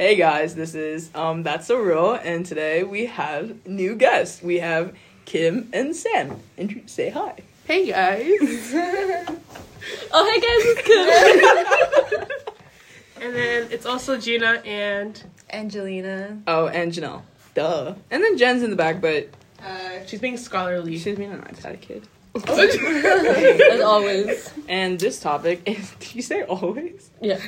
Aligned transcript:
Hey 0.00 0.16
guys, 0.16 0.54
this 0.54 0.74
is 0.74 1.10
um 1.14 1.42
That's 1.42 1.66
So 1.66 1.76
Real, 1.76 2.14
and 2.14 2.46
today 2.46 2.84
we 2.84 3.04
have 3.04 3.66
new 3.66 3.94
guests. 3.94 4.42
We 4.42 4.58
have 4.60 4.96
Kim 5.26 5.68
and 5.74 5.94
Sam. 5.94 6.40
Intro- 6.56 6.80
say 6.86 7.10
hi. 7.10 7.36
Hey 7.66 7.84
guys. 7.84 8.72
Oh, 10.10 10.24
hey 10.24 10.40
guys, 10.40 10.62
it's 10.72 10.82
Kim. 12.16 13.22
and 13.22 13.34
then 13.36 13.68
it's 13.70 13.84
also 13.84 14.16
Gina 14.16 14.62
and 14.64 15.22
Angelina. 15.52 16.40
Oh, 16.46 16.68
and 16.68 16.92
Janelle. 16.92 17.20
Duh. 17.52 17.94
And 18.10 18.24
then 18.24 18.38
Jen's 18.38 18.62
in 18.62 18.70
the 18.70 18.76
back, 18.76 19.02
but 19.02 19.28
uh, 19.62 20.06
she's 20.06 20.20
being 20.20 20.38
scholarly. 20.38 20.96
she's 20.96 21.18
being 21.18 21.30
an 21.30 21.40
nice 21.40 21.62
had 21.62 21.74
a 21.74 21.76
kid. 21.76 22.08
As 22.48 23.80
always. 23.82 24.50
And 24.66 24.98
this 24.98 25.20
topic 25.20 25.60
is 25.66 25.90
did 25.98 26.14
you 26.14 26.22
say 26.22 26.42
always? 26.44 27.10
Yeah. 27.20 27.38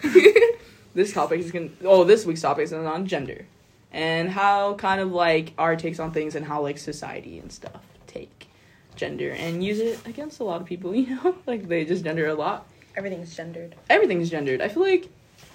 This 0.95 1.13
topic 1.13 1.41
is 1.41 1.51
gonna 1.51 1.71
oh, 1.85 2.05
this 2.05 2.27
week's 2.27 2.43
topic 2.43 2.65
is 2.65 2.73
on 2.73 3.07
gender. 3.07 3.47
And 3.91 4.31
how 4.31 4.75
kind 4.75 5.01
of 5.01 5.13
like 5.13 5.53
our 5.59 5.77
takes 5.77 5.99
on 5.99 6.13
things 6.13 6.35
and 6.35 6.47
how 6.47 6.63
like 6.63 6.79
society 6.79 7.39
and 7.39 7.53
stuff 7.53 7.83
take 8.07 8.49
gender 8.97 9.31
and 9.31 9.63
use 9.63 9.81
it 9.81 10.07
against 10.07 10.41
a 10.41 10.45
lot 10.45 10.61
of 10.61 10.67
people, 10.67 10.95
you 10.95 11.15
know? 11.15 11.37
Like 11.47 11.69
they 11.69 11.85
just 11.85 12.05
gender 12.05 12.27
a 12.27 12.35
lot. 12.35 12.67
Everything's 12.97 13.35
gendered. 13.35 13.75
everything's 13.89 14.31
gendered. 14.31 14.61
I 14.61 14.69
feel 14.69 14.83
like, 14.83 15.09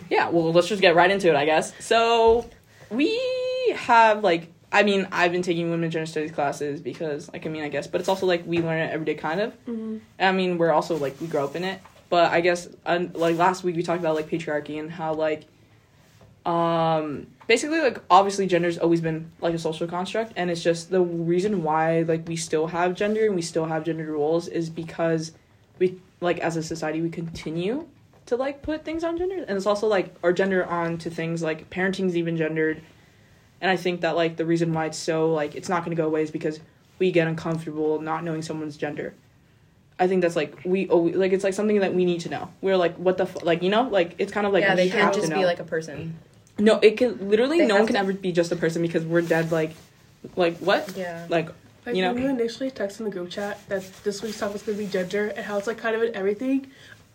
yeah. 0.10 0.30
Well, 0.30 0.52
let's 0.52 0.68
just 0.68 0.82
get 0.82 0.96
right 0.96 1.10
into 1.10 1.30
it, 1.30 1.36
I 1.36 1.46
guess. 1.46 1.72
So 1.80 2.49
we 2.90 3.20
have 3.76 4.24
like, 4.24 4.48
I 4.72 4.84
mean, 4.84 5.08
I've 5.12 5.32
been 5.32 5.44
taking 5.44 5.70
women 5.70 5.90
gender 5.91 6.08
studies 6.08 6.32
classes 6.32 6.82
because, 6.82 7.32
like, 7.32 7.46
I 7.46 7.49
mean, 7.49 7.63
I 7.63 7.70
guess, 7.70 7.88
but 7.88 8.02
it's 8.02 8.10
also 8.10 8.26
like 8.26 8.46
we 8.46 8.60
learn 8.60 8.80
it 8.80 8.91
every 8.91 9.05
day, 9.05 9.16
kind 9.16 9.40
of. 9.40 9.54
Mm-hmm. 9.66 9.98
I 10.20 10.32
mean, 10.32 10.58
we're 10.58 10.72
also 10.72 10.98
like 10.98 11.20
we 11.22 11.27
grow 11.27 11.46
up 11.46 11.55
in 11.55 11.63
it, 11.63 11.80
but 12.10 12.32
I 12.32 12.42
guess, 12.42 12.70
un- 12.86 13.12
like 13.14 13.38
last 13.38 13.64
week 13.64 13.76
we 13.76 13.84
talked 13.84 14.00
about 14.00 14.16
like 14.16 14.30
patriarchy 14.30 14.80
and 14.80 14.92
how 14.92 15.14
like, 15.14 15.46
um, 16.46 17.28
basically 17.48 17.80
like 17.80 18.00
obviously 18.10 18.48
gender's 18.48 18.78
always 18.78 19.02
been 19.02 19.32
like 19.42 19.54
a 19.54 19.60
social 19.60 19.88
construct, 19.88 20.34
and 20.36 20.50
it's 20.50 20.64
just 20.64 20.90
the 20.90 21.02
reason 21.02 21.64
why 21.64 22.02
like 22.04 22.27
we 22.27 22.36
still 22.36 22.68
have 22.68 22.96
gender 22.96 23.26
and 23.26 23.36
we 23.36 23.41
still 23.41 23.66
have 23.66 23.84
gender 23.84 24.12
roles 24.12 24.48
is 24.48 24.70
because 24.70 25.34
we 25.80 25.99
like 26.22 26.40
as 26.40 26.58
a 26.58 26.64
society 26.64 27.02
we 27.02 27.10
continue 27.10 27.88
to 28.26 28.36
like 28.36 28.62
put 28.62 28.86
things 28.86 29.04
on 29.04 29.18
gender. 29.18 29.44
And 29.48 29.58
it's 29.58 29.66
also 29.66 29.88
like 29.88 30.14
our 30.24 30.34
gender 30.34 30.66
on 30.66 30.98
to 30.99 31.10
things 31.10 31.42
like 31.42 31.70
parenting's 31.70 32.16
even 32.16 32.38
gendered. 32.38 32.82
And 33.60 33.71
i 33.71 33.76
think 33.76 34.02
that 34.02 34.16
like 34.16 34.38
the 34.38 34.46
reason 34.46 34.71
why 34.71 34.86
it's 34.86 34.98
so 34.98 35.34
like 35.34 35.55
it's 35.55 35.68
not 35.68 35.84
going 35.84 35.96
to 35.96 36.02
go 36.02 36.08
away 36.08 36.21
is 36.21 36.30
because 36.30 36.60
we 36.99 37.12
get 37.12 37.27
uncomfortable 37.27 37.99
not 37.99 38.24
knowing 38.24 38.42
someone's 38.44 38.77
gender 38.77 39.16
i 39.99 40.07
think 40.07 40.21
that's 40.21 40.35
like 40.35 40.55
we 40.65 40.87
always 40.90 41.15
like 41.15 41.31
it's 41.31 41.43
like 41.43 41.53
something 41.53 41.79
that 41.79 41.93
we 41.93 42.05
need 42.05 42.20
to 42.21 42.29
know 42.29 42.49
we're 42.62 42.77
like 42.77 42.95
what 42.95 43.17
the 43.17 43.23
f-? 43.23 43.43
like 43.43 43.62
you 43.63 43.70
know 43.70 43.84
like 43.84 44.15
it's 44.20 44.31
kind 44.31 44.45
of 44.48 44.53
like 44.53 44.62
yeah, 44.63 44.76
they 44.76 44.90
can't 44.90 45.13
just 45.13 45.31
be 45.34 45.45
like 45.45 45.59
a 45.59 45.63
person. 45.63 46.15
no 46.59 46.79
it 46.79 46.98
can 46.98 47.29
literally 47.29 47.59
They 47.59 47.67
no 47.67 47.76
one 47.77 47.87
can 47.87 47.95
to- 47.95 47.99
ever 47.99 48.13
be 48.13 48.31
just 48.31 48.51
a 48.51 48.55
person 48.55 48.81
because 48.81 49.03
we're 49.05 49.21
dead 49.21 49.51
like 49.51 49.71
like 50.35 50.57
what 50.57 50.95
Yeah. 50.98 51.25
like 51.29 51.49
Like 51.85 51.95
You 51.95 52.01
know- 52.03 52.13
when 52.13 52.23
you 52.23 52.29
initially 52.29 52.70
texted 52.70 52.99
in 52.99 53.05
the 53.05 53.12
group 53.12 53.29
chat 53.29 53.59
that 53.70 53.84
this 54.03 54.21
week's 54.21 54.40
topic 54.40 54.53
was 54.53 54.63
gonna 54.63 54.77
be 54.77 54.87
gender 54.87 55.27
and 55.35 55.45
how 55.45 55.57
it's 55.57 55.68
like 55.68 55.77
kind 55.77 55.95
of 55.95 56.01
in 56.03 56.13
everything. 56.15 56.68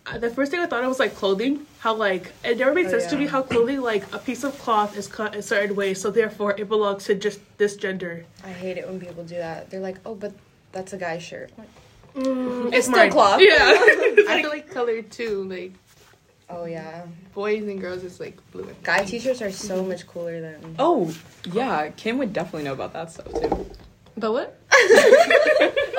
uh, 0.07 0.17
The 0.19 0.31
first 0.31 0.51
thing 0.51 0.61
I 0.61 0.67
thought 0.67 0.83
of 0.83 0.89
was 0.89 0.99
like 0.99 1.15
clothing. 1.15 1.67
How 1.85 1.93
like 1.95 2.33
it 2.43 2.57
never 2.59 2.73
made 2.73 2.87
Oh, 2.87 2.91
sense 2.95 3.07
to 3.13 3.17
me 3.19 3.27
how 3.27 3.43
clothing 3.43 3.81
like 3.83 4.03
a 4.15 4.19
piece 4.19 4.43
of 4.49 4.53
cloth 4.65 4.97
is 4.97 5.07
cut 5.19 5.37
a 5.37 5.43
certain 5.43 5.77
way, 5.77 5.93
so 5.95 6.11
therefore 6.11 6.51
it 6.61 6.69
belongs 6.75 7.05
to 7.05 7.15
just 7.15 7.39
this 7.59 7.77
gender. 7.77 8.25
I 8.45 8.53
hate 8.65 8.77
it 8.81 8.85
when 8.89 8.99
people 8.99 9.25
do 9.25 9.37
that. 9.47 9.69
They're 9.71 9.87
like, 9.89 9.99
oh, 10.07 10.15
but 10.15 10.33
that's 10.73 10.93
a 10.95 10.97
guy's 10.97 11.23
shirt. 11.23 11.51
Like, 11.59 11.69
Mm, 12.15 12.73
It's 12.75 12.87
still 12.87 12.99
mine. 12.99 13.11
cloth. 13.11 13.41
Yeah. 13.41 13.57
I 14.29 14.39
feel 14.43 14.51
like 14.51 14.71
color 14.71 15.03
too. 15.03 15.45
Like 15.45 15.73
Oh 16.51 16.67
yeah. 16.67 17.07
boys 17.35 17.63
and 17.65 17.81
girls 17.81 18.03
is 18.05 18.21
like 18.21 18.37
blue. 18.51 18.65
and 18.65 18.83
Guy 18.83 19.05
t-shirts 19.05 19.41
are 19.41 19.51
so 19.51 19.83
much 19.83 20.07
cooler 20.07 20.41
than. 20.41 20.77
oh 20.79 21.11
yeah 21.53 21.89
kim 21.97 22.19
would 22.19 22.33
definitely 22.35 22.65
know 22.65 22.75
about 22.75 22.93
that 22.93 23.11
stuff 23.11 23.33
too 23.33 23.67
But 24.19 24.33
what? 24.33 24.59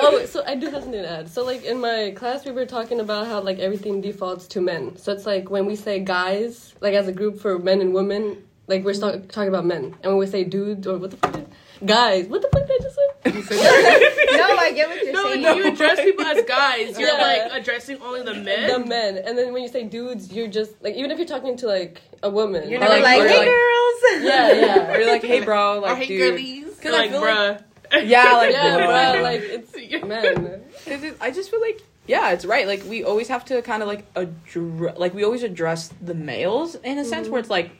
oh, 0.00 0.24
so 0.26 0.44
I 0.46 0.54
do 0.54 0.66
have 0.70 0.82
something 0.84 1.02
to 1.02 1.08
add. 1.08 1.28
So, 1.28 1.44
like, 1.44 1.64
in 1.64 1.80
my 1.80 2.12
class, 2.14 2.44
we 2.44 2.52
were 2.52 2.64
talking 2.66 3.00
about 3.00 3.26
how, 3.26 3.40
like, 3.40 3.58
everything 3.58 4.00
defaults 4.00 4.46
to 4.54 4.60
men. 4.60 4.96
So, 4.96 5.12
it's 5.12 5.26
like 5.26 5.50
when 5.50 5.66
we 5.66 5.74
say 5.74 5.98
guys, 5.98 6.74
like, 6.80 6.94
as 6.94 7.08
a 7.08 7.12
group 7.12 7.40
for 7.40 7.58
men 7.58 7.80
and 7.80 7.92
women, 7.92 8.42
like, 8.68 8.84
we're 8.84 8.94
st- 8.94 9.28
talking 9.30 9.48
about 9.48 9.64
men. 9.66 9.94
And 10.02 10.12
when 10.12 10.18
we 10.18 10.26
say 10.26 10.44
dudes, 10.44 10.86
or 10.86 10.96
what 10.98 11.10
the 11.10 11.16
fuck? 11.16 11.32
Did, 11.32 11.48
guys, 11.84 12.26
what 12.28 12.40
the 12.42 12.48
fuck 12.52 12.66
did 12.68 12.80
I 12.80 12.82
just 12.84 12.94
say? 12.94 13.03
no, 13.26 13.30
I 13.32 14.72
get 14.74 14.88
what 14.88 15.02
you're 15.02 15.12
No, 15.12 15.24
saying. 15.24 15.42
when 15.42 15.56
you 15.56 15.66
address 15.68 16.00
people 16.00 16.24
as 16.26 16.44
guys, 16.44 16.98
you're 16.98 17.08
Yeah. 17.08 17.22
like 17.48 17.52
addressing 17.62 18.00
only 18.02 18.22
the 18.22 18.34
men. 18.34 18.68
the 18.70 18.86
men. 18.86 19.18
And 19.18 19.36
then 19.38 19.52
when 19.52 19.62
you 19.62 19.68
say 19.68 19.84
dudes, 19.84 20.32
you're 20.32 20.48
just, 20.48 20.72
like, 20.82 20.94
even 20.94 21.10
if 21.10 21.18
you're 21.18 21.26
talking 21.26 21.56
to, 21.58 21.66
like, 21.66 22.00
a 22.22 22.30
woman. 22.30 22.68
You're 22.68 22.80
Or 22.80 22.84
never 22.88 22.94
like- 23.00 23.18
like, 23.20 23.28
hey 23.30 23.38
like- 23.38 23.46
girls. 23.46 24.24
Yeah, 24.24 24.52
yeah. 24.52 24.92
or 24.92 24.98
you're 25.00 25.06
like 25.10 25.22
hey 25.22 25.40
bro 25.44 25.80
like 25.80 25.92
or 25.92 25.96
hey 25.96 26.06
dude 26.06 26.18
girlies. 26.32 26.78
Cause 26.80 26.92
I 26.94 26.98
like, 26.98 27.10
feel 27.10 27.20
like- 27.20 27.60
yeah 28.10 28.32
like 28.32 28.52
yeah, 28.52 28.76
bro. 28.76 28.86
bro, 28.86 29.22
like, 29.22 29.40
it's 29.42 30.04
men. 30.04 30.62
Cause 30.84 31.02
it, 31.02 31.16
I 31.20 31.30
just 31.30 31.50
feel 31.50 31.60
like 31.60 31.82
yeah, 32.06 32.32
it's 32.32 32.44
right. 32.44 32.66
Like 32.66 32.84
we 32.86 33.02
always 33.04 33.28
have 33.28 33.44
to 33.46 33.62
kind 33.62 33.82
of 33.82 33.88
like 33.88 34.04
address, 34.14 34.98
like 34.98 35.14
we 35.14 35.24
always 35.24 35.42
address 35.42 35.88
the 36.02 36.14
males 36.14 36.74
in 36.76 36.98
a 36.98 37.04
sense 37.04 37.24
mm-hmm. 37.24 37.32
where 37.32 37.40
it's 37.40 37.48
like 37.50 37.70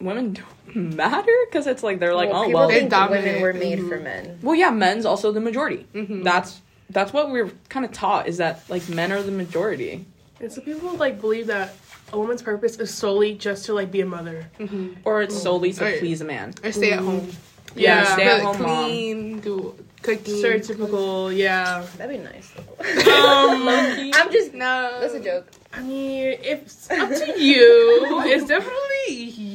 women 0.00 0.32
don't 0.34 0.76
matter 0.76 1.32
because 1.48 1.66
it's 1.66 1.82
like 1.82 1.98
they're 1.98 2.14
like 2.14 2.30
well, 2.30 2.44
oh 2.44 2.48
well, 2.48 2.68
They're 2.68 2.88
think 2.88 3.10
women 3.10 3.40
were 3.40 3.52
made 3.52 3.78
mm-hmm. 3.78 3.88
for 3.88 3.98
men. 3.98 4.38
well 4.42 4.54
yeah, 4.54 4.70
men's 4.70 5.04
also 5.04 5.32
the 5.32 5.40
majority. 5.40 5.86
Mm-hmm. 5.94 6.22
That's 6.22 6.60
that's 6.90 7.12
what 7.12 7.30
we're 7.30 7.50
kind 7.68 7.84
of 7.84 7.92
taught 7.92 8.28
is 8.28 8.36
that 8.38 8.62
like 8.68 8.88
men 8.88 9.12
are 9.12 9.22
the 9.22 9.32
majority 9.32 10.06
And 10.40 10.52
so 10.52 10.60
people 10.60 10.94
like 10.96 11.20
believe 11.20 11.46
that 11.48 11.74
a 12.12 12.18
woman's 12.18 12.42
purpose 12.42 12.76
is 12.76 12.92
solely 12.92 13.34
just 13.34 13.64
to 13.66 13.74
like 13.74 13.90
be 13.90 14.00
a 14.00 14.06
mother. 14.06 14.48
Mm-hmm. 14.58 14.94
or 15.04 15.22
it's 15.22 15.34
oh. 15.36 15.38
solely 15.38 15.72
to 15.74 15.84
Right. 15.84 15.98
please 15.98 16.20
a 16.20 16.24
man. 16.24 16.54
Or 16.62 16.72
stay 16.72 16.92
at 16.92 17.00
mm-hmm. 17.00 17.08
home. 17.08 17.30
Yeah, 17.74 18.02
Yeah. 18.02 18.14
stay 18.14 18.24
at 18.24 18.42
home 18.42 18.62
mom. 18.62 18.84
clean, 18.84 19.40
do 19.40 19.74
cooking. 20.02 20.34
Stereotypical, 20.34 21.36
yeah. 21.36 21.84
That'd 21.96 22.18
be 22.18 22.24
nice. 22.24 22.52
Um, 22.56 23.68
I'm 24.14 24.30
just. 24.32 24.54
No. 24.54 24.98
That's 25.00 25.14
a 25.14 25.20
joke. 25.20 25.48
I 25.72 25.82
mean, 25.82 26.38
it's 26.40 26.90
up 26.90 27.10
to 27.10 27.40
you. 27.40 28.22
It's 28.24 28.46
definitely 28.46 28.86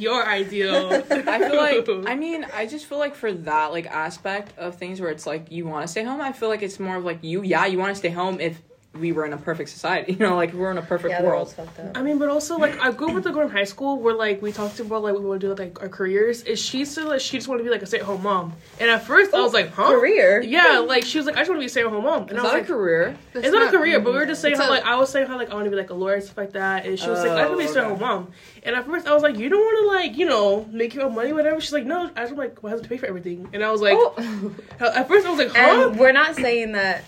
your 0.02 0.26
ideal. 0.26 0.92
I 1.10 1.38
feel 1.38 1.56
like 1.56 1.88
I 2.10 2.14
mean 2.14 2.44
I 2.54 2.66
just 2.66 2.86
feel 2.86 2.98
like 2.98 3.14
for 3.14 3.32
that 3.32 3.72
like 3.72 3.86
aspect 3.86 4.58
of 4.58 4.76
things 4.76 5.00
where 5.00 5.10
it's 5.10 5.26
like 5.26 5.50
you 5.50 5.66
want 5.66 5.86
to 5.86 5.88
stay 5.88 6.04
home. 6.04 6.20
I 6.20 6.32
feel 6.32 6.48
like 6.48 6.62
it's 6.62 6.78
more 6.78 6.96
of 6.96 7.04
like 7.04 7.22
you 7.22 7.42
yeah 7.42 7.66
you 7.66 7.78
want 7.78 7.90
to 7.90 7.98
stay 7.98 8.10
home 8.10 8.40
if 8.40 8.60
we 8.98 9.10
were 9.12 9.24
in 9.24 9.32
a 9.32 9.38
perfect 9.38 9.70
society. 9.70 10.12
You 10.22 10.28
know 10.28 10.36
like 10.36 10.52
we're 10.52 10.70
in 10.70 10.78
a 10.78 10.82
perfect 10.82 11.10
Yeah, 11.12 11.22
world. 11.22 11.32
world's 11.34 11.54
fucked 11.54 11.78
up. 11.80 11.96
I 11.96 12.02
mean, 12.02 12.18
but 12.18 12.28
also 12.28 12.58
like 12.58 12.78
I 12.80 12.90
grew 12.92 13.08
up 13.08 13.14
with 13.14 13.26
a 13.26 13.30
girl 13.32 13.42
in 13.46 13.50
high 13.50 13.64
school 13.64 13.98
where 13.98 14.14
like 14.14 14.42
we 14.42 14.52
talked 14.52 14.78
about 14.80 15.02
like 15.02 15.14
we 15.14 15.20
want 15.20 15.40
to 15.40 15.46
do 15.46 15.50
with 15.50 15.58
like 15.58 15.80
our 15.82 15.88
careers. 15.88 16.42
Is 16.42 16.60
she 16.60 16.84
said 16.84 17.04
like 17.06 17.20
she 17.20 17.38
just 17.38 17.48
want 17.48 17.60
to 17.60 17.64
be 17.64 17.70
like 17.70 17.82
a 17.82 17.86
stay 17.86 17.98
at 18.00 18.04
home 18.04 18.22
mom, 18.22 18.52
and 18.78 18.90
at 18.90 19.02
first 19.04 19.32
I 19.34 19.38
oh, 19.38 19.44
was 19.44 19.54
like, 19.54 19.70
huh? 19.72 19.90
Career. 19.98 20.42
Yeah, 20.42 20.78
like 20.86 21.04
she 21.04 21.16
was 21.18 21.26
like, 21.26 21.36
I 21.36 21.40
just 21.40 21.48
want 21.50 21.58
to 21.58 21.62
be 21.62 21.66
a 21.66 21.70
stay 21.70 21.80
at 21.82 21.86
home 21.86 22.04
mom, 22.04 22.22
and 22.28 22.32
Is 22.32 22.38
I 22.38 22.42
was 22.42 22.52
that 22.52 22.58
like, 22.58 22.64
a 22.64 22.66
career? 22.66 23.16
That's 23.32 23.46
It's 23.46 23.54
not, 23.54 23.74
a 23.74 23.78
career, 23.78 24.00
but 24.00 24.12
we 24.12 24.18
were 24.18 24.26
just 24.26 24.42
saying 24.42 24.56
how 24.56 24.68
a- 24.68 24.70
like 24.70 24.84
I 24.84 24.96
was 24.96 25.08
saying 25.10 25.26
how 25.26 25.36
like 25.38 25.50
I 25.50 25.54
want 25.54 25.64
to 25.64 25.70
be 25.70 25.76
like 25.76 25.90
a 25.90 25.94
lawyer 25.94 26.14
and 26.16 26.22
stuff 26.24 26.36
like 26.36 26.52
that, 26.52 26.84
and 26.84 26.98
she 26.98 27.08
was 27.08 27.20
like 27.20 27.30
I 27.30 27.46
want 27.48 27.52
to 27.52 27.56
be 27.56 27.64
a 27.64 27.68
Oh, 27.68 27.70
stay-at-home 27.70 27.92
okay. 27.94 28.00
mom. 28.04 28.28
And 28.64 28.76
at 28.76 28.84
first 28.84 29.06
I 29.08 29.14
was 29.14 29.22
like, 29.22 29.38
you 29.38 29.48
don't 29.48 29.60
want 29.60 29.78
to 29.80 29.86
like 30.06 30.18
you 30.18 30.26
know 30.26 30.66
make 30.70 30.94
your 30.94 31.04
own 31.04 31.14
money, 31.14 31.32
whatever. 31.32 31.60
She's 31.60 31.72
like, 31.72 31.86
no, 31.86 32.10
I 32.14 32.20
just 32.24 32.34
want 32.36 32.50
like 32.50 32.62
my 32.62 32.68
husband 32.70 32.90
to 32.90 32.94
pay 32.94 32.98
for 32.98 33.06
everything. 33.06 33.48
And 33.54 33.64
I 33.64 33.70
was 33.72 33.80
like, 33.80 33.96
Oh. 33.98 34.52
at 34.80 35.08
first 35.08 35.26
I 35.26 35.30
was 35.30 35.38
like, 35.38 35.48
huh? 35.56 35.88
And 35.88 35.98
we're 35.98 36.12
not 36.12 36.34
saying 36.36 36.72
that 36.72 37.04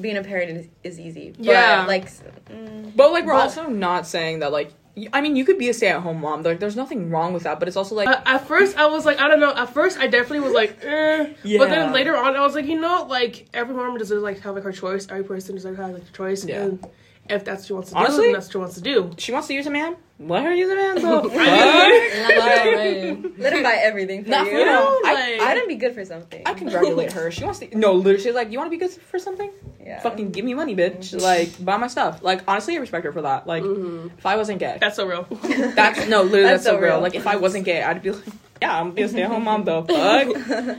being 0.00 0.16
a 0.16 0.22
parent 0.22 0.50
is, 0.50 0.66
is 0.84 1.00
easy. 1.00 1.32
But 1.36 1.44
Yeah. 1.46 1.84
Like. 1.86 2.06
Mm, 2.50 2.94
But 2.96 3.12
like 3.12 3.24
we're 3.24 3.32
But- 3.32 3.42
also 3.42 3.68
not 3.68 4.06
saying 4.06 4.40
that 4.40 4.52
like 4.52 4.72
I 5.12 5.20
mean 5.20 5.36
you 5.36 5.44
could 5.44 5.58
be 5.58 5.68
a 5.68 5.74
stay 5.74 5.88
at 5.88 6.00
home 6.00 6.20
mom. 6.22 6.42
Like 6.42 6.58
there's 6.58 6.76
nothing 6.76 7.10
wrong 7.10 7.34
with 7.34 7.42
that, 7.42 7.58
but 7.58 7.68
it's 7.68 7.76
also 7.76 7.94
like 7.94 8.08
Uh, 8.08 8.20
at 8.24 8.46
first, 8.48 8.78
I 8.78 8.86
was 8.86 9.04
like, 9.04 9.20
I 9.20 9.28
don't 9.28 9.40
know. 9.40 9.52
At 9.54 9.74
first, 9.74 9.98
I 9.98 10.06
definitely 10.06 10.40
was 10.40 10.54
like, 10.54 10.78
eh. 10.82 11.34
But 11.58 11.68
then 11.68 11.92
later 11.92 12.16
on, 12.16 12.34
I 12.34 12.40
was 12.40 12.54
like, 12.54 12.64
you 12.66 12.80
know, 12.80 13.04
like 13.08 13.46
every 13.52 13.74
mom 13.74 13.98
deserves 13.98 14.22
like 14.22 14.40
have 14.40 14.54
like 14.54 14.64
her 14.64 14.72
choice. 14.72 15.06
Every 15.10 15.24
person 15.24 15.54
deserves 15.54 15.76
to 15.76 15.82
have 15.84 15.92
like 15.92 16.02
a 16.08 16.12
choice. 16.16 16.44
Yeah. 16.46 16.62
And 16.62 16.86
if 17.28 17.44
that's 17.44 17.62
what 17.62 17.66
she 17.66 17.72
wants 17.72 17.88
to 17.90 17.94
do, 17.94 17.98
Honestly- 18.00 18.24
then 18.26 18.32
that's 18.34 18.46
what 18.46 18.52
she 18.52 18.58
wants 18.58 18.74
to 18.76 18.80
do. 18.80 19.10
she 19.18 19.32
wants 19.32 19.48
to 19.48 19.54
use 19.54 19.66
a 19.66 19.70
man. 19.70 19.96
Let 20.18 20.44
her 20.44 20.54
use 20.54 20.70
a 20.70 20.76
man. 20.76 21.00
So 21.00 21.22
fuck. 21.28 21.32
Right. 21.34 23.22
let 23.38 23.52
him 23.52 23.62
buy 23.62 23.78
everything 23.82 24.24
for 24.24 24.30
Not 24.30 24.46
you. 24.46 24.52
for 24.52 24.64
now. 24.64 24.98
I, 25.04 25.12
like- 25.12 25.40
I, 25.40 25.48
Wouldn't 25.52 25.68
be 25.68 25.74
good 25.76 25.94
for 25.94 26.04
something. 26.04 26.42
I 26.46 26.54
congratulate 26.54 27.12
her. 27.12 27.30
She 27.30 27.44
wants 27.44 27.58
to. 27.60 27.76
No, 27.76 27.92
literally, 27.92 28.22
she's 28.22 28.34
like, 28.34 28.50
you 28.50 28.58
want 28.58 28.68
to 28.68 28.70
be 28.70 28.78
good 28.78 28.90
for 28.90 29.18
something? 29.18 29.50
Yeah. 29.84 30.00
Fucking 30.00 30.32
give 30.32 30.44
me 30.44 30.54
money, 30.54 30.74
bitch. 30.74 31.14
Mm-hmm. 31.14 31.20
Like 31.20 31.64
buy 31.64 31.76
my 31.76 31.86
stuff. 31.86 32.22
Like 32.22 32.42
honestly, 32.48 32.76
I 32.76 32.80
respect 32.80 33.04
her 33.04 33.12
for 33.12 33.22
that. 33.22 33.46
Like 33.46 33.62
mm-hmm. 33.62 34.08
if 34.18 34.26
I 34.26 34.36
wasn't 34.36 34.58
gay, 34.58 34.78
That's 34.80 34.96
so 34.96 35.06
real. 35.06 35.24
that's 35.30 36.08
no, 36.08 36.22
literally, 36.22 36.42
that's, 36.42 36.42
That's 36.42 36.64
so 36.64 36.70
so 36.72 36.80
real. 36.80 36.92
real. 36.94 37.00
Like 37.00 37.14
if 37.14 37.26
I 37.26 37.36
wasn't 37.36 37.64
gay, 37.66 37.82
I'd 37.82 38.02
be 38.02 38.10
like, 38.10 38.24
yeah, 38.60 38.78
I'm 38.78 38.86
gonna 38.86 38.94
be 38.94 39.02
a 39.02 39.08
stay 39.08 39.22
at 39.22 39.30
home 39.30 39.44
mom 39.44 39.64
though. 39.64 39.82
Fuck. 39.84 40.78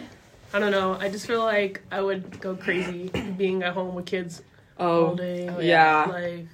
I 0.54 0.60
don't 0.60 0.72
know. 0.72 0.98
I 1.00 1.10
just 1.10 1.28
feel 1.28 1.44
like 1.44 1.82
I 1.92 2.02
would 2.02 2.42
go 2.42 2.56
crazy 2.56 3.10
being 3.38 3.64
at 3.64 3.74
home 3.74 3.96
with 3.96 4.08
kids 4.08 4.40
all 4.40 4.46
Oh, 4.80 5.16
day. 5.16 5.48
Oh, 5.50 5.60
yeah. 5.60 6.06
Like, 6.10 6.48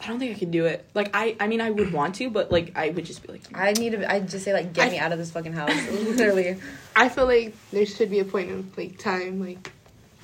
I 0.00 0.06
don't 0.08 0.18
think 0.18 0.34
I 0.36 0.38
could 0.38 0.50
do 0.50 0.66
it. 0.66 0.84
Like 0.94 1.10
I, 1.14 1.36
I 1.38 1.46
mean, 1.46 1.60
I 1.60 1.70
would 1.70 1.92
want 1.92 2.16
to, 2.16 2.28
but 2.28 2.50
like 2.50 2.76
I 2.76 2.90
would 2.90 3.04
just 3.04 3.24
be 3.24 3.32
like, 3.32 3.42
I 3.54 3.72
need 3.72 3.92
to. 3.92 4.10
I 4.10 4.20
just 4.20 4.44
say 4.44 4.52
like, 4.52 4.72
get 4.72 4.88
I- 4.88 4.90
me 4.90 4.98
out 4.98 5.12
of 5.12 5.18
this 5.18 5.30
fucking 5.30 5.52
house. 5.52 5.70
Literally. 5.90 6.58
I 6.96 7.08
feel 7.08 7.26
like 7.26 7.54
there 7.70 7.86
should 7.86 8.10
be 8.10 8.18
a 8.18 8.24
point 8.24 8.50
in 8.50 8.72
like 8.76 8.98
time, 8.98 9.40
like 9.40 9.70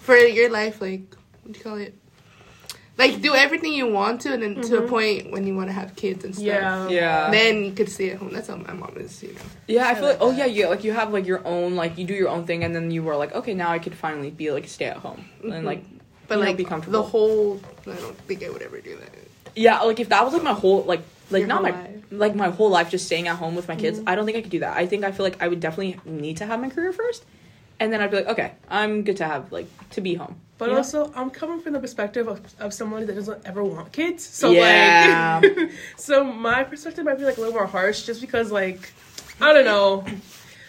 for 0.00 0.16
your 0.16 0.50
life, 0.50 0.80
like 0.80 1.14
what 1.42 1.52
do 1.52 1.58
you 1.58 1.64
call 1.64 1.76
it? 1.76 1.94
like 2.98 3.22
do 3.22 3.34
everything 3.34 3.72
you 3.72 3.86
want 3.86 4.20
to, 4.22 4.32
and 4.32 4.42
then 4.42 4.54
to 4.56 4.76
a 4.76 4.80
mm-hmm. 4.80 4.88
point 4.88 5.30
when 5.30 5.46
you 5.46 5.54
want 5.54 5.68
to 5.68 5.72
have 5.72 5.94
kids 5.94 6.24
and 6.24 6.34
stuff. 6.34 6.44
Yeah. 6.44 6.88
Yeah. 6.88 7.30
Then 7.30 7.64
you 7.64 7.72
could 7.72 7.88
stay 7.88 8.10
at 8.10 8.18
home. 8.18 8.32
That's 8.32 8.48
how 8.48 8.56
my 8.56 8.72
mom 8.72 8.94
is, 8.96 9.22
you 9.22 9.32
know. 9.32 9.40
Yeah, 9.68 9.88
I 9.88 9.94
feel 9.94 10.04
like, 10.04 10.20
like 10.20 10.28
oh 10.28 10.32
yeah, 10.32 10.46
yeah, 10.46 10.66
like 10.66 10.82
you 10.82 10.92
have 10.92 11.12
like 11.12 11.24
your 11.24 11.46
own 11.46 11.76
like 11.76 11.96
you 11.96 12.04
do 12.04 12.14
your 12.14 12.28
own 12.28 12.44
thing, 12.44 12.64
and 12.64 12.74
then 12.74 12.90
you 12.90 13.04
were 13.04 13.16
like, 13.16 13.32
okay, 13.34 13.54
now 13.54 13.70
I 13.70 13.78
could 13.78 13.94
finally 13.94 14.30
be 14.30 14.50
like 14.50 14.66
stay 14.66 14.86
at 14.86 14.96
home 14.96 15.24
and 15.44 15.64
like, 15.64 15.84
mm-hmm. 15.84 15.97
But 16.28 16.34
you 16.36 16.40
know, 16.44 16.46
like 16.50 16.56
be 16.56 16.64
comfortable. 16.64 17.02
the 17.02 17.08
whole, 17.08 17.60
I 17.86 17.96
don't 17.96 18.16
think 18.18 18.44
I 18.44 18.50
would 18.50 18.62
ever 18.62 18.80
do 18.80 18.96
that. 18.98 19.10
yeah, 19.56 19.80
like 19.80 19.98
if 19.98 20.08
that 20.10 20.24
was 20.24 20.32
like 20.34 20.42
my 20.42 20.52
whole 20.52 20.82
like 20.84 21.00
like 21.30 21.40
Your 21.40 21.48
not 21.48 21.62
my 21.62 21.70
life. 21.70 22.04
like 22.10 22.34
my 22.34 22.48
whole 22.50 22.70
life 22.70 22.90
just 22.90 23.06
staying 23.06 23.28
at 23.28 23.36
home 23.36 23.54
with 23.54 23.66
my 23.68 23.76
kids, 23.76 23.98
mm-hmm. 23.98 24.08
I 24.08 24.14
don't 24.14 24.24
think 24.26 24.36
I 24.38 24.42
could 24.42 24.50
do 24.50 24.60
that. 24.60 24.76
I 24.76 24.86
think 24.86 25.04
I 25.04 25.12
feel 25.12 25.24
like 25.24 25.42
I 25.42 25.48
would 25.48 25.60
definitely 25.60 25.98
need 26.04 26.36
to 26.38 26.46
have 26.46 26.60
my 26.60 26.70
career 26.70 26.92
first, 26.92 27.24
and 27.80 27.92
then 27.92 28.00
I'd 28.00 28.10
be 28.10 28.18
like, 28.18 28.28
okay, 28.28 28.52
I'm 28.68 29.02
good 29.04 29.16
to 29.18 29.24
have 29.26 29.50
like 29.52 29.68
to 29.90 30.00
be 30.00 30.14
home. 30.14 30.36
But 30.58 30.66
You 30.66 30.72
know? 30.72 30.78
also, 30.78 31.12
I'm 31.14 31.30
coming 31.30 31.60
from 31.60 31.72
the 31.74 31.80
perspective 31.80 32.26
of, 32.28 32.40
of 32.58 32.74
somebody 32.74 33.06
that 33.06 33.14
doesn't 33.14 33.46
ever 33.46 33.62
want 33.62 33.92
kids. 33.92 34.24
So 34.26 34.50
Yeah. 34.50 35.40
like, 35.42 35.70
so 35.96 36.24
my 36.24 36.64
perspective 36.64 37.04
might 37.04 37.16
be 37.18 37.24
like 37.24 37.36
a 37.36 37.40
little 37.40 37.54
more 37.54 37.66
harsh, 37.66 38.02
just 38.04 38.20
because 38.20 38.50
like, 38.50 38.92
I 39.40 39.52
don't 39.52 39.64
know, 39.64 40.04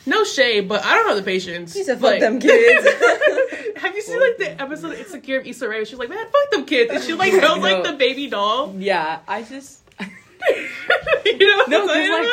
no 0.09 0.23
shade, 0.23 0.67
but 0.67 0.83
I 0.83 0.95
don't 0.95 1.07
have 1.07 1.17
the 1.17 1.23
patience. 1.23 1.73
He 1.73 1.83
said, 1.83 1.99
"Fuck 1.99 2.11
Like- 2.11 2.19
them 2.19 2.39
kids." 2.41 2.85
have 3.77 3.95
you 3.95 4.01
seen 4.01 4.19
like 4.19 4.37
the 4.37 4.61
episode 4.61 4.91
of 4.93 4.99
Insecure 4.99 5.39
of 5.39 5.47
Issa 5.47 5.69
Rae? 5.69 5.85
She's 5.85 5.97
like, 5.99 6.09
man, 6.09 6.25
fuck 6.25 6.51
them 6.51 6.65
kids, 6.65 6.91
and 6.91 7.03
she 7.03 7.13
like 7.13 7.31
held 7.41 7.61
like 7.61 7.83
the 7.83 7.93
baby 7.93 8.27
doll. 8.27 8.73
yeah, 8.77 9.19
I 9.27 9.43
just 9.43 9.79
you 11.25 11.37
know 11.39 11.57
what 11.57 11.69
No, 11.69 11.87
saying? 11.87 12.11
like, 12.11 12.29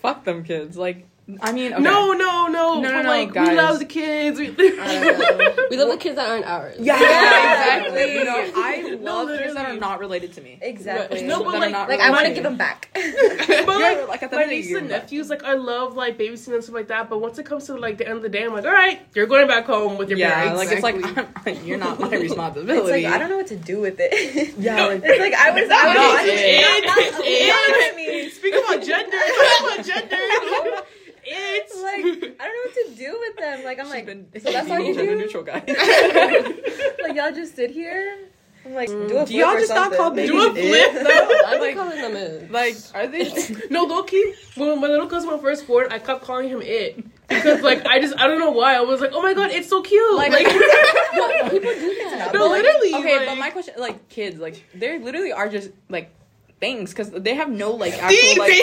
fuck 0.00 0.24
them 0.24 0.44
kids. 0.44 0.76
Like, 0.76 1.06
I 1.40 1.52
mean, 1.52 1.72
okay. 1.72 1.82
No, 1.82 2.12
no, 2.12 2.48
no, 2.48 2.80
No, 2.80 2.80
no, 2.80 3.02
no, 3.02 3.08
like 3.08 3.32
guys. 3.32 3.48
we 3.48 3.54
love 3.54 3.78
the 3.78 3.84
kids. 3.84 4.38
We- 4.40 4.50
We 5.70 5.76
love 5.78 5.88
the 5.90 5.96
kids 5.98 6.16
that 6.16 6.28
aren't 6.28 6.44
ours. 6.44 6.76
Yeah, 6.80 6.98
Yeah, 7.00 7.76
exactly. 7.78 8.14
You 8.14 8.24
know, 8.24 8.40
exactly. 8.40 8.62
I 8.62 8.80
No, 9.00 9.24
love 9.24 9.38
kids 9.38 9.54
that 9.54 9.66
are 9.70 9.76
not 9.76 10.00
related 10.00 10.32
to 10.34 10.40
me. 10.42 10.58
exactly. 10.60 11.22
No, 11.22 11.44
but 11.44 11.54
like- 11.60 11.72
like 11.88 12.00
I 12.00 12.10
want 12.10 12.26
to 12.26 12.34
give 12.34 12.42
them 12.42 12.56
back. 12.56 12.88
but 12.94 13.02
Yeah, 13.04 13.64
like, 13.66 14.08
like, 14.08 14.22
at 14.24 14.30
the 14.30 14.36
my 14.36 14.42
end 14.42 14.50
of 14.52 14.56
the 14.56 14.56
nieces 14.56 14.76
and 14.76 14.88
but- 14.88 14.94
nephews, 14.96 15.30
like 15.30 15.44
I 15.44 15.54
love 15.54 15.94
like 15.96 16.18
babysitting 16.18 16.54
and 16.54 16.62
stuff 16.64 16.74
like 16.74 16.88
that. 16.88 17.08
But 17.08 17.20
once 17.20 17.38
it 17.38 17.46
comes 17.46 17.64
to 17.66 17.76
like 17.76 17.98
the 17.98 18.06
end 18.06 18.16
of 18.16 18.22
the 18.22 18.28
day, 18.28 18.42
I'm 18.44 18.52
like, 18.52 18.64
all 18.64 18.72
right, 18.72 19.00
you're 19.14 19.26
going 19.26 19.46
back 19.46 19.66
home 19.66 19.96
with 19.98 20.10
your 20.10 20.18
Yeah, 20.18 20.34
parents. 20.34 20.58
like 20.58 20.72
it's 20.72 20.82
like 20.82 21.64
you're 21.64 21.78
not 21.78 22.00
my 22.00 22.08
It's 22.12 22.22
responsibility. 22.24 23.04
like 23.04 23.14
I 23.14 23.18
don't 23.18 23.30
know 23.30 23.36
what 23.36 23.46
to 23.46 23.56
do 23.56 23.80
with 23.80 23.96
it. 24.00 24.54
Yeah, 24.58 24.86
like- 24.86 25.02
it's 25.04 25.20
like 25.20 25.34
I 25.34 25.50
was. 25.52 25.70
I 25.70 25.86
was. 25.86 25.94
not 25.94 25.96
I 25.96 26.22
was- 26.22 26.30
it. 26.34 26.84
not- 26.84 26.96
not- 26.96 27.24
It. 27.24 27.48
not 27.48 27.68
what 27.70 27.92
I 27.92 27.96
mean. 27.96 28.30
Speak 28.32 28.54
about 28.54 28.82
gender. 28.82 29.18
Speak 29.18 29.60
about 29.60 29.84
gender. 29.86 30.82
It's 31.24 31.74
Like 31.82 32.36
I 32.40 32.44
don't 32.46 32.54
know 32.54 32.62
what 32.64 32.74
to 32.74 32.94
do 32.96 33.18
with 33.20 33.36
them. 33.36 33.64
Like 33.64 33.78
I'm 33.78 33.88
like, 33.90 34.06
been 34.06 34.26
so 34.40 34.50
that's 34.52 34.70
all 34.70 34.80
you 34.80 34.94
gender 34.94 35.12
do. 35.14 35.18
neutral 35.18 35.42
guy. 35.42 35.62
Like 37.02 37.16
y'all 37.16 37.32
just 37.32 37.56
sit 37.56 37.70
here. 37.70 38.18
I'm 38.64 38.74
like, 38.74 38.86
do 38.88 38.94
a 38.94 39.24
mm, 39.24 39.26
Do 39.26 39.34
y'all 39.34 39.48
flip 39.50 39.56
or 39.56 39.60
just 39.60 39.74
not 39.74 39.92
call 39.92 40.10
babies 40.12 40.30
Do 40.30 40.38
a 40.40 40.54
it? 40.54 40.92
flip? 40.92 41.04
though? 41.04 41.40
I'm 41.48 41.60
like, 41.60 41.74
calling 41.74 42.00
them 42.00 42.14
it. 42.16 42.52
like, 42.52 42.76
are 42.94 43.08
they? 43.08 43.32
no 43.70 43.82
low 43.84 44.04
key. 44.04 44.34
When 44.56 44.80
my 44.80 44.86
little 44.86 45.08
cousin 45.08 45.30
was 45.30 45.40
first 45.40 45.66
born, 45.66 45.88
I 45.90 45.98
kept 45.98 46.22
calling 46.22 46.48
him 46.48 46.62
it 46.62 47.04
because 47.28 47.60
like 47.62 47.84
I 47.86 48.00
just 48.00 48.16
I 48.20 48.28
don't 48.28 48.38
know 48.38 48.52
why 48.52 48.76
I 48.76 48.82
was 48.82 49.00
like, 49.00 49.10
oh 49.14 49.20
my 49.22 49.34
god, 49.34 49.50
it's 49.50 49.68
so 49.68 49.82
cute. 49.82 50.14
Like- 50.16 50.30
Like, 50.32 50.46
People 50.46 51.72
do 51.72 51.94
that. 52.10 52.30
no, 52.32 52.48
literally. 52.48 52.94
Okay, 52.94 53.18
like, 53.18 53.26
but 53.26 53.36
my 53.36 53.50
question, 53.50 53.74
like, 53.78 54.08
kids, 54.08 54.38
like, 54.38 54.64
they 54.74 54.98
literally 54.98 55.32
are 55.32 55.48
just 55.48 55.70
like 55.88 56.14
things 56.62 56.90
because 56.94 57.10
they 57.10 57.34
have 57.34 57.50
no 57.50 57.72
like 57.72 57.94
Things, 57.94 58.38
actual 58.38 58.38
like. 58.38 58.52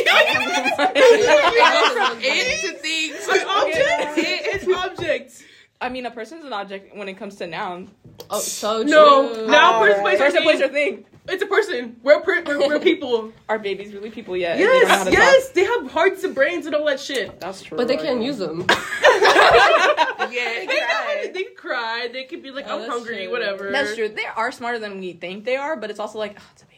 it 2.24 2.62
to 2.62 2.72
things. 2.80 3.16
It's 3.20 3.46
objects. 3.46 4.66
It's 4.66 4.76
objects. 4.76 5.44
I 5.82 5.88
mean, 5.90 6.06
a 6.06 6.12
person's 6.12 6.44
an 6.44 6.52
object 6.54 6.96
when 6.96 7.08
it 7.08 7.14
comes 7.16 7.36
to 7.36 7.48
noun. 7.48 7.90
Oh, 8.30 8.40
so 8.40 8.82
true. 8.84 8.92
No, 8.92 9.34
true. 9.34 9.48
now 9.48 9.80
person, 9.80 10.02
place, 10.02 10.20
or 10.20 10.24
Person, 10.26 10.44
place, 10.44 10.62
or 10.62 10.68
thing. 10.70 10.96
thing. 10.98 11.06
It's 11.30 11.44
a 11.44 11.46
person. 11.46 11.96
We're 12.04 12.20
per- 12.22 12.44
we're, 12.46 12.68
we're 12.68 12.80
people. 12.80 13.32
Are 13.48 13.60
babies 13.60 13.94
really 13.94 14.10
people 14.10 14.36
yet? 14.36 14.54
and 14.58 14.62
they 14.62 14.66
don't 14.66 14.82
know 14.82 14.88
how 14.90 15.04
Yes, 15.06 15.14
yes. 15.14 15.46
talk? 15.46 15.54
They 15.54 15.64
have 15.66 15.92
hearts 15.92 16.24
and 16.24 16.36
brains 16.36 16.66
and 16.66 16.76
all 16.76 16.86
that 16.86 17.00
shit. 17.00 17.40
That's 17.40 17.62
true. 17.62 17.78
But 17.78 17.88
they 17.88 17.98
can't 17.98 18.22
use 18.22 18.40
them. 18.40 18.66
Yeah, 18.68 20.28
They 20.28 20.66
they, 20.68 20.80
cry. 20.80 21.32
they 21.34 21.44
can 21.44 21.56
cry. 21.56 22.10
They 22.12 22.24
could 22.26 22.44
be 22.44 22.52
like, 22.52 22.66
Oh, 22.68 22.84
I'm 22.84 22.90
hungry, 22.90 23.24
true. 23.24 23.32
whatever. 23.32 23.72
That's 23.72 23.96
true. 23.96 24.10
They 24.10 24.26
are 24.26 24.52
smarter 24.52 24.80
than 24.80 25.00
we 25.00 25.14
think 25.14 25.46
they 25.46 25.56
are, 25.56 25.78
but 25.78 25.90
it's 25.90 26.00
also 26.00 26.20
like, 26.20 26.36
oh, 26.40 26.44
it's 26.54 26.64
a 26.64 26.66
baby. 26.66 26.69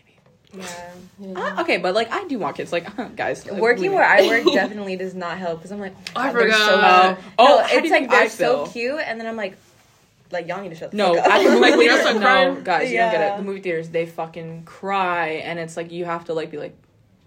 Yeah. 0.53 0.91
Yeah. 1.19 1.39
Uh, 1.57 1.61
okay, 1.61 1.77
but 1.77 1.95
like, 1.95 2.11
I 2.11 2.25
do 2.27 2.37
want 2.39 2.57
kids. 2.57 2.71
Like, 2.71 2.85
guys. 3.15 3.45
like, 3.49 3.61
Working 3.61 3.83
we- 3.83 3.89
where 3.95 4.03
I 4.05 4.27
work 4.27 4.43
definitely 4.53 4.95
does 4.97 5.13
not 5.15 5.37
help 5.37 5.59
because 5.59 5.71
I'm 5.71 5.79
like, 5.79 5.95
oh 6.15 6.19
I 6.19 6.31
God, 6.31 6.35
they're 6.41 6.51
so 6.51 6.75
forgot. 6.75 7.17
cute. 7.19 7.33
Oh, 7.39 7.45
no, 7.45 7.57
how 7.57 7.57
do 7.57 7.63
it's 7.63 7.73
you 7.73 7.91
like 7.91 7.99
think 7.99 8.11
they're 8.11 8.29
so 8.29 8.65
feel? 8.65 8.73
cute, 8.73 8.99
and 9.05 9.19
then 9.19 9.27
I'm 9.27 9.37
like, 9.37 9.57
like 10.31 10.47
y'all 10.47 10.61
need 10.61 10.69
to 10.69 10.75
shut 10.75 10.91
the 10.91 10.97
No, 10.97 11.13
fuck 11.15 11.25
up. 11.25 11.31
at 11.31 11.43
the 11.43 11.49
movie 11.49 11.59
Like, 11.61 11.77
when 11.77 11.87
y'all 11.87 11.95
theaters, 11.97 12.01
start 12.01 12.15
no, 12.15 12.21
crying? 12.21 12.63
guys, 12.63 12.91
you 12.91 12.97
don't 12.97 13.11
get 13.11 13.33
it. 13.33 13.37
The 13.37 13.43
movie 13.43 13.61
theaters, 13.61 13.89
they 13.89 14.05
fucking 14.05 14.63
cry, 14.63 15.27
and 15.43 15.59
it's 15.59 15.75
like 15.77 15.91
you 15.91 16.05
have 16.05 16.25
to 16.25 16.33
like 16.33 16.51
be 16.51 16.57
like, 16.57 16.75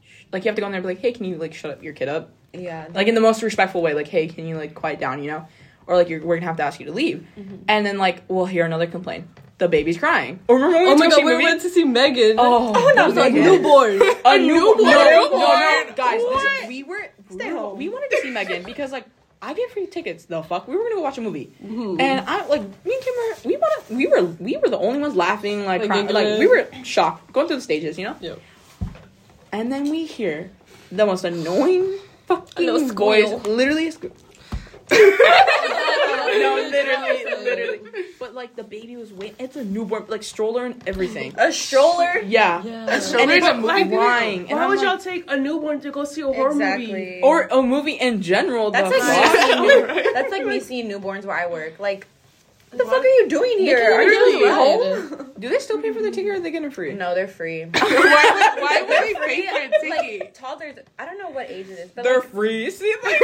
sh- 0.03 0.25
like 0.32 0.44
you 0.44 0.49
have 0.49 0.56
to 0.56 0.61
go 0.61 0.67
in 0.67 0.73
there 0.73 0.79
and 0.79 0.87
be 0.87 0.94
like, 0.94 1.00
hey, 1.00 1.12
can 1.12 1.25
you 1.25 1.37
like 1.37 1.55
shut 1.55 1.70
up 1.70 1.82
your 1.82 1.93
kid 1.94 2.09
up? 2.09 2.31
yeah, 2.53 2.87
Like 2.94 3.09
in 3.09 3.15
the 3.15 3.20
most 3.20 3.43
respectful 3.43 3.82
way, 3.82 3.94
like, 3.94 4.06
hey, 4.09 4.27
can 4.29 4.47
you 4.47 4.56
like 4.56 4.75
quiet 4.75 5.00
down, 5.00 5.23
you 5.23 5.29
know? 5.31 5.49
Or 5.87 5.97
like 5.97 6.09
you're, 6.09 6.25
we're 6.25 6.37
gonna 6.37 6.47
have 6.47 6.57
to 6.59 6.63
ask 6.63 6.81
you 6.81 6.87
to 6.87 6.93
leave, 6.93 7.27
and 7.69 7.85
then 7.85 7.99
like 7.99 8.23
we'll 8.29 8.47
hear 8.47 8.65
another 8.65 8.87
complaint. 8.87 9.27
The 9.59 9.69
baby's 9.69 9.99
crying. 9.99 10.41
Or 10.49 10.57
remember 10.57 10.79
when 10.79 10.89
Oh 10.89 10.97
my 10.97 11.09
god, 11.09 11.25
we 11.25 11.33
movie? 11.33 11.45
went 11.45 11.61
to 11.63 11.69
see 11.71 11.85
Megan. 11.85 12.37
Oh, 12.39 12.73
oh 12.75 12.93
not 12.97 13.05
it 13.05 13.07
was 13.09 13.17
like 13.17 13.33
Megan. 13.35 13.53
newborn. 13.53 13.93
a 14.25 14.39
newborn. 14.39 14.49
newborn. 14.49 14.91
No, 14.91 15.05
no, 15.05 15.85
no, 15.89 15.93
guys, 15.95 16.21
What? 16.21 16.43
listen, 16.45 16.69
we 16.69 16.83
were 16.83 17.07
Stay 17.31 17.53
we, 17.53 17.59
home. 17.59 17.79
we 17.79 17.89
wanted 17.89 18.11
to 18.11 18.23
see 18.23 18.31
Megan 18.31 18.63
because 18.73 18.91
like 18.93 19.05
I 19.41 19.53
get 19.55 19.71
free 19.73 19.87
tickets. 19.87 20.25
The 20.25 20.43
fuck, 20.43 20.67
we 20.67 20.75
were 20.75 20.83
gonna 20.85 20.95
go 20.97 21.03
watch 21.03 21.19
a 21.19 21.21
movie, 21.21 21.53
Mhm. 21.65 22.01
and 22.01 22.25
I 22.29 22.47
like 22.47 22.63
me 22.63 22.95
and 22.95 23.03
Kim 23.05 23.15
were 23.15 23.37
we 23.45 23.57
wanted 23.59 23.97
we 23.97 24.07
were 24.09 24.23
we 24.41 24.57
were 24.57 24.69
the 24.71 24.79
only 24.79 24.99
ones 24.99 25.15
laughing 25.15 25.65
like 25.67 25.83
Like, 25.83 25.91
crying, 25.91 26.07
like 26.09 26.39
we 26.41 26.47
were 26.49 26.67
shocked 26.83 27.33
going 27.33 27.47
through 27.47 27.57
the 27.57 27.63
stages, 27.63 27.97
you 27.99 28.07
know. 28.07 28.17
Yep. 28.21 28.41
And 29.53 29.71
then 29.71 29.89
we 29.91 30.05
hear 30.07 30.51
the 30.91 31.07
most 31.07 31.25
annoying 31.25 31.99
fucking 32.27 32.67
little 32.67 32.89
voice, 32.89 33.25
squeal. 33.29 33.39
literally. 33.55 33.93
A 34.91 34.95
sque- 34.95 36.41
no, 36.41 36.55
literally, 36.71 37.25
literally. 37.45 37.81
But 38.19 38.35
like 38.35 38.57
the 38.57 38.65
baby 38.65 38.97
was 38.97 39.13
waiting. 39.13 39.37
It's 39.39 39.57
a 39.57 39.65
newborn, 39.65 40.05
like 40.09 40.23
stroller 40.23 40.67
and 40.67 40.83
everything. 40.89 41.35
a 41.39 41.53
stroller. 41.53 42.19
Yeah. 42.25 42.63
Yeah. 42.65 42.87
A 42.97 43.01
stroller 43.01 43.23
And 43.23 43.31
it's 43.33 43.47
a 43.47 43.55
movie 43.55 43.85
theater? 43.85 43.97
crying. 43.97 44.41
And 44.51 44.59
Why 44.59 44.67
would 44.67 44.79
like, 44.79 44.87
y'all 44.87 44.99
take 44.99 45.31
a 45.31 45.37
newborn 45.37 45.81
to 45.81 45.91
go 45.91 46.05
see 46.05 46.23
a 46.23 46.27
horror 46.27 46.55
movie? 46.55 47.21
Or 47.23 47.43
a 47.51 47.63
movie 47.63 47.93
in 47.95 48.23
general. 48.23 48.71
That's 48.71 48.91
like 48.91 49.03
fuck? 49.03 49.61
me 49.61 50.03
that's 50.15 50.31
like 50.31 50.45
me 50.47 50.61
seeing 50.61 50.89
newborns 50.89 51.25
where 51.25 51.37
I 51.37 51.47
work. 51.47 51.79
Like, 51.79 52.07
what 52.75 52.79
the 52.79 52.91
fuck 52.91 53.03
are 53.03 53.06
you 53.06 53.29
doing 53.29 53.59
here? 53.59 53.79
can't 53.79 53.93
Are 53.94 54.03
you 54.03 54.09
really 54.09 54.43
really 54.43 55.09
home? 55.11 55.31
Do 55.38 55.49
they 55.49 55.59
still 55.59 55.81
pay 55.81 55.93
for 55.93 56.00
the 56.03 56.11
ticket 56.11 56.31
or 56.31 56.35
are 56.35 56.41
they 56.41 56.50
getting 56.50 56.69
it 56.69 56.75
free? 56.75 56.93
No, 56.94 57.15
they're 57.15 57.29
free. 57.29 57.65
why, 57.65 57.71
would, 57.81 58.62
why 58.62 58.85
would 58.88 59.03
we 59.03 59.15
pay 59.26 59.47
for 59.47 59.56
a 59.87 59.91
like 59.91 60.00
ticket? 60.00 60.35
toddlers. 60.35 60.76
I 60.99 61.05
don't 61.05 61.19
know 61.19 61.31
what 61.31 61.50
age 61.50 61.69
it 61.69 61.79
is, 61.79 61.91
but 61.91 62.05
They're 62.05 62.21
like, 62.21 62.31
free. 62.31 62.71
See, 62.75 62.94
like, 63.03 63.21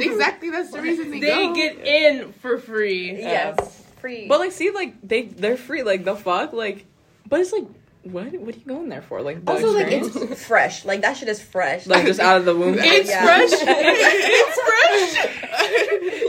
exactly, 0.00 0.50
that's 0.50 0.70
the 0.70 0.80
reason 0.80 1.10
they, 1.10 1.20
They 1.20 1.46
go. 1.46 1.54
get 1.54 1.78
in 1.78 2.32
for 2.34 2.58
free. 2.58 3.18
yes, 3.18 3.58
uh, 3.58 3.64
free. 4.00 4.26
but 4.28 4.38
like, 4.40 4.52
see, 4.52 4.70
like 4.70 4.94
they 5.06 5.22
they're 5.22 5.56
free. 5.56 5.82
Like 5.82 6.04
the 6.04 6.14
fuck, 6.16 6.52
like, 6.52 6.84
but 7.28 7.40
it's 7.40 7.52
like, 7.52 7.64
what 8.04 8.24
what 8.40 8.54
are 8.54 8.58
you 8.58 8.64
going 8.66 8.88
there 8.88 9.02
for? 9.02 9.22
Like 9.22 9.44
the 9.44 9.52
also, 9.52 9.72
like 9.72 9.88
it's 9.90 10.44
fresh. 10.44 10.84
Like 10.84 11.02
that 11.02 11.16
shit 11.16 11.28
is 11.28 11.40
fresh. 11.42 11.86
like 11.86 12.04
just 12.06 12.20
out 12.20 12.36
of 12.38 12.44
the 12.44 12.54
womb. 12.54 12.76
It's 12.78 13.08
Yeah. 13.08 13.24
fresh. 13.24 13.50
it's 13.52 14.60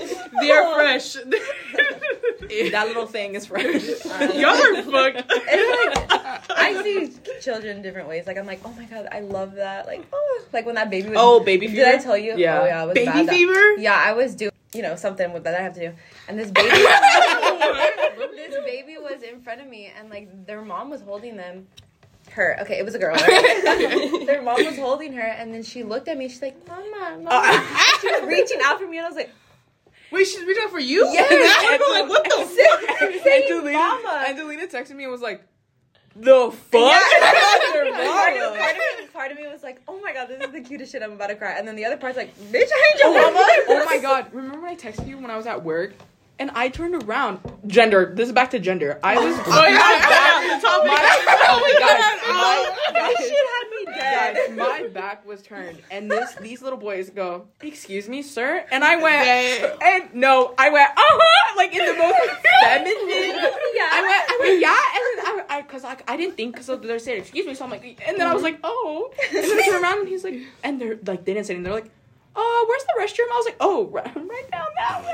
fresh. 0.09 0.12
They're 0.39 0.73
fresh. 0.73 1.13
that 2.71 2.85
little 2.87 3.05
thing 3.05 3.35
is 3.35 3.45
fresh. 3.45 3.65
Y'all 4.35 4.49
are 4.49 4.83
fucked. 4.83 5.31
Like 5.43 6.49
I 6.49 6.81
see 6.83 7.11
children 7.41 7.77
in 7.77 7.83
different 7.83 8.07
ways. 8.07 8.25
Like 8.27 8.37
I'm 8.37 8.45
like, 8.45 8.61
oh 8.65 8.71
my 8.73 8.85
god, 8.85 9.07
I 9.11 9.19
love 9.21 9.55
that. 9.55 9.85
Like, 9.85 10.05
oh, 10.13 10.43
like 10.51 10.65
when 10.65 10.75
that 10.75 10.89
baby 10.89 11.09
was. 11.09 11.17
Oh, 11.19 11.39
baby 11.43 11.67
fever. 11.67 11.83
Did 11.83 11.95
I 11.95 11.97
tell 11.97 12.17
you? 12.17 12.35
Yeah. 12.37 12.61
Oh 12.61 12.65
yeah, 12.65 12.83
it 12.83 12.85
was 12.87 12.93
Baby 12.95 13.05
bad. 13.07 13.27
That- 13.27 13.33
fever? 13.33 13.71
Yeah, 13.77 13.95
I 13.95 14.13
was 14.13 14.35
doing, 14.35 14.51
you 14.73 14.81
know, 14.81 14.95
something 14.95 15.33
with 15.33 15.43
that 15.43 15.59
I 15.59 15.63
have 15.63 15.73
to 15.73 15.89
do, 15.89 15.95
and 16.27 16.39
this 16.39 16.51
baby, 16.51 16.69
this 18.35 18.55
baby 18.65 18.97
was 18.97 19.21
in 19.23 19.41
front 19.41 19.61
of 19.61 19.67
me, 19.67 19.91
and 19.97 20.09
like 20.09 20.45
their 20.45 20.61
mom 20.61 20.89
was 20.89 21.01
holding 21.01 21.37
them. 21.37 21.67
Her, 22.31 22.57
okay, 22.61 22.79
it 22.79 22.85
was 22.85 22.95
a 22.95 22.99
girl. 22.99 23.15
Right? 23.15 24.23
their 24.25 24.41
mom 24.41 24.63
was 24.65 24.77
holding 24.77 25.13
her, 25.13 25.21
and 25.21 25.53
then 25.53 25.61
she 25.61 25.83
looked 25.83 26.07
at 26.07 26.17
me. 26.17 26.29
She's 26.29 26.41
like, 26.41 26.67
"Mama, 26.67 27.19
mama." 27.21 27.63
she 28.01 28.07
was 28.07 28.23
reaching 28.27 28.59
out 28.63 28.79
for 28.79 28.87
me, 28.87 28.97
and 28.97 29.05
I 29.05 29.09
was 29.09 29.17
like, 29.17 29.31
Wait, 30.13 30.25
she's 30.25 30.45
reaching 30.45 30.63
out 30.63 30.69
for 30.71 30.79
you? 30.79 31.05
Yes. 31.11 31.81
I'm 31.83 31.91
like, 32.01 32.09
what 32.09 32.23
the 32.23 32.45
"Saying 32.45 33.43
Angelina, 33.43 33.77
mama." 33.77 34.25
Angelina 34.27 34.67
texted 34.67 34.95
me 34.95 35.03
and 35.03 35.11
was 35.11 35.21
like, 35.21 35.41
"The 36.15 36.51
fuck." 36.51 36.81
Yeah. 36.81 37.73
Your 37.73 37.93
part, 37.93 38.37
of, 38.37 38.55
part, 38.55 38.71
of 38.71 38.77
me, 38.99 39.07
part 39.13 39.31
of 39.31 39.37
me 39.37 39.47
was 39.47 39.63
like, 39.63 39.81
oh 39.87 39.99
my 40.01 40.13
god, 40.13 40.27
this 40.27 40.41
is 40.45 40.51
the 40.51 40.61
cutest 40.61 40.91
shit. 40.91 41.01
I'm 41.01 41.13
about 41.13 41.27
to 41.27 41.35
cry. 41.35 41.53
And 41.57 41.67
then 41.67 41.75
the 41.75 41.85
other 41.85 41.97
part's 41.97 42.17
like, 42.17 42.35
bitch, 42.51 42.69
I 42.71 42.91
ain't 42.91 42.99
your 42.99 43.09
Oh, 43.09 43.31
mama. 43.31 43.45
oh 43.69 43.85
my 43.85 43.97
god! 43.97 44.27
Remember 44.33 44.61
when 44.61 44.69
I 44.71 44.75
texted 44.75 45.07
you 45.07 45.17
when 45.17 45.31
I 45.31 45.37
was 45.37 45.47
at 45.47 45.63
work, 45.63 45.93
and 46.39 46.51
I 46.53 46.69
turned 46.69 47.03
around. 47.03 47.39
Gender. 47.65 48.11
This 48.15 48.27
is 48.27 48.33
back 48.33 48.51
to 48.51 48.59
gender. 48.59 48.99
I 49.03 49.15
was. 49.15 49.35
Oh, 49.47 49.65
yeah, 49.65 49.71
yeah, 49.71 50.59
topic. 50.59 50.91
My, 50.91 50.99
Oh 51.49 51.59
my 51.59 51.73
guys, 51.79 51.97
God. 52.21 52.33
my, 52.33 52.75
That 52.93 53.15
guys, 53.15 53.27
shit 53.27 53.45
had 53.53 53.65
me 53.69 53.72
dead. 53.72 53.72
Guys, 54.03 54.37
my 54.51 54.87
back 54.87 55.25
was 55.25 55.41
turned, 55.41 55.79
and 55.91 56.09
this 56.09 56.35
these 56.35 56.61
little 56.61 56.79
boys 56.79 57.09
go, 57.09 57.47
"Excuse 57.61 58.07
me, 58.07 58.21
sir," 58.21 58.65
and 58.71 58.83
I 58.83 58.95
went, 58.95 59.25
Damn. 59.25 59.77
and 59.81 60.15
no, 60.15 60.53
I 60.57 60.69
went, 60.69 60.89
uh 60.89 60.93
huh, 60.97 61.53
like 61.57 61.73
in 61.73 61.85
the 61.85 61.93
most 61.93 62.19
feminine. 62.63 63.35
Yeah. 63.75 63.89
I 63.91 64.01
went, 64.01 64.29
I 64.29 64.37
went, 64.41 64.61
yeah, 64.61 64.79
and 64.95 65.03
then 65.05 65.45
I, 65.49 65.57
I 65.57 65.61
because 65.61 65.83
like 65.83 66.09
I 66.09 66.17
didn't 66.17 66.35
think 66.35 66.55
because 66.55 66.67
they're 66.81 66.99
saying 66.99 67.21
excuse 67.21 67.45
me, 67.45 67.53
so 67.55 67.65
I'm 67.65 67.71
like, 67.71 67.83
and 68.07 68.19
then 68.19 68.27
I 68.27 68.33
was 68.33 68.43
like, 68.43 68.55
mm-hmm. 68.55 68.65
oh, 68.65 69.11
and 69.33 69.43
then 69.43 69.59
I 69.59 69.65
turned 69.65 69.83
around 69.83 69.99
and 69.99 70.07
he's 70.07 70.23
like, 70.23 70.39
and 70.63 70.79
they're 70.79 70.97
like, 71.05 71.25
they 71.25 71.33
didn't 71.33 71.47
say 71.47 71.53
anything. 71.53 71.63
They're 71.63 71.73
like, 71.73 71.91
oh, 72.35 72.65
where's 72.67 72.83
the 72.83 72.93
restroom? 72.99 73.31
I 73.31 73.37
was 73.37 73.45
like, 73.45 73.57
oh, 73.59 73.87
right, 73.87 74.15
right 74.15 74.51
down 74.51 74.67
that 74.77 75.03
way. 75.05 75.13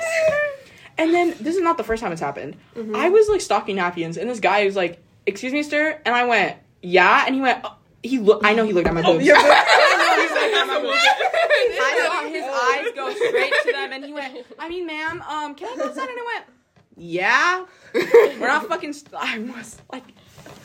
And 0.98 1.14
then 1.14 1.30
this 1.40 1.56
is 1.56 1.62
not 1.62 1.78
the 1.78 1.84
first 1.84 2.02
time 2.02 2.12
it's 2.12 2.22
happened. 2.22 2.58
Mm-hmm. 2.76 2.96
I 2.96 3.10
was 3.10 3.30
like 3.30 3.42
stocking 3.42 3.78
napkins, 3.78 4.18
and 4.18 4.30
this 4.30 4.40
guy 4.40 4.66
was 4.66 4.76
like, 4.76 5.02
excuse 5.26 5.54
me, 5.54 5.64
sir, 5.64 6.00
and 6.06 6.14
I 6.14 6.26
went, 6.26 6.58
yeah, 6.82 7.24
and 7.26 7.36
he 7.36 7.42
went, 7.42 7.62
oh, 7.64 7.76
he 8.04 8.20
look, 8.20 8.42
I 8.44 8.54
know 8.54 8.66
he 8.66 8.74
looked 8.74 8.88
at 8.88 8.94
my 8.94 9.02
boobs. 9.02 9.26
your 9.30 9.36
boobs. 9.38 9.48
I 11.82 12.08
saw 12.08 12.28
his 12.28 12.44
eyes 12.44 12.92
go 12.96 13.14
straight 13.14 13.54
to 13.64 13.72
them, 13.72 13.94
and 13.94 14.06
he 14.06 14.14
went, 14.14 14.46
I 14.58 14.70
mean, 14.70 14.86
ma'am, 14.86 15.22
um, 15.22 15.56
can 15.56 15.70
I 15.74 15.76
go 15.76 15.86
outside? 15.86 16.10
And 16.10 16.20
I 16.20 16.26
went, 16.36 16.46
yeah. 16.98 17.66
We're 17.94 18.48
not 18.48 18.68
fucking. 18.68 18.94
St-. 18.94 19.14
I 19.16 19.40
was 19.40 19.82
like, 19.92 20.04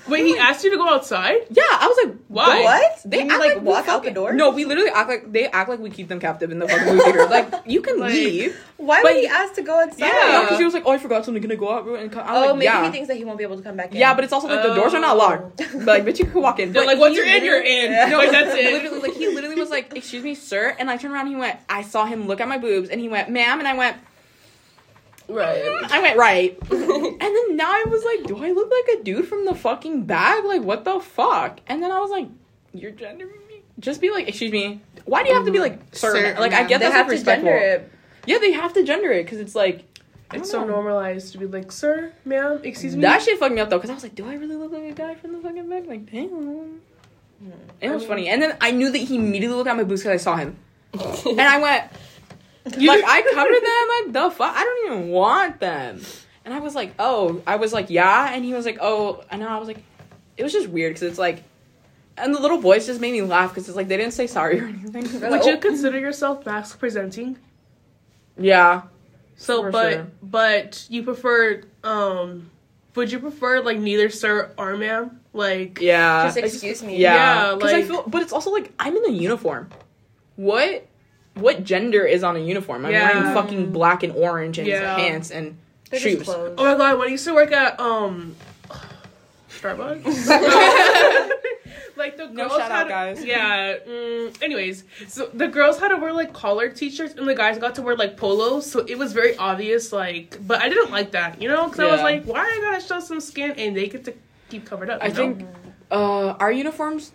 Wait, 0.09 0.25
he 0.27 0.37
asked 0.39 0.63
you 0.65 0.71
to 0.71 0.77
go 0.77 0.89
outside? 0.89 1.39
yeah. 1.51 1.63
I 1.71 1.87
was 1.87 1.99
like, 2.05 2.17
Why? 2.29 2.63
What? 2.63 3.01
They 3.05 3.23
Did 3.23 3.31
act 3.31 3.41
like, 3.41 3.55
like 3.55 3.63
we 3.63 3.69
walk 3.69 3.89
out 3.89 4.03
the 4.05 4.11
door? 4.11 4.33
No, 4.33 4.51
we 4.51 4.65
literally 4.65 4.91
act 4.91 5.09
like 5.09 5.33
they 5.33 5.47
act 5.47 5.69
like 5.69 5.79
we 5.81 5.91
keep 5.91 6.09
them 6.09 6.21
captive 6.21 6.51
in 6.51 6.59
the 6.59 6.69
fucking 6.69 6.87
movie 6.87 7.01
theater. 7.05 7.27
Like 7.27 7.53
you 7.67 7.81
can 7.81 7.99
Like- 7.99 8.13
leave. 8.13 8.57
Why 8.77 9.03
But- 9.03 9.15
would 9.15 9.21
he 9.23 9.27
ask 9.29 9.55
to 9.55 9.63
go 9.63 9.81
outside? 9.81 10.01
Yeah, 10.07 10.41
because 10.43 10.59
he 10.59 10.65
was 10.65 10.75
like, 10.75 10.83
oh, 10.87 10.91
I 10.93 10.99
forgot 10.99 11.25
something. 11.25 11.43
Gonna 11.43 11.57
go 11.57 11.73
out 11.73 11.87
and 11.87 12.11
come. 12.13 12.27
I 12.27 12.33
was 12.33 12.43
Oh, 12.43 12.47
like, 12.49 12.55
maybe 12.57 12.65
yeah. 12.65 12.85
he 12.85 12.91
thinks 12.91 13.09
that 13.09 13.17
he 13.17 13.25
won't 13.25 13.39
be 13.39 13.45
able 13.45 13.57
to 13.57 13.63
come 13.63 13.77
back 13.77 13.93
in. 13.93 13.97
yeah, 13.99 14.15
but 14.15 14.25
it's 14.25 14.33
also 14.33 14.49
like 14.49 14.63
the 14.63 14.75
doors 14.75 14.93
are 14.95 15.01
not 15.01 15.15
Oh. 15.15 15.19
locked. 15.19 15.57
But 15.57 15.87
like, 15.87 16.05
bitch, 16.05 16.19
you 16.19 16.27
can 16.27 16.43
walk 16.43 16.59
in. 16.61 16.73
They're 16.73 16.83
But 16.83 16.89
like, 16.89 16.99
once 16.99 17.17
you're 17.17 17.25
in, 17.27 17.45
you're 17.45 17.63
literally- 17.63 17.85
in. 18.05 18.11
No, 18.11 18.19
Like, 18.19 18.31
that's 18.31 18.55
it. 18.55 18.73
Literally, 18.73 19.01
like 19.01 19.15
he 19.15 19.29
literally 19.29 19.57
was 19.57 19.71
like, 19.71 19.93
"Excuse 19.97 20.23
me, 20.25 20.35
sir," 20.35 20.75
and 20.79 20.91
I 20.91 20.97
turned 20.97 21.15
around. 21.15 21.27
and 21.27 21.35
He 21.37 21.41
went. 21.41 21.59
I 21.69 21.83
saw 21.83 22.05
him 22.05 22.27
look 22.27 22.41
at 22.41 22.49
my 22.49 22.59
boobs, 22.59 22.89
and 22.91 23.01
he 23.01 23.09
went, 23.09 23.29
"Ma'am," 23.31 23.59
and 23.59 23.67
I 23.69 23.75
went. 23.75 23.97
Right. 25.29 25.63
I 25.91 26.01
went 26.03 26.19
right, 26.19 26.59
and 26.71 27.21
then 27.21 27.57
now 27.57 27.71
I 27.71 27.85
was 27.89 28.05
like, 28.05 28.25
"Do 28.27 28.45
I 28.45 28.51
look 28.51 28.71
like 28.71 28.99
a 28.99 29.03
dude 29.03 29.27
from 29.27 29.47
the 29.47 29.55
fucking 29.55 30.05
bag? 30.05 30.45
Like 30.45 30.63
what 30.63 30.85
the 30.85 31.01
fuck?" 31.01 31.61
And 31.67 31.83
then 31.83 31.91
I 31.91 32.01
was 32.01 32.11
like, 32.11 32.29
"You're 32.73 32.91
gendering 32.91 33.47
me." 33.49 33.63
Just 33.81 34.01
be 34.01 34.11
like, 34.11 34.29
"Excuse 34.29 34.53
me." 34.53 34.81
Why 35.07 35.23
do 35.23 35.29
you 35.31 35.35
have 35.35 35.45
to 35.47 35.51
be 35.51 35.61
like, 35.61 35.81
"Sir"? 35.93 36.15
Sir, 36.15 36.41
like 36.41 36.53
I 36.53 36.61
ma'am. 36.61 36.69
get 36.69 36.79
they 36.81 36.87
that's 36.87 36.95
have 36.95 37.07
like, 37.07 37.09
to 37.09 37.13
respectful. 37.13 37.49
gender 37.49 37.65
it. 37.65 37.91
Yeah, 38.27 38.39
they 38.39 38.53
have 38.53 38.73
to 38.75 38.85
gender 38.85 39.11
it 39.13 39.25
because 39.25 39.39
it's 39.41 39.55
like 39.55 39.85
It's 40.33 40.51
don't 40.51 40.63
so 40.63 40.65
normalized 40.67 41.33
to 41.33 41.39
be 41.39 41.47
like, 41.47 41.71
sir, 41.73 42.13
ma'am, 42.25 42.61
excuse 42.65 42.95
me. 42.97 43.03
That 43.03 43.23
shit 43.23 43.39
fucked 43.39 43.55
me 43.55 43.61
up 43.61 43.71
though, 43.71 43.77
because 43.79 43.91
I 43.91 43.95
was 43.95 44.03
like, 44.03 44.15
do 44.15 44.27
I 44.27 44.35
really 44.35 44.57
look 44.57 44.73
like 44.73 44.85
a 44.85 44.93
guy 44.93 45.15
from 45.15 45.33
the 45.33 45.41
fucking 45.41 45.69
bag? 45.69 45.87
Like, 45.87 46.11
damn. 46.11 46.81
It 47.81 47.91
was 47.91 48.05
funny. 48.07 48.29
And 48.29 48.41
then 48.43 48.57
I 48.61 48.71
knew 48.71 48.91
that 48.91 48.99
he 48.99 49.17
immediately 49.17 49.57
looked 49.57 49.69
at 49.69 49.77
my 49.77 49.85
boots 49.85 50.03
because 50.03 50.21
I 50.21 50.23
saw 50.23 50.37
him. 50.37 50.57
and 50.95 51.41
I 51.41 51.61
went, 51.61 51.85
like, 52.65 53.05
I 53.07 53.23
covered 53.33 54.13
them, 54.13 54.15
like, 54.23 54.31
the 54.31 54.37
fuck? 54.37 54.55
I 54.57 54.65
don't 54.65 54.93
even 54.93 55.09
want 55.09 55.61
them. 55.61 56.01
And 56.45 56.53
I 56.53 56.61
was 56.61 56.75
like, 56.75 56.95
oh, 56.99 57.43
I 57.47 57.57
was 57.57 57.73
like, 57.73 57.91
yeah. 57.91 58.33
And 58.33 58.45
he 58.45 58.53
was 58.53 58.65
like, 58.67 58.79
oh, 58.81 59.25
and 59.31 59.43
I 59.43 59.59
was 59.59 59.69
like, 59.69 59.83
it 60.37 60.43
was 60.43 60.53
just 60.53 60.69
weird 60.69 60.95
because 60.95 61.09
it's 61.09 61.19
like, 61.19 61.43
and 62.17 62.35
the 62.35 62.41
little 62.41 62.61
boys 62.61 62.87
just 62.87 63.01
made 63.01 63.13
me 63.13 63.23
laugh 63.23 63.51
because 63.51 63.69
it's 63.69 63.77
like 63.77 63.89
they 63.89 63.97
didn't 63.97 64.13
say 64.13 64.27
sorry 64.27 64.61
or 64.61 64.65
anything. 64.93 65.21
Would 65.31 65.45
you 65.45 65.57
consider 65.59 65.99
yourself 65.99 66.45
masc 66.47 66.79
presenting? 66.79 67.39
Yeah. 68.37 68.83
So, 69.37 69.63
For 69.63 69.71
but 69.71 69.93
sure. 69.93 70.07
but 70.23 70.87
you 70.91 71.03
prefer 71.03 71.63
um, 71.83 72.51
would 72.95 73.11
you 73.11 73.19
prefer 73.19 73.61
like 73.61 73.79
neither 73.79 74.11
sir 74.11 74.53
or 74.57 74.77
ma'am? 74.77 75.21
Like 75.33 75.81
Yeah. 75.81 76.25
Just 76.27 76.37
excuse 76.37 76.83
me. 76.83 76.99
Yeah, 76.99 77.15
Yeah, 77.51 77.55
because 77.57 77.73
I 77.73 77.83
feel, 77.83 78.05
but 78.07 78.23
it's 78.23 78.33
also 78.33 78.51
like 78.51 78.73
I'm 78.79 78.97
in 78.97 79.05
a 79.07 79.13
uniform. 79.13 79.71
What, 80.37 80.87
what 81.35 81.65
gender 81.65 82.05
is 82.05 82.23
on 82.23 82.37
a 82.37 82.41
uniform? 82.41 82.87
I'm 82.87 82.93
Yeah. 82.93 83.13
wearing 83.19 83.35
fucking 83.35 83.73
black 83.73 84.03
and 84.03 84.13
orange 84.15 84.59
and 84.59 84.67
Yeah. 84.67 84.95
pants 84.97 85.31
and 85.31 85.57
They're 85.91 86.01
shoes. 86.01 86.29
Oh 86.29 86.55
my 86.57 86.75
god, 86.77 86.99
when 86.99 87.09
I 87.09 87.11
used 87.11 87.25
to 87.27 87.35
work 87.35 87.53
at 87.53 87.79
um 87.81 88.37
Starbucks. 89.51 90.05
like 91.97 92.17
the 92.17 92.27
No 92.27 92.49
girls 92.49 92.53
shout 92.59 92.71
had, 92.71 92.83
out, 92.83 92.89
guys. 92.89 93.25
Yeah. 93.25 93.77
Mm, 93.89 94.43
anyways, 94.43 94.85
so 95.09 95.31
the 95.33 95.49
girls 95.49 95.79
had 95.79 95.89
to 95.89 95.97
wear 95.97 96.13
like 96.13 96.33
collared 96.33 96.77
t-shirts, 96.77 97.15
and 97.15 97.27
the 97.27 97.35
guys 97.35 97.59
got 97.59 97.75
to 97.77 97.83
wear 97.83 97.97
like 97.97 98.17
polos. 98.17 98.71
So 98.71 98.81
it 98.81 98.99
was 98.99 99.13
very 99.13 99.37
obvious. 99.37 99.93
Like, 99.93 100.37
but 100.47 100.61
I 100.61 100.69
didn't 100.69 100.91
like 100.91 101.13
that, 101.13 101.41
you 101.41 101.49
know, 101.49 101.65
because 101.69 101.81
I 101.81 101.91
was 101.93 102.03
like, 102.03 102.25
why 102.25 102.41
I 102.41 102.61
gotta 102.63 102.85
show 102.85 103.01
some 103.01 103.21
skin, 103.21 103.53
and 103.53 103.77
they 103.77 103.89
get 103.89 104.05
to 104.05 104.15
keep 104.51 104.67
covered 104.67 104.91
up. 104.91 104.99
I 105.03 105.09
know? 105.09 105.15
think 105.15 105.47
uh, 105.91 106.31
our 106.41 106.53
uniforms, 106.53 107.13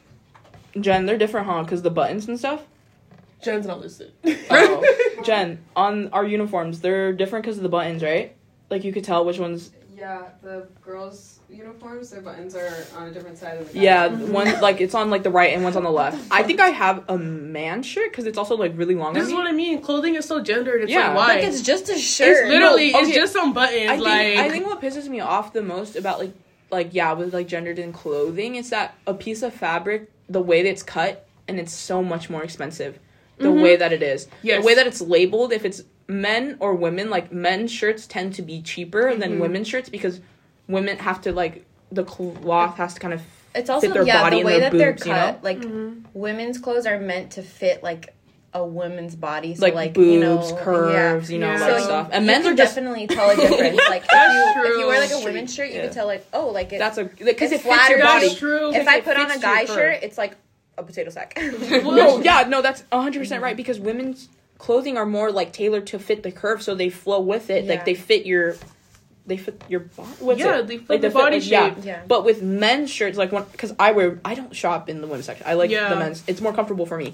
Jen, 0.80 1.06
they're 1.06 1.18
different, 1.18 1.48
huh? 1.48 1.64
Because 1.64 1.82
the 1.82 1.92
buttons 1.92 2.28
and 2.28 2.40
stuff. 2.40 2.64
Jen's 3.42 3.66
not 3.66 3.80
listed. 3.82 4.14
Oh, 4.52 5.22
Jen, 5.24 5.64
on 5.76 6.10
our 6.10 6.26
uniforms, 6.26 6.82
they're 6.82 7.14
different 7.14 7.46
because 7.46 7.58
of 7.58 7.64
the 7.64 7.70
buttons, 7.70 8.02
right? 8.02 8.36
Like 8.72 8.84
you 8.84 8.92
could 8.92 9.04
tell 9.04 9.24
which 9.26 9.38
ones. 9.38 9.72
Yeah, 9.96 10.30
the 10.42 10.68
girls' 10.82 11.40
uniforms, 11.50 12.10
their 12.10 12.22
buttons 12.22 12.56
are 12.56 12.86
on 12.98 13.08
a 13.10 13.12
different 13.12 13.38
side 13.38 13.58
of 13.60 13.68
the 13.68 13.74
guys. 13.74 13.84
Yeah, 13.84 14.08
one 14.08 14.60
like 14.62 14.82
it's 14.82 14.96
on 14.96 15.10
like 15.12 15.22
the 15.24 15.30
right 15.30 15.54
and 15.54 15.64
one's 15.64 15.76
on 15.76 15.84
the 15.84 15.92
left. 15.92 16.18
I 16.32 16.42
think 16.42 16.60
I 16.60 16.70
have 16.70 17.04
a 17.10 17.18
man 17.18 17.84
shirt 17.84 18.10
because 18.12 18.26
it's 18.26 18.38
also 18.38 18.56
like 18.58 18.72
really 18.76 18.96
long. 18.96 19.14
This 19.14 19.24
on 19.24 19.28
is 19.28 19.32
me. 19.34 19.38
what 19.38 19.48
I 19.48 19.52
mean. 19.52 19.82
Clothing 19.82 20.16
is 20.16 20.26
so 20.26 20.42
gendered. 20.42 20.82
It's 20.82 20.92
Yeah. 20.92 21.10
like 21.10 21.18
why? 21.18 21.28
Like 21.36 21.44
it's 21.44 21.62
just 21.62 21.90
a 21.90 21.98
shirt. 21.98 22.30
It's 22.46 22.50
literally 22.50 22.92
No, 22.94 23.00
it's 23.02 23.14
just 23.14 23.34
some 23.34 23.54
buttons. 23.54 23.90
I 23.90 23.96
think, 23.96 24.04
like 24.06 24.38
I 24.38 24.50
think 24.50 24.66
what 24.66 24.82
pisses 24.82 25.08
me 25.10 25.20
off 25.20 25.54
the 25.54 25.62
most 25.62 25.96
about 25.96 26.20
like 26.20 26.34
like 26.72 26.90
yeah 26.94 27.14
with 27.14 27.34
like 27.34 27.48
gendered 27.48 27.78
in 27.78 27.92
clothing 27.94 28.56
is 28.56 28.70
that 28.72 28.96
a 29.06 29.14
piece 29.14 29.44
of 29.44 29.54
fabric 29.54 30.10
the 30.30 30.42
way 30.42 30.64
that 30.64 30.70
it's 30.70 30.84
cut 30.84 31.28
and 31.48 31.60
it's 31.60 31.74
so 31.74 32.02
much 32.04 32.30
more 32.30 32.44
expensive 32.44 32.98
the 33.40 33.52
way 33.52 33.76
that 33.76 33.92
it 33.94 34.04
is 34.04 34.28
Yes. 34.42 34.62
the 34.62 34.66
way 34.68 34.76
that 34.76 34.86
it's 34.88 35.02
labeled 35.02 35.52
if 35.54 35.66
it's 35.66 35.82
men 36.08 36.58
or 36.60 36.74
women 36.76 37.10
like 37.10 37.32
men's 37.32 37.72
shirts 37.72 38.08
tend 38.08 38.34
to 38.36 38.42
be 38.42 38.62
cheaper 38.62 39.16
than 39.16 39.40
women's 39.40 39.68
shirts 39.68 39.90
because 39.90 40.20
women 40.68 40.98
have 40.98 41.22
to 41.22 41.32
like 41.32 41.66
the 41.92 42.04
cloth 42.04 42.78
has 42.78 42.94
to 42.96 43.00
kind 43.00 43.14
of 43.14 43.22
It's 43.56 43.70
also 43.70 43.90
their 43.94 44.04
yeah 44.04 44.22
body 44.22 44.38
the 44.38 44.40
and 44.42 44.46
way 44.46 44.60
their 44.60 44.70
that 44.72 44.78
they're 44.78 44.92
boobs, 44.94 45.06
you 45.06 45.12
cut. 45.14 45.34
know? 45.36 45.40
Like 45.44 45.60
Mm-hmm. 45.60 46.00
women's 46.14 46.58
clothes 46.58 46.86
are 46.86 47.00
meant 47.00 47.32
to 47.32 47.42
fit 47.44 47.82
like 47.84 48.14
a 48.52 48.66
woman's 48.66 49.16
body. 49.16 49.54
So 49.54 49.62
like, 49.62 49.76
like, 49.76 49.94
boobs 49.94 50.12
you 50.12 50.20
know, 50.20 50.58
curves 50.64 51.30
yeah. 51.30 51.34
you 51.36 51.40
know 51.40 51.52
Yeah. 51.54 51.62
all 51.74 51.80
So 51.80 51.84
stuff 51.86 52.10
and 52.12 52.26
men's 52.26 52.46
can 52.46 52.54
are 52.54 52.58
just 52.58 52.76
definitely 52.76 53.06
tell 53.08 53.30
a 53.30 53.36
difference. 53.36 53.80
Like 53.90 54.04
if 54.12 54.56
you, 54.56 54.64
if 54.72 54.78
you 54.80 54.88
wear 54.88 55.00
like 55.00 55.12
a 55.12 55.24
women's 55.24 55.54
shirt, 55.54 55.70
you 55.70 55.76
Yeah. 55.76 55.86
can 55.86 55.94
tell 55.94 56.08
like 56.08 56.26
oh 56.34 56.48
like 56.50 56.74
it. 56.74 56.80
that's 56.80 56.98
a 56.98 57.04
because 57.06 57.52
it's 57.52 57.64
it 57.66 57.70
fits 57.70 57.90
your 57.90 58.00
body 58.02 58.34
true. 58.36 58.70
if 58.72 58.78
if 58.82 58.88
I 58.88 59.02
put 59.02 59.18
on 59.18 59.28
a 59.28 59.30
fits 59.30 59.42
guy 59.44 59.66
shirt, 59.66 60.00
it's 60.02 60.18
like 60.18 60.36
a 60.80 60.84
potato 60.84 61.10
sack. 61.10 61.38
no, 61.62 62.22
yeah, 62.22 62.46
no, 62.48 62.62
that's 62.62 62.84
100% 62.92 63.42
right 63.42 63.56
because 63.58 63.80
women's 63.80 64.30
clothing 64.58 64.98
are 64.98 65.06
more 65.06 65.32
like 65.32 65.54
tailored 65.54 65.88
to 65.88 66.00
fit 66.00 66.24
the 66.24 66.32
curve 66.32 66.62
so 66.62 66.76
they 66.76 66.90
flow 66.90 67.20
with 67.20 67.50
it. 67.50 67.66
Yeah. 67.66 67.72
Like 67.72 67.86
they 67.86 67.96
fit 67.96 68.26
your 68.26 68.56
they 69.26 69.38
fit 69.38 69.64
your 69.70 69.82
body. 69.82 70.10
What's 70.20 70.40
Yeah, 70.40 70.60
it? 70.60 70.68
they 70.68 70.78
fit 70.80 70.90
like 70.90 71.02
the 71.02 71.10
body 71.10 71.40
shape. 71.40 71.76
Yeah. 71.84 72.02
But 72.08 72.26
with 72.26 72.42
men's 72.42 72.90
shirts 72.90 73.18
like 73.18 73.32
one 73.32 73.46
cuz 73.58 73.74
I 73.80 73.92
wear 73.92 74.20
I 74.26 74.36
don't 74.36 74.56
shop 74.56 74.90
in 74.90 75.02
the 75.02 75.08
women's 75.08 75.26
section. 75.26 75.46
I 75.48 75.54
like 75.54 75.70
Yeah. 75.72 75.90
the 75.90 75.96
men's. 75.96 76.24
It's 76.28 76.42
more 76.42 76.54
comfortable 76.54 76.86
for 76.86 76.98
me. 76.98 77.14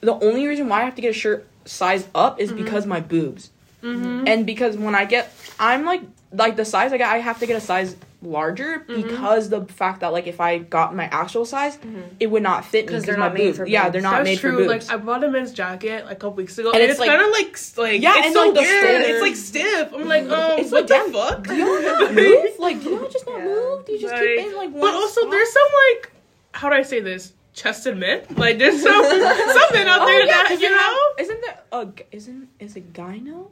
The 0.00 0.14
only 0.14 0.46
reason 0.46 0.68
why 0.68 0.82
I 0.82 0.84
have 0.84 0.94
to 0.96 1.02
get 1.02 1.10
a 1.10 1.18
shirt 1.18 1.46
size 1.64 2.06
up 2.14 2.40
is 2.40 2.52
because 2.52 2.86
my 2.86 3.00
boobs. 3.00 3.50
Mm-hmm. 3.82 4.26
And 4.26 4.44
because 4.44 4.76
when 4.76 4.94
I 4.94 5.04
get 5.04 5.32
I'm 5.60 5.84
like 5.84 6.02
like 6.32 6.56
the 6.56 6.64
size 6.64 6.92
I 6.92 6.98
get 6.98 7.08
I 7.10 7.18
have 7.18 7.38
to 7.40 7.46
get 7.46 7.56
a 7.56 7.60
size 7.60 7.96
larger 8.20 8.80
Mm-hmm. 8.88 9.02
because 9.02 9.48
the 9.48 9.64
fact 9.66 10.00
that 10.00 10.12
like 10.12 10.26
if 10.26 10.40
I 10.40 10.58
got 10.58 10.94
my 10.94 11.04
actual 11.04 11.44
size 11.44 11.78
it 12.20 12.26
would 12.26 12.42
not 12.42 12.64
fit 12.64 12.86
me 12.86 12.92
'Cause 12.92 13.02
because 13.02 13.04
they're 13.06 13.16
my 13.16 13.26
not 13.28 13.34
made 13.34 13.44
boobs. 13.44 13.58
for 13.58 13.66
Yeah, 13.66 13.88
they're 13.90 14.02
not 14.02 14.10
That's 14.16 14.24
made 14.24 14.38
true. 14.40 14.50
for 14.50 14.56
boobs. 14.68 14.88
Like 14.90 15.00
I 15.00 15.02
bought 15.02 15.22
a 15.24 15.30
men's 15.30 15.52
jacket 15.52 16.04
like 16.04 16.12
a 16.12 16.16
couple 16.16 16.32
weeks 16.32 16.58
ago, 16.58 16.70
And 16.70 16.80
and, 16.80 16.84
it's 16.84 16.92
it's, 16.92 17.00
like- 17.00 17.08
kind 17.10 17.22
of 17.22 17.30
like 17.30 17.56
like 17.78 18.02
Yeah, 18.02 18.12
it's 18.24 18.34
so 18.34 18.44
no, 18.46 18.52
the 18.52 18.60
weird. 18.60 18.84
stairs. 18.84 19.04
It's 19.08 19.22
like 19.22 19.36
stiff. 19.36 19.92
I'm 19.94 20.08
like, 20.08 20.22
um, 20.30 20.58
It's 20.58 20.70
what 20.72 20.82
like, 20.82 20.88
the 20.88 20.94
damn, 20.94 21.12
fuck? 21.12 21.46
Do 21.46 21.54
y'all 21.56 21.82
not 21.82 22.14
move? 22.22 22.58
Like, 22.58 22.82
do 22.82 22.90
y'all 22.90 23.08
just 23.08 23.26
not 23.26 23.38
Yeah. 23.38 23.44
move? 23.44 23.86
Do 23.86 23.92
you 23.92 23.98
just 24.00 24.12
Like- 24.12 24.22
keep 24.22 24.46
in 24.46 24.56
like 24.56 24.70
one 24.72 24.80
But 24.80 24.94
also, 24.94 25.20
spot? 25.22 25.30
there's 25.30 25.52
some 25.52 25.68
like, 25.94 26.10
how 26.52 26.68
do 26.68 26.74
I 26.74 26.82
say 26.82 27.00
this? 27.00 27.32
Chested 27.54 27.96
men. 27.96 28.22
Like 28.36 28.58
there's 28.58 28.82
some 28.82 28.92
something 29.04 29.72
men 29.72 29.88
out 29.88 30.02
Oh, 30.02 30.06
there 30.06 30.20
yeah, 30.20 30.26
that 30.26 30.46
'cause 30.48 30.60
you 30.60 30.68
they 30.68 30.74
have- 30.74 30.92
know. 30.92 31.22
isn't 31.22 31.40
there 31.40 31.58
a 31.72 31.86
g- 31.86 32.04
isn't 32.12 32.48
is 32.58 32.76
it 32.76 32.92
gyno? 32.92 33.48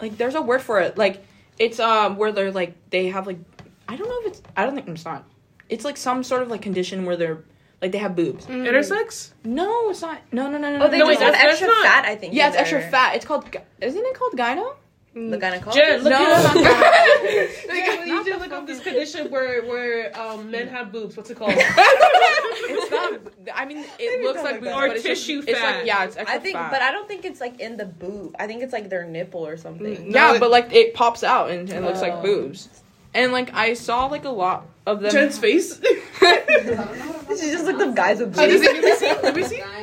Like, 0.00 0.16
there's 0.18 0.34
a 0.34 0.42
word 0.42 0.62
for 0.62 0.80
it. 0.80 0.96
Like, 0.98 1.22
it's 1.60 1.78
um 1.78 2.16
where 2.16 2.32
they're 2.32 2.50
like 2.50 2.74
they 2.90 3.06
have 3.08 3.28
like 3.28 3.38
I 3.88 3.94
don't 3.96 4.08
know 4.08 4.18
if 4.22 4.26
it's 4.32 4.42
I 4.56 4.64
don't 4.64 4.74
think 4.74 4.88
it's 4.88 5.04
not. 5.04 5.24
It's 5.68 5.84
like 5.84 5.96
some 5.96 6.24
sort 6.24 6.42
of 6.42 6.48
like 6.48 6.62
condition 6.62 7.04
where 7.04 7.16
they're 7.16 7.44
like 7.80 7.92
they 7.92 7.98
have 7.98 8.16
boobs. 8.16 8.46
Intersex. 8.46 9.32
No, 9.44 9.90
it's 9.90 10.02
not. 10.02 10.20
No, 10.32 10.50
no, 10.50 10.58
no, 10.58 10.76
no. 10.76 10.84
oh, 10.84 10.88
they 10.88 10.98
no, 10.98 11.06
wait, 11.06 11.18
just 11.20 11.34
have 11.34 11.48
extra 11.48 11.68
not- 11.68 11.84
fat. 11.86 12.04
I 12.06 12.16
think. 12.16 12.34
Yeah, 12.34 12.46
in 12.46 12.52
it's 12.52 12.60
extra 12.60 12.80
fat. 12.90 13.14
It's 13.14 13.24
called. 13.24 13.44
Isn't 13.80 14.04
it 14.04 14.14
called 14.18 14.32
gyno? 14.34 14.74
The 15.12 15.38
gynecologist. 15.38 15.74
Jen, 15.74 16.02
look 16.04 16.12
No, 16.12 16.22
it 16.22 16.28
up. 16.46 16.54
no, 16.54 16.62
no. 16.62 16.70
Like, 17.68 18.06
you 18.06 18.24
should 18.24 18.40
look 18.40 18.52
up 18.52 18.66
this 18.66 18.78
condition 18.80 19.28
where 19.30 19.64
where 19.64 20.16
um 20.20 20.50
men 20.52 20.68
have 20.68 20.92
boobs. 20.92 21.16
What's 21.16 21.30
it 21.30 21.36
called? 21.36 21.52
It's 22.62 22.90
not. 22.90 23.20
I 23.54 23.64
mean, 23.64 23.84
it 23.98 24.22
looks 24.22 24.36
don't 24.36 24.44
like 24.44 24.54
boobs, 24.60 24.66
that 24.66 24.74
but 24.74 24.90
up. 24.90 24.96
it's 24.96 25.04
Or 25.04 25.08
just- 25.08 25.26
tissue 25.26 25.42
It's 25.46 25.58
fat. 25.58 25.76
like 25.78 25.86
yeah, 25.86 26.04
it's 26.04 26.16
extra 26.16 26.36
I 26.36 26.38
think, 26.38 26.56
fat. 26.56 26.70
but 26.70 26.82
I 26.82 26.92
don't 26.92 27.08
think 27.08 27.24
it's 27.24 27.40
like 27.40 27.58
in 27.60 27.76
the 27.76 27.86
boob. 27.86 28.36
I 28.38 28.46
think 28.46 28.62
it's 28.62 28.72
like 28.72 28.88
their 28.88 29.04
nipple 29.04 29.44
or 29.46 29.56
something. 29.56 30.10
Yeah, 30.12 30.32
No, 30.34 30.38
but 30.38 30.50
like 30.50 30.72
it 30.72 30.94
pops 30.94 31.24
out 31.24 31.50
and 31.50 31.68
it 31.68 31.82
looks 31.82 32.00
like 32.00 32.12
Oh. 32.14 32.22
boobs. 32.22 32.68
And 33.12 33.32
like 33.32 33.52
I 33.54 33.74
saw 33.74 34.06
like 34.06 34.24
a 34.24 34.30
lot 34.30 34.66
of 34.86 35.00
them. 35.00 35.10
Jen's 35.10 35.38
face. 35.38 35.80
This 37.30 37.42
is 37.44 37.52
just 37.52 37.64
like 37.64 37.78
the 37.78 37.92
guys 37.92 38.18
with 38.18 38.36
Oh, 38.38 38.46
boobs. 38.46 38.60
it- 38.62 38.72
let 38.74 38.82
me 38.84 38.92
see. 38.96 39.06
Let 39.22 39.36
me 39.36 39.42
see. 39.44 39.62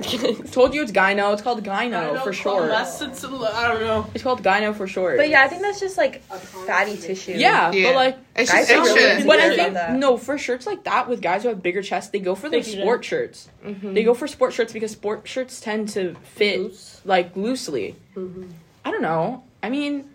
Gyne- 0.00 0.50
Told 0.52 0.74
you 0.74 0.82
it's 0.82 0.92
gyno. 0.92 1.32
It's 1.32 1.42
called 1.42 1.62
gyno 1.64 2.22
for 2.22 2.32
short. 2.32 2.64
Unless 2.64 3.02
it's, 3.02 3.24
I 3.24 3.28
don't 3.68 3.80
know. 3.82 4.06
It's 4.14 4.22
called 4.22 4.42
gyno 4.42 4.74
for 4.74 4.86
short. 4.86 5.16
But 5.18 5.28
yeah, 5.28 5.42
I 5.42 5.48
think 5.48 5.62
that's 5.62 5.80
just 5.80 5.96
like 5.98 6.22
fatty 6.22 6.96
tissue. 6.96 7.32
Yeah, 7.32 7.70
Yeah. 7.72 7.88
but 7.90 7.94
like, 7.96 8.18
It's 8.36 8.50
Guys 8.50 8.68
just 8.68 8.70
don't 8.70 8.84
really 8.86 9.02
extra. 9.04 9.22
do 9.22 9.26
but 9.28 9.38
I 9.40 9.46
Weird 9.48 9.56
think 9.56 9.74
that. 9.74 9.92
no 9.94 10.16
for 10.16 10.38
shirts 10.38 10.66
like 10.66 10.84
that 10.84 11.08
with 11.08 11.20
guys 11.20 11.42
who 11.42 11.48
have 11.50 11.62
bigger 11.62 11.82
chests, 11.82 12.10
they 12.10 12.18
go 12.20 12.34
for 12.34 12.48
the 12.48 12.56
Thank 12.56 12.66
you, 12.68 12.72
Jen. 12.74 12.82
sport 12.82 13.04
shirts. 13.04 13.48
Mhm. 13.64 13.94
They 13.94 14.02
go 14.04 14.14
for 14.14 14.26
sport 14.26 14.52
shirts 14.52 14.72
because 14.72 14.92
sport 14.92 15.26
shirts 15.28 15.60
tend 15.60 15.88
to 15.90 16.14
fit 16.22 16.60
Loose. 16.60 17.00
like 17.04 17.36
loosely. 17.36 17.96
Mhm. 18.16 18.50
I 18.84 18.90
don't 18.90 19.02
know. 19.02 19.44
I 19.62 19.70
mean, 19.70 20.08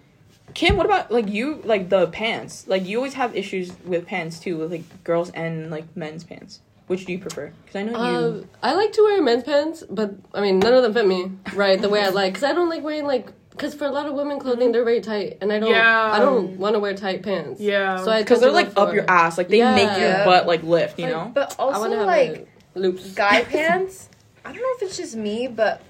Kim, 0.53 0.75
what 0.77 0.85
about 0.85 1.11
like 1.11 1.27
you? 1.29 1.61
Like 1.63 1.89
the 1.89 2.07
pants. 2.07 2.65
Like 2.67 2.85
you 2.85 2.97
always 2.97 3.13
have 3.15 3.35
issues 3.35 3.71
with 3.85 4.07
pants 4.07 4.39
too, 4.39 4.57
with 4.57 4.71
like 4.71 5.03
girls 5.03 5.29
and 5.31 5.69
like 5.69 5.95
men's 5.95 6.23
pants. 6.23 6.61
Which 6.87 7.05
do 7.05 7.11
you 7.11 7.19
prefer? 7.19 7.51
Because 7.65 7.75
I 7.75 7.83
know 7.83 7.91
you. 7.91 8.47
Uh, 8.63 8.67
I 8.67 8.73
like 8.73 8.93
to 8.93 9.01
wear 9.03 9.21
men's 9.21 9.43
pants, 9.43 9.83
but 9.89 10.15
I 10.33 10.39
mean, 10.41 10.59
none 10.59 10.73
of 10.73 10.83
them 10.83 10.93
fit 10.93 11.05
me 11.05 11.31
right 11.53 11.79
the 11.81 11.89
way 11.89 12.01
I 12.01 12.09
like. 12.09 12.33
Cause 12.35 12.43
I 12.43 12.53
don't 12.53 12.69
like 12.69 12.83
wearing 12.83 13.05
like. 13.05 13.31
Cause 13.57 13.73
for 13.73 13.85
a 13.85 13.91
lot 13.91 14.05
of 14.05 14.13
women 14.13 14.39
clothing, 14.39 14.71
they're 14.71 14.83
very 14.85 15.01
tight, 15.01 15.39
and 15.41 15.51
I 15.51 15.59
don't. 15.59 15.71
Yeah. 15.71 16.11
I 16.13 16.19
don't 16.19 16.57
want 16.59 16.75
to 16.75 16.79
wear 16.79 16.93
tight 16.93 17.23
pants. 17.23 17.59
Yeah. 17.59 17.97
So 18.03 18.11
I 18.11 18.21
Because 18.21 18.39
they're 18.39 18.51
like 18.51 18.71
up 18.77 18.93
your 18.93 19.09
ass. 19.09 19.37
Like 19.37 19.49
they 19.49 19.57
Yeah. 19.57 19.73
make 19.75 19.89
your 19.97 20.07
Yeah. 20.09 20.25
butt 20.25 20.45
like 20.47 20.63
lift. 20.63 20.97
You 20.99 21.05
Like, 21.07 21.13
know. 21.13 21.31
But 21.33 21.55
I 21.59 21.63
want 21.65 21.75
also 21.77 21.89
to 21.89 21.97
have 21.97 22.05
like 22.07 22.29
like 22.31 22.47
loops. 22.75 23.13
guy 23.15 23.43
pants. 23.49 24.09
I 24.45 24.53
don't 24.53 24.61
know 24.61 24.73
if 24.77 24.83
it's 24.83 24.95
just 24.97 25.15
me, 25.15 25.47
but 25.47 25.81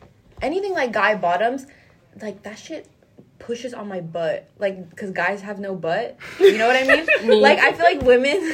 anything 0.42 0.74
like 0.74 0.94
guy 0.94 1.13
bottoms, 1.16 1.68
like 2.22 2.42
that 2.44 2.58
shit 2.58 2.88
pushes 3.38 3.74
on 3.74 3.88
my 3.88 4.00
butt. 4.01 4.50
Like 4.58 4.89
because 4.89 5.12
guys 5.12 5.42
have 5.42 5.60
no 5.60 5.75
butt. 5.75 6.18
You 6.39 6.58
know 6.58 6.68
what 6.68 6.75
I 6.77 6.84
mean? 6.88 7.42
Like 7.42 7.60
I 7.60 7.74
feel 7.74 7.86
like 7.86 8.01
women. 8.01 8.50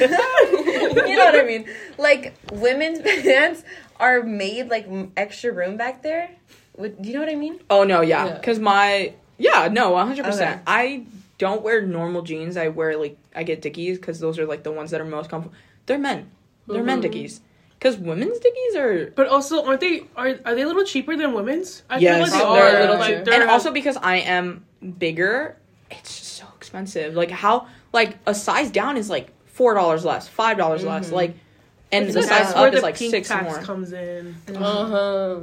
you 1.08 1.16
know 1.16 1.24
what 1.26 1.34
I 1.36 1.44
mean? 1.44 1.66
Like 1.98 2.34
women's 2.52 3.00
pants 3.22 3.62
are 4.00 4.22
made 4.22 4.68
like 4.68 4.88
extra 5.16 5.52
room 5.52 5.76
back 5.76 6.02
there. 6.02 6.30
Would 6.76 7.00
do 7.02 7.08
you 7.08 7.14
know 7.14 7.20
what 7.20 7.28
I 7.30 7.34
mean? 7.36 7.60
Oh 7.70 7.84
no, 7.84 8.00
yeah. 8.00 8.26
Yeah. 8.26 8.34
Because 8.34 8.58
my 8.58 9.14
yeah, 9.38 9.68
no, 9.70 9.90
one 9.90 10.06
hundred 10.06 10.24
percent. 10.24 10.62
I 10.66 11.04
don't 11.38 11.62
wear 11.62 11.82
normal 11.82 12.22
jeans. 12.22 12.56
I 12.56 12.68
wear 12.68 12.96
like 12.96 13.16
I 13.34 13.42
get 13.42 13.62
dickies 13.62 13.98
because 13.98 14.20
those 14.20 14.38
are 14.38 14.46
like 14.46 14.62
the 14.62 14.72
ones 14.72 14.90
that 14.90 15.00
are 15.00 15.04
most 15.04 15.30
comfortable. 15.30 15.56
They're 15.86 15.98
men. 15.98 16.30
They're 16.66 16.82
men 16.82 16.98
Mhm. 17.00 17.02
dickies. 17.02 17.40
Because 17.78 17.98
women's 17.98 18.38
dickies 18.38 18.76
are 18.76 19.12
But 19.14 19.28
also, 19.28 19.62
aren't 19.66 19.80
they 19.80 20.04
are 20.16 20.38
are 20.44 20.54
they 20.54 20.62
a 20.62 20.66
little 20.66 20.84
cheaper 20.84 21.16
than 21.16 21.34
women's? 21.34 21.82
I 21.90 21.98
yes, 21.98 22.14
feel 22.14 22.22
like 22.22 22.32
they 22.32 22.38
they're 22.60 22.64
are. 22.64 22.76
a 22.76 22.80
little 22.80 22.96
like, 22.98 23.28
And 23.40 23.50
also 23.50 23.70
because 23.72 23.98
I 23.98 24.16
am 24.16 24.64
bigger, 24.98 25.56
it's 25.90 26.18
just 26.18 26.32
so 26.38 26.46
expensive. 26.56 27.14
Like 27.14 27.30
how 27.30 27.66
like 27.92 28.16
a 28.26 28.34
size 28.34 28.70
down 28.70 28.96
is 28.96 29.10
like 29.10 29.28
four 29.54 29.72
dollars 29.74 30.04
less, 30.04 30.28
five 30.28 30.58
dollars 30.58 30.84
less. 30.84 31.06
Mm-hmm. 31.06 31.14
Like 31.14 31.34
and 31.92 32.04
It's 32.06 32.14
the 32.14 32.22
size 32.22 32.30
that's 32.30 32.54
where 32.54 32.66
up 32.66 32.72
the 32.72 32.78
is 32.78 32.82
like 32.82 32.96
six 32.96 33.30
more. 33.30 33.58
comes 33.62 33.92
in. 33.92 34.36
Mm-hmm. 34.46 34.62
Uh 34.62 34.86
huh. 34.86 35.40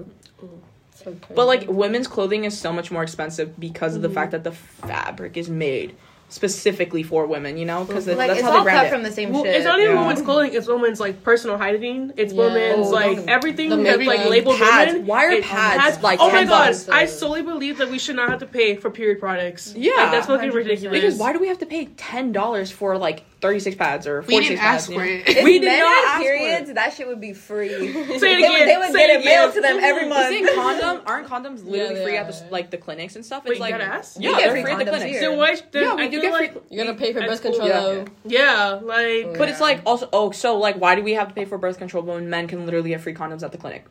So 0.96 1.16
But 1.34 1.48
like 1.48 1.68
women's 1.68 2.08
clothing 2.08 2.44
is 2.44 2.58
so 2.58 2.72
much 2.72 2.92
more 2.92 3.04
expensive 3.04 3.60
because 3.60 3.96
of 3.96 4.02
the 4.02 4.08
mm-hmm. 4.10 4.16
fact 4.16 4.32
that 4.32 4.44
the 4.44 4.52
fabric 4.52 5.36
is 5.38 5.50
made 5.50 5.96
specifically 6.30 7.04
for 7.04 7.26
women. 7.26 7.58
You 7.58 7.66
know, 7.66 7.84
because 7.86 8.06
Like 8.08 8.18
that's 8.18 8.32
it's 8.34 8.42
how 8.42 8.52
all 8.52 8.58
they 8.60 8.64
brand 8.64 8.78
cut 8.80 8.86
it. 8.88 8.90
from 8.92 9.04
the 9.04 9.12
same 9.12 9.32
Well, 9.34 9.44
shit. 9.44 9.56
it's 9.56 9.66
not 9.66 9.80
even 9.80 9.96
Yeah. 9.96 10.02
women's 10.02 10.22
clothing. 10.22 10.54
It's 10.54 10.68
women's 10.68 11.00
like 11.00 11.24
personal 11.24 11.58
hygiene. 11.58 12.14
It's 12.18 12.34
Yeah. 12.34 12.44
women's 12.46 12.88
Oh, 12.88 12.92
like 12.92 13.18
those- 13.18 13.26
everything 13.28 13.70
the 13.70 13.78
that's 13.78 13.98
like 14.00 14.08
makeup. 14.20 14.30
labeled 14.30 14.58
Pads. 14.60 14.92
women. 14.94 15.08
Why 15.08 15.26
are 15.26 15.32
it 15.32 15.44
pads, 15.44 16.02
like, 16.04 16.20
oh 16.22 16.28
my 16.32 16.40
10 16.40 16.48
god! 16.48 16.68
bucks? 16.68 16.90
I 16.90 17.06
solely 17.06 17.42
believe 17.42 17.78
that 17.80 17.90
we 17.90 17.98
should 18.00 18.16
not 18.16 18.30
have 18.30 18.40
to 18.40 18.46
pay 18.46 18.76
for 18.76 18.90
period 18.90 19.20
products. 19.20 19.74
Yeah. 19.76 19.94
like, 19.96 20.12
that's 20.12 20.28
fucking 20.28 20.52
100%. 20.52 20.54
ridiculous. 20.56 20.92
Because 21.02 21.16
why 21.18 21.34
do 21.34 21.40
we 21.40 21.48
have 21.48 21.60
to 21.60 21.66
pay 21.66 21.86
ten 21.98 22.32
dollars 22.32 22.72
for 22.72 22.98
like 22.98 23.24
thirty 23.42 23.60
six 23.60 23.76
pads 23.76 24.06
or 24.08 24.22
We 24.22 24.40
didn't 24.40 24.60
pads? 24.60 24.84
ask 24.84 24.90
you 24.92 24.96
for 25.00 25.04
know? 25.06 25.12
it. 25.12 25.28
If 25.30 25.44
We 25.44 25.60
did 25.60 25.66
men 25.66 25.80
not 25.80 25.88
had 25.90 26.06
ask 26.06 26.16
for 26.18 26.22
it. 26.22 26.38
periods, 26.38 26.74
that 26.74 26.94
shit 26.94 27.08
would 27.08 27.20
be 27.22 27.34
free. 27.34 27.70
Say 27.94 28.04
it 28.04 28.20
they 28.20 28.50
would, 28.50 28.68
they 28.68 28.78
would 28.78 28.94
get 28.94 29.10
it 29.10 29.20
it 29.22 29.26
mailed 29.26 29.50
again. 29.52 29.56
to 29.56 29.62
them 29.62 29.80
every 29.84 30.08
month. 30.08 30.32
Isn't 30.34 30.56
condom 30.56 31.02
aren't 31.06 31.28
condoms 31.28 31.66
literally 31.70 31.96
they 31.96 32.04
free 32.04 32.18
at 32.18 32.28
the 32.28 32.48
like 32.52 32.70
the 32.72 32.78
clinics 32.78 33.16
and 33.16 33.26
stuff? 33.26 33.44
Wait, 33.44 33.52
It's 33.52 33.58
you 33.60 33.62
like 33.66 33.72
gotta 33.74 33.84
ask? 33.86 34.18
yeah, 34.20 34.30
get 34.32 34.38
they're 34.42 34.52
free 34.52 34.62
free 34.64 34.72
at 34.72 34.78
the 34.80 34.86
clinics. 34.86 35.12
here. 35.12 35.22
Then 35.30 35.38
why? 35.38 35.58
Yeah, 35.74 35.96
we 35.96 36.04
I 36.04 36.08
do 36.08 36.12
feel 36.12 36.22
get 36.22 36.38
free- 36.38 36.48
like 36.50 36.64
You 36.70 36.84
gotta 36.84 36.98
pay 36.98 37.14
for 37.14 37.22
birth 37.22 37.42
control 37.42 37.68
Yeah. 37.68 37.80
though. 37.82 38.06
yeah, 38.26 38.80
like 38.84 39.38
But 39.38 39.50
it's 39.50 39.60
like 39.60 39.82
also 39.86 40.08
oh 40.14 40.32
so 40.32 40.58
like 40.58 40.76
why 40.78 40.96
do 40.96 41.04
we 41.04 41.14
have 41.14 41.28
to 41.30 41.34
pay 41.34 41.46
for 41.46 41.58
birth 41.58 41.78
control 41.80 42.04
when 42.04 42.30
men 42.30 42.48
can 42.48 42.66
literally 42.66 42.90
get 42.90 43.02
free 43.02 43.14
condoms 43.14 43.44
at 43.44 43.52
the 43.52 43.58
clinic? 43.58 43.86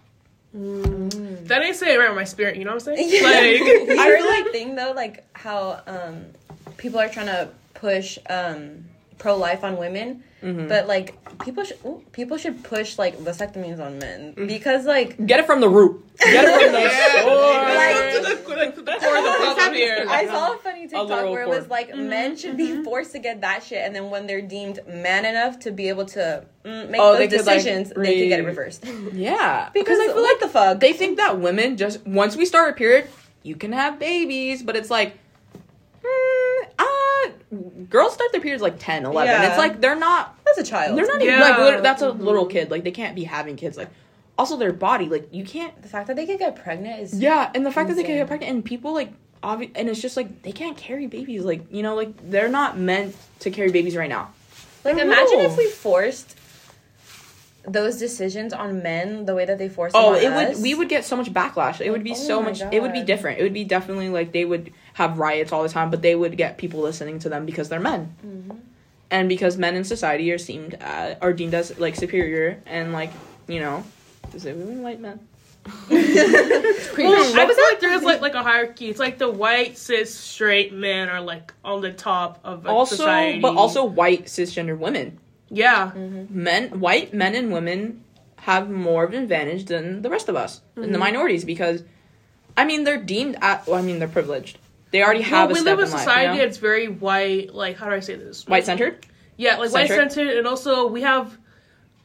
that 0.52 1.62
ain't 1.62 1.76
saying 1.76 1.99
right 1.99 2.09
with 2.09 2.16
my 2.16 2.25
spirit. 2.25 2.57
You 2.57 2.64
know 2.64 2.71
what 2.75 2.87
I'm 2.88 2.97
saying? 2.97 3.09
Yeah. 3.11 3.23
Like 3.23 3.99
I 3.99 4.04
heard 4.04 4.19
feel 4.21 4.26
that 4.26 4.49
thing 4.52 4.75
though, 4.75 4.92
like 4.95 5.25
how 5.33 5.80
um, 5.87 6.25
people 6.76 6.99
are 6.99 7.09
trying 7.09 7.26
to 7.26 7.49
push 7.75 8.18
um, 8.29 8.85
pro 9.20 9.37
life 9.37 9.62
on 9.62 9.76
women, 9.76 10.24
Mhm. 10.42 10.68
but 10.68 10.88
like 10.88 11.14
people 11.44 11.62
should 11.62 11.76
ooh, 11.85 12.02
people 12.12 12.37
should 12.38 12.64
push 12.64 12.98
like 12.98 13.14
vasectomies 13.18 13.78
on 13.78 13.98
men 13.98 14.33
Mm. 14.37 14.48
because 14.48 14.87
like 14.87 15.11
Get 15.26 15.38
it 15.40 15.46
from 15.46 15.61
the 15.61 15.68
root. 15.68 16.02
Get 16.18 16.44
it 16.44 16.61
from 16.62 16.72
the 16.72 16.80
Yeah. 16.88 17.22
source. 17.22 18.14
to 18.14 18.20
the, 18.22 18.56
like, 18.56 18.74
the 18.76 18.83
core 18.83 19.16
of 19.18 19.24
the 19.24 19.30
problem 19.38 19.74
here. 19.74 20.04
I 20.09 20.26
saw 20.26 20.54
a 20.54 20.59
funny 20.59 20.83
TikTok 20.88 21.09
literal 21.09 21.33
where 21.33 21.42
it 21.42 21.48
was 21.48 21.59
cord. 21.66 21.70
like 21.70 21.94
men 21.94 22.37
should 22.37 22.56
be 22.56 22.83
forced 22.83 23.12
to 23.12 23.18
get 23.18 23.42
that 23.42 23.62
shit, 23.62 23.83
and 23.85 23.94
then 23.94 24.09
when 24.11 24.26
they're 24.26 24.40
deemed 24.42 24.80
man 24.88 25.24
enough 25.26 25.59
to 25.61 25.70
be 25.70 25.88
able 25.90 26.06
to 26.06 26.44
mm, 26.64 26.88
make 26.90 27.00
Oh, 27.00 27.11
those 27.12 27.18
they 27.18 27.28
could, 27.37 27.46
like, 27.46 27.56
decisions, 27.59 27.92
they 27.94 28.20
could 28.20 28.28
get 28.28 28.40
it 28.40 28.46
reversed. 28.46 28.85
Yeah, 29.12 29.68
Because 29.74 29.98
I 30.00 30.06
feel 30.06 30.14
what 30.16 30.22
like 30.24 30.40
the 30.40 30.48
fuck? 30.48 30.80
they 30.80 30.92
think 30.94 31.18
that 31.18 31.38
women 31.38 31.76
just 31.76 32.04
once 32.06 32.35
we 32.37 32.44
start 32.46 32.70
a 32.70 32.72
period, 32.72 33.06
you 33.42 33.54
can 33.56 33.72
have 33.72 33.98
babies, 33.98 34.62
but 34.62 34.74
it's 34.76 34.90
like, 34.90 35.16
girls 37.90 38.14
start 38.14 38.33
their 38.33 38.40
periods 38.40 38.62
like 38.62 38.79
10, 38.79 39.05
11. 39.05 39.29
Yeah. 39.31 39.48
It's 39.48 39.59
like 39.59 39.81
they're 39.81 39.94
not, 39.96 40.38
That's 40.46 40.59
a 40.59 40.64
child. 40.64 40.96
they're 40.96 41.07
not 41.07 41.20
even 41.20 41.35
Yeah. 41.38 41.57
like 41.59 41.83
that's 41.83 42.03
a 42.03 42.11
little 42.11 42.46
kid. 42.46 42.70
Like 42.70 42.85
they 42.85 42.90
can't 42.92 43.14
be 43.14 43.24
having 43.24 43.57
kids. 43.57 43.76
Like 43.76 43.90
also 44.38 44.57
their 44.57 44.72
body, 44.72 45.07
like 45.09 45.29
you 45.33 45.44
can't. 45.44 45.81
the 45.83 45.88
fact 45.88 46.07
that 46.07 46.16
they 46.16 46.24
could 46.26 46.38
get 46.38 46.57
pregnant 46.57 47.00
is 47.03 47.20
Yeah, 47.20 47.50
and 47.55 47.66
the 47.66 47.70
fact 47.70 47.88
that 47.90 47.96
they 47.96 48.05
can 48.05 48.16
get 48.16 48.26
pregnant 48.26 48.53
and 48.55 48.64
people 48.64 48.94
like. 48.94 49.12
Obvi- 49.42 49.70
and 49.74 49.88
it's 49.88 50.03
just 50.03 50.18
like 50.18 50.42
they 50.42 50.53
can't 50.53 50.76
carry 50.76 51.07
babies 51.07 51.44
like 51.44 51.62
you 51.72 51.83
know 51.83 51.94
like 51.94 52.12
they're 52.31 52.50
not 52.50 52.76
meant 52.76 53.16
to 53.38 53.50
carry 53.50 53.72
babies 53.72 53.96
right 53.96 54.11
now 54.11 54.29
like 54.85 54.96
I 54.96 54.98
don't 54.98 55.07
imagine 55.07 55.38
know. 55.38 55.44
if 55.46 55.57
we 55.57 55.66
forced 55.66 56.37
those 57.66 57.99
decisions 57.99 58.53
on 58.53 58.83
men 58.83 59.27
the 59.27 59.35
way 59.35 59.44
that 59.44 59.59
they 59.59 59.68
force. 59.68 59.92
Oh, 59.94 60.14
them 60.14 60.23
it 60.23 60.27
on 60.33 60.55
would. 60.55 60.62
We 60.62 60.75
would 60.75 60.88
get 60.88 61.05
so 61.05 61.16
much 61.16 61.33
backlash. 61.33 61.81
It 61.81 61.90
would 61.90 62.03
be 62.05 62.12
Oh 62.12 62.14
so 62.14 62.40
my 62.40 62.49
much. 62.51 62.62
It 62.73 62.81
would 62.81 62.92
be 62.92 63.03
different. 63.03 63.38
It 63.38 63.42
would 63.42 63.53
be 63.55 63.64
definitely 63.64 64.09
like 64.09 64.33
they 64.33 64.44
would 64.44 64.73
have 64.94 65.18
riots 65.18 65.53
all 65.53 65.62
the 65.62 65.68
time, 65.68 65.90
but 65.90 66.03
they 66.03 66.14
would 66.14 66.37
get 66.37 66.59
people 66.59 66.81
listening 66.81 67.18
to 67.20 67.29
them 67.29 67.46
because 67.46 67.68
they're 67.68 67.81
men, 67.81 68.14
Mm-hmm. 68.27 68.57
and 69.11 69.29
because 69.29 69.57
men 69.57 69.77
in 69.77 69.85
society 69.85 70.31
are 70.33 70.38
seemed 70.38 70.75
uh, 70.81 71.14
are 71.20 71.33
deemed 71.33 71.55
as 71.55 71.79
like 71.79 71.96
superior 71.96 72.62
and 72.66 72.92
like 72.92 73.11
you 73.49 73.61
know, 73.61 73.85
is 74.35 74.46
it 74.46 74.57
women 74.57 74.83
white 74.83 75.01
men? 75.01 75.20
Well, 75.90 75.99
I 75.99 77.46
feel 77.55 77.64
like 77.70 77.81
there's 77.81 78.03
like 78.03 78.20
like 78.20 78.35
a 78.35 78.42
hierarchy. 78.42 78.88
It's 78.88 78.99
like 78.99 79.18
the 79.18 79.31
white 79.31 79.77
cis 79.79 80.14
straight 80.14 80.73
men 80.73 81.09
are 81.09 81.20
like 81.20 81.53
on 81.64 81.81
the 81.83 81.92
top 81.92 82.40
of 82.44 82.64
like, 82.64 82.73
also, 82.73 82.96
society. 82.96 83.40
but 83.40 83.57
also 83.57 83.85
white 83.85 84.27
cisgender 84.27 84.77
women. 84.79 85.18
Yeah, 85.51 85.91
Men, 85.95 86.81
white 86.81 87.13
men 87.13 87.35
and 87.35 87.53
women 87.53 88.05
have 88.37 88.71
more 88.71 89.05
of 89.05 89.13
an 89.13 89.23
advantage 89.23 89.67
than 89.67 90.03
the 90.03 90.09
rest 90.11 90.29
of 90.29 90.37
us 90.37 90.63
in 90.77 90.83
the 90.83 90.89
Mm-hmm. 90.89 90.99
minorities 90.99 91.45
because, 91.45 91.83
I 92.57 92.65
mean, 92.65 92.85
they're 92.85 93.03
deemed 93.03 93.37
at. 93.43 93.67
Well, 93.67 93.79
I 93.79 93.83
mean, 93.83 93.99
they're 93.99 94.09
privileged. 94.09 94.59
They 94.93 95.03
already 95.03 95.23
have 95.23 95.49
we 95.49 95.55
a 95.55 95.57
step 95.57 95.79
live 95.79 95.87
in 95.87 95.91
life. 95.93 96.01
society 96.01 96.33
you 96.35 96.39
know? 96.41 96.45
that's 96.47 96.59
very 96.59 96.89
white. 96.89 97.55
Like 97.55 97.77
how 97.77 97.87
do 97.87 97.93
I 97.95 98.01
say 98.01 98.17
this? 98.17 98.47
White 98.47 98.65
centered. 98.65 99.07
Yeah, 99.37 99.57
like 99.57 99.73
white 99.73 99.89
centered, 99.89 100.37
and 100.37 100.47
also 100.47 100.87
we 100.87 101.03
have 101.03 101.39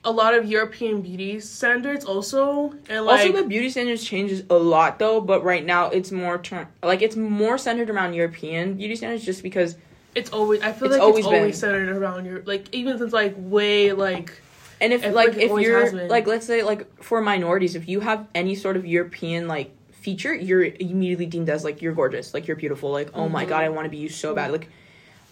a 0.04 0.12
lot 0.12 0.36
of 0.36 0.46
European 0.46 1.02
beauty 1.02 1.40
standards 1.40 2.06
also, 2.06 2.74
and 2.88 3.06
like 3.06 3.22
also, 3.28 3.42
the 3.42 3.48
beauty 3.48 3.70
standards 3.70 4.04
changes 4.04 4.44
a 4.52 4.56
lot 4.56 5.00
though. 5.00 5.20
But 5.20 5.44
right 5.44 5.66
now, 5.66 5.90
it's 5.90 6.12
more 6.12 6.38
turn 6.38 6.68
like 6.84 7.02
it's 7.02 7.16
more 7.16 7.58
centered 7.58 7.90
around 7.90 8.14
European 8.14 8.76
beauty 8.76 8.96
standards, 8.96 9.26
just 9.26 9.42
because. 9.42 9.76
It's 10.16 10.32
always 10.32 10.62
I 10.62 10.72
feel 10.72 10.88
It's 10.88 10.94
like 10.94 11.02
always 11.02 11.26
it's 11.26 11.28
always 11.28 11.42
been. 11.42 11.54
centered 11.54 11.90
around 11.90 12.26
your 12.26 12.42
like 12.44 12.74
even 12.74 12.98
since 12.98 13.14
like 13.14 13.36
way 13.38 13.92
like 13.92 14.42
And 14.82 14.92
if 14.94 15.04
like 15.04 15.14
like 15.14 15.38
if 15.38 15.52
you're 15.60 16.08
like 16.08 16.28
let's 16.28 16.46
say 16.46 16.64
like 16.64 17.04
for 17.04 17.22
minorities, 17.22 17.76
if 17.76 17.88
you 17.88 18.00
have 18.02 18.28
any 18.36 18.56
sort 18.56 18.76
of 18.78 18.86
European 18.86 19.48
like 19.48 19.72
feature, 19.92 20.34
you're 20.34 20.64
immediately 20.64 21.26
deemed 21.26 21.50
as 21.50 21.64
like 21.64 21.82
you're 21.82 21.94
gorgeous, 21.94 22.34
like 22.34 22.48
you're 22.48 22.58
beautiful, 22.58 22.92
like 22.92 23.12
oh 23.14 23.30
my 23.30 23.44
mm-hmm. 23.44 23.50
god, 23.50 23.64
I 23.64 23.70
want 23.70 23.86
to 23.86 23.90
be 23.90 23.98
you 23.98 24.10
so 24.10 24.36
bad. 24.36 24.52
Like 24.52 24.70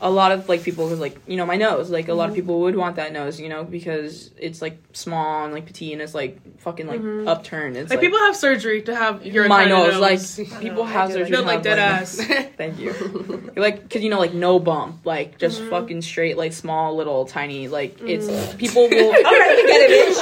a 0.03 0.11
lot 0.11 0.31
of 0.33 0.49
like 0.49 0.61
people 0.63 0.89
who's 0.89 0.99
like 0.99 1.17
you 1.27 1.37
know 1.37 1.45
my 1.45 1.55
nose, 1.55 1.89
like 1.89 2.09
a 2.09 2.13
lot 2.13 2.25
of 2.25 2.31
mm-hmm. 2.31 2.41
people 2.41 2.59
would 2.59 2.75
want 2.75 2.97
that 2.97 3.13
nose, 3.13 3.39
you 3.39 3.47
know, 3.47 3.63
because 3.63 4.31
it's 4.37 4.61
like 4.61 4.77
small 4.91 5.45
and 5.45 5.53
like 5.53 5.65
petite 5.65 5.93
and 5.93 6.01
it's 6.01 6.13
like 6.13 6.59
fucking 6.59 6.87
like 6.87 6.99
mm-hmm. 6.99 7.25
upturned. 7.25 7.77
It's 7.77 7.89
like, 7.89 7.95
like, 7.97 8.05
people 8.05 8.19
have 8.19 8.35
surgery 8.35 8.81
to 8.83 8.93
have 8.93 9.25
your 9.25 9.47
my 9.47 9.63
kind 9.63 9.71
of 9.71 9.93
nose, 9.93 10.01
like 10.01 10.19
people 10.59 10.83
know, 10.83 10.89
have 10.89 11.09
I 11.09 11.13
do 11.13 11.19
surgery. 11.19 11.31
no 11.31 11.39
to 11.39 11.47
like 11.47 11.55
have, 11.55 11.63
dead 11.63 11.79
ass. 11.79 12.17
Thank 12.57 12.79
you. 12.79 12.93
Like, 13.63 13.87
cause 13.89 14.01
you 14.01 14.09
know, 14.09 14.19
like 14.19 14.33
no 14.33 14.59
bump, 14.59 15.05
like 15.05 15.37
just 15.37 15.61
mm-hmm. 15.61 15.69
fucking 15.69 16.01
straight, 16.01 16.37
like 16.37 16.53
small, 16.53 16.95
little, 16.95 17.25
tiny, 17.25 17.67
like 17.67 18.01
it's 18.01 18.27
mm. 18.27 18.57
people 18.57 18.83
will. 18.89 19.05
All 19.05 19.11
right, 19.21 19.57
you 19.57 19.67
get 19.67 19.89
it, 19.89 20.09
bitch. 20.09 20.17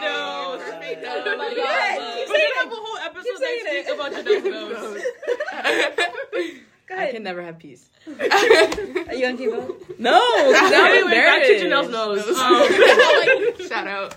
No. 0.00 0.58
Oh 0.58 1.36
my 1.36 1.54
god. 1.54 1.98
keep 2.16 2.28
We're 2.28 2.34
gonna 2.34 2.56
have 2.56 2.66
a 2.66 2.68
whole 2.74 2.98
episode 2.98 3.40
next 3.40 3.66
it. 3.66 3.72
week 3.74 3.88
about 3.94 4.12
Janelle's 4.24 4.72
nose. 6.42 6.61
Go 6.94 6.98
I 7.02 7.10
can 7.12 7.22
never 7.22 7.42
have 7.42 7.58
peace. 7.58 7.88
Are 8.06 8.12
you 9.14 9.26
on 9.26 9.38
Kivo? 9.38 9.98
No, 9.98 10.10
now 10.20 10.66
I'm 10.68 10.94
anyway, 10.94 11.10
back 11.12 11.42
to 11.44 11.64
embarrassed. 11.64 11.64
Janelle's 11.64 11.90
nose. 11.90 12.38
Um, 13.62 13.66
Shout 13.68 13.86
out. 13.86 14.16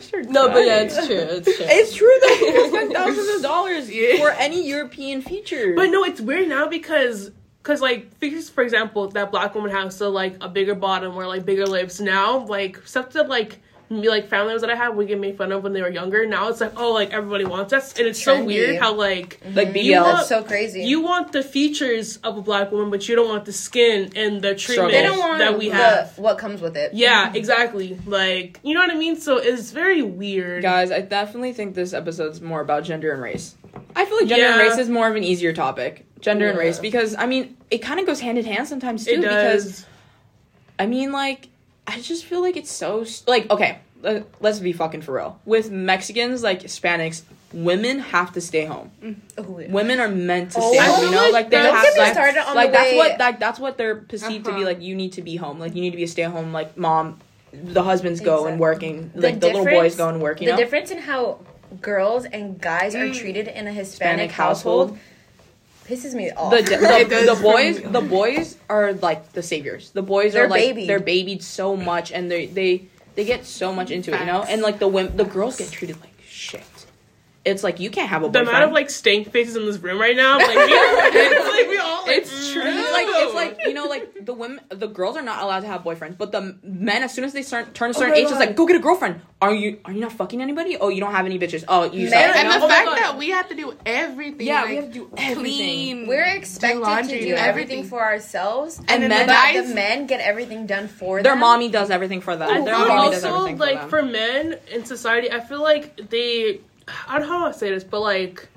start. 0.00 0.28
No, 0.28 0.48
but 0.48 0.64
yeah, 0.66 0.80
it's 0.80 0.96
true. 1.06 1.16
It's 1.16 1.56
true. 1.56 1.66
It's 1.68 1.94
true 1.94 2.06
that 2.20 2.36
people 2.40 2.68
spend 2.68 2.92
thousands 2.92 3.36
of 3.36 3.42
dollars 3.42 3.90
Yeah. 3.90 4.16
for 4.18 4.30
any 4.32 4.66
European 4.66 5.22
feature. 5.22 5.74
But 5.76 5.90
no, 5.90 6.04
it's 6.04 6.20
weird 6.20 6.48
now 6.48 6.66
because 6.68 7.30
because 7.62 7.80
like 7.80 8.12
figures 8.16 8.50
for 8.50 8.62
example 8.64 9.08
that 9.08 9.30
black 9.30 9.54
woman 9.54 9.70
has 9.70 9.96
so 9.96 10.10
like 10.10 10.36
a 10.40 10.48
bigger 10.48 10.74
bottom 10.74 11.14
or 11.16 11.26
like 11.28 11.44
bigger 11.44 11.66
lips 11.66 12.00
now 12.00 12.38
like 12.46 12.84
stuff 12.86 13.10
that 13.10 13.28
like 13.28 13.60
me 13.90 14.08
like 14.08 14.28
family 14.28 14.46
members 14.48 14.62
that 14.62 14.70
I 14.70 14.74
have 14.74 14.94
would 14.96 15.06
get 15.08 15.20
made 15.20 15.36
fun 15.36 15.52
of 15.52 15.62
when 15.62 15.72
they 15.74 15.82
were 15.82 15.90
younger. 15.90 16.24
Now 16.26 16.48
it's 16.48 16.60
like 16.60 16.72
oh 16.78 16.92
like 16.92 17.12
everybody 17.12 17.44
wants 17.44 17.70
that 17.72 17.98
and 17.98 18.08
it's 18.08 18.22
so 18.22 18.42
weird 18.42 18.78
how 18.80 18.94
like 18.94 19.40
like 19.54 19.68
You 19.68 19.74
BBL. 19.74 20.02
want- 20.02 20.16
That's 20.16 20.28
so 20.28 20.42
crazy. 20.42 20.82
you 20.84 21.00
want 21.02 21.32
the 21.32 21.42
features 21.42 22.16
of 22.18 22.36
a 22.38 22.42
black 22.42 22.72
woman 22.72 22.90
but 22.90 23.08
you 23.08 23.16
don't 23.16 23.28
want 23.28 23.44
the 23.44 23.52
skin 23.52 24.12
and 24.16 24.40
the 24.40 24.54
treatment 24.54 24.92
they 24.92 25.02
don't 25.02 25.18
want 25.18 25.38
that 25.38 25.58
we 25.58 25.68
the- 25.68 25.74
have. 25.74 26.18
what 26.18 26.38
comes 26.38 26.60
with 26.60 26.76
it. 26.76 26.94
Yeah, 26.94 27.32
exactly. 27.34 27.98
Like 28.06 28.60
you 28.62 28.74
know 28.74 28.80
what 28.80 28.90
I 28.90 28.96
mean. 28.96 29.16
So 29.16 29.36
it's 29.36 29.70
very 29.72 30.02
weird. 30.02 30.62
Guys, 30.62 30.90
I 30.90 31.00
definitely 31.00 31.52
think 31.52 31.74
this 31.74 31.92
episode's 31.92 32.40
more 32.40 32.60
about 32.60 32.84
gender 32.84 33.12
and 33.12 33.22
race. 33.22 33.56
I 33.94 34.04
feel 34.04 34.16
like 34.18 34.28
gender 34.28 34.46
and 34.46 34.58
race 34.60 34.78
is 34.78 34.88
more 34.88 35.08
of 35.08 35.16
an 35.16 35.24
easier 35.24 35.52
topic. 35.52 36.06
Gender 36.20 36.48
and 36.48 36.56
race 36.58 36.78
because 36.78 37.14
I 37.16 37.26
mean 37.26 37.56
it 37.70 37.78
kind 37.78 37.98
of 38.00 38.06
goes 38.06 38.20
hand 38.20 38.38
in 38.38 38.44
hand 38.44 38.68
sometimes 38.68 39.04
too 39.04 39.12
It 39.12 39.20
because. 39.22 39.84
I 40.78 40.86
mean 40.86 41.12
like 41.12 41.48
I 41.86 42.00
just 42.00 42.24
feel 42.24 42.40
like 42.40 42.56
it's 42.56 42.70
so 42.70 43.04
like 43.26 43.50
okay 43.50 43.78
let, 44.02 44.26
let's 44.40 44.58
be 44.58 44.72
fucking 44.72 45.02
for 45.02 45.14
real 45.16 45.40
with 45.44 45.70
Mexicans 45.70 46.42
like 46.42 46.62
Hispanics 46.62 47.22
women 47.52 47.98
have 47.98 48.32
to 48.32 48.40
stay 48.40 48.64
home 48.64 48.90
Ooh, 49.04 49.14
yeah. 49.60 49.70
women 49.70 50.00
are 50.00 50.08
meant 50.08 50.52
to 50.52 50.58
Oh, 50.60 50.70
stay 50.72 50.78
I 50.78 50.84
home 50.86 51.04
you 51.04 51.10
know 51.10 51.22
like 51.24 51.32
like 51.32 51.50
they 51.50 51.56
have 51.58 51.82
get 51.84 51.94
me 51.94 52.00
like, 52.00 52.48
on 52.48 52.54
like 52.54 52.68
the 52.68 52.72
that's 52.72 52.90
way- 52.92 52.96
what 52.96 53.18
like 53.18 53.38
that's 53.40 53.58
what 53.60 53.76
they're 53.78 53.96
perceived 53.96 54.44
to 54.46 54.50
be 54.52 54.56
Uh-huh. 54.58 54.64
like 54.66 54.80
you 54.82 54.94
need 54.94 55.12
to 55.14 55.22
be 55.22 55.36
home 55.36 55.58
like 55.58 55.74
you 55.74 55.82
need 55.82 55.90
to 55.90 55.96
be 55.96 56.04
a 56.04 56.08
stay 56.08 56.22
at 56.22 56.30
home 56.32 56.52
like 56.52 56.76
mom 56.76 57.18
the 57.52 57.82
husbands 57.82 58.20
go 58.20 58.46
and 58.46 58.58
working 58.58 59.10
like 59.14 59.38
the 59.40 59.46
little 59.48 59.64
boys 59.66 59.96
go 59.96 60.08
and 60.08 60.22
work 60.22 60.40
you 60.40 60.46
the 60.46 60.52
know 60.52 60.56
difference 60.56 60.90
in 60.90 60.98
how 60.98 61.38
girls 61.82 62.24
and 62.24 62.60
guys 62.60 62.94
are 62.94 63.06
Mm. 63.06 63.14
treated 63.18 63.48
in 63.48 63.66
a 63.66 63.72
Hispanic, 63.72 64.30
Hispanic 64.30 64.30
household, 64.30 64.90
household. 64.90 64.98
Pisses 65.88 66.14
me 66.14 66.30
off. 66.32 66.50
the, 66.50 66.58
It 67.00 67.08
the, 67.08 67.34
the 67.34 67.40
boys 67.42 67.82
the 67.82 68.00
boys 68.00 68.56
are 68.68 68.92
like 68.94 69.32
the 69.32 69.42
saviors 69.42 69.90
the 69.90 70.02
boys 70.02 70.32
They're 70.32 70.44
are 70.46 70.48
like 70.48 70.60
babied. 70.60 70.88
they're 70.88 71.00
babied 71.00 71.42
so 71.42 71.76
much 71.76 72.12
and 72.12 72.30
they 72.30 72.46
they 72.46 72.86
they 73.14 73.24
get 73.24 73.44
so 73.44 73.72
much 73.74 73.90
into 73.90 74.14
it 74.14 74.20
you 74.20 74.26
know 74.26 74.42
and 74.42 74.62
like 74.62 74.78
the 74.78 74.88
women 74.88 75.16
the 75.16 75.24
girls 75.24 75.56
get 75.58 75.70
treated 75.70 75.96
like 76.00 76.08
shit 76.08 76.11
it's 77.44 77.64
like 77.64 77.80
you 77.80 77.90
can't 77.90 78.08
have 78.08 78.22
a 78.22 78.28
boyfriend. 78.28 78.46
The 78.46 78.50
amount 78.50 78.64
of 78.66 78.72
like 78.72 78.88
stank 78.90 79.30
faces 79.32 79.56
in 79.56 79.66
this 79.66 79.78
room 79.78 80.00
right 80.00 80.14
now, 80.16 80.38
like, 80.38 80.48
we, 80.56 80.62
it's 80.62 81.48
like 81.58 81.68
we 81.68 81.76
all. 81.78 82.06
Like, 82.06 82.18
it's 82.18 82.52
true. 82.52 82.62
Like 82.62 83.06
it's 83.08 83.34
like 83.34 83.58
you 83.66 83.74
know, 83.74 83.86
like 83.86 84.24
the 84.24 84.32
women, 84.32 84.60
the 84.68 84.86
girls 84.88 85.16
are 85.16 85.22
not 85.22 85.42
allowed 85.42 85.60
to 85.60 85.66
have 85.66 85.82
boyfriends, 85.82 86.16
but 86.18 86.30
the 86.32 86.56
men, 86.62 87.02
as 87.02 87.12
soon 87.14 87.24
as 87.24 87.32
they 87.32 87.42
start 87.42 87.74
turn 87.74 87.90
a 87.90 87.90
oh 87.90 87.98
certain 87.98 88.10
my 88.10 88.16
age, 88.18 88.24
it's 88.28 88.32
like 88.38 88.54
go 88.56 88.66
get 88.66 88.76
a 88.76 88.80
girlfriend. 88.80 89.20
Are 89.40 89.52
you 89.52 89.80
are 89.84 89.92
you 89.92 90.00
not 90.00 90.12
fucking 90.12 90.40
anybody? 90.40 90.76
Oh, 90.76 90.88
you 90.88 91.00
don't 91.00 91.10
have 91.12 91.26
any 91.26 91.38
bitches. 91.38 91.64
Oh, 91.66 91.84
you 91.90 92.08
suck. 92.08 92.18
Men- 92.18 92.28
You 92.28 92.34
And 92.40 92.48
know? 92.48 92.58
the 92.60 92.64
Oh 92.64 92.68
fact 92.68 92.90
that 93.00 93.18
we 93.18 93.30
have 93.30 93.48
to 93.48 93.56
do 93.56 93.74
everything. 93.84 94.46
Yeah, 94.46 94.60
like, 94.60 94.68
we 94.70 94.76
have 94.76 94.84
to 94.86 94.92
do 94.92 95.10
everything. 95.16 95.42
clean. 95.42 96.06
We're 96.06 96.22
expected 96.36 96.80
laundry, 96.80 97.18
to 97.18 97.18
do 97.24 97.26
do 97.30 97.34
everything 97.34 97.78
everything. 97.78 97.84
for 97.90 98.00
ourselves, 98.02 98.78
And 98.86 99.02
then 99.02 99.08
men- 99.08 99.26
the 99.26 99.32
guys, 99.32 99.68
the 99.68 99.74
men 99.74 100.06
get 100.06 100.20
everything 100.20 100.66
done 100.66 100.86
for 100.86 101.16
them. 101.16 101.24
Their 101.24 101.34
mommy 101.36 101.70
does 101.70 101.90
everything 101.90 102.20
for 102.20 102.36
them. 102.36 102.48
I 102.48 102.60
Their 102.60 102.76
feel 102.76 102.86
mommy 102.88 103.10
does 103.10 103.24
also 103.24 103.38
everything 103.40 103.58
like 103.58 103.80
for 103.84 103.88
for, 103.90 104.02
men 104.02 104.58
in 104.70 104.84
society, 104.84 105.30
I 105.32 105.40
feel 105.40 105.60
like 105.60 106.08
they. 106.10 106.60
I 107.08 107.18
don't 107.18 107.28
know 107.28 107.38
how 107.40 107.48
to 107.48 107.54
say 107.54 107.70
this, 107.70 107.84
but 107.84 108.00
like 108.00 108.48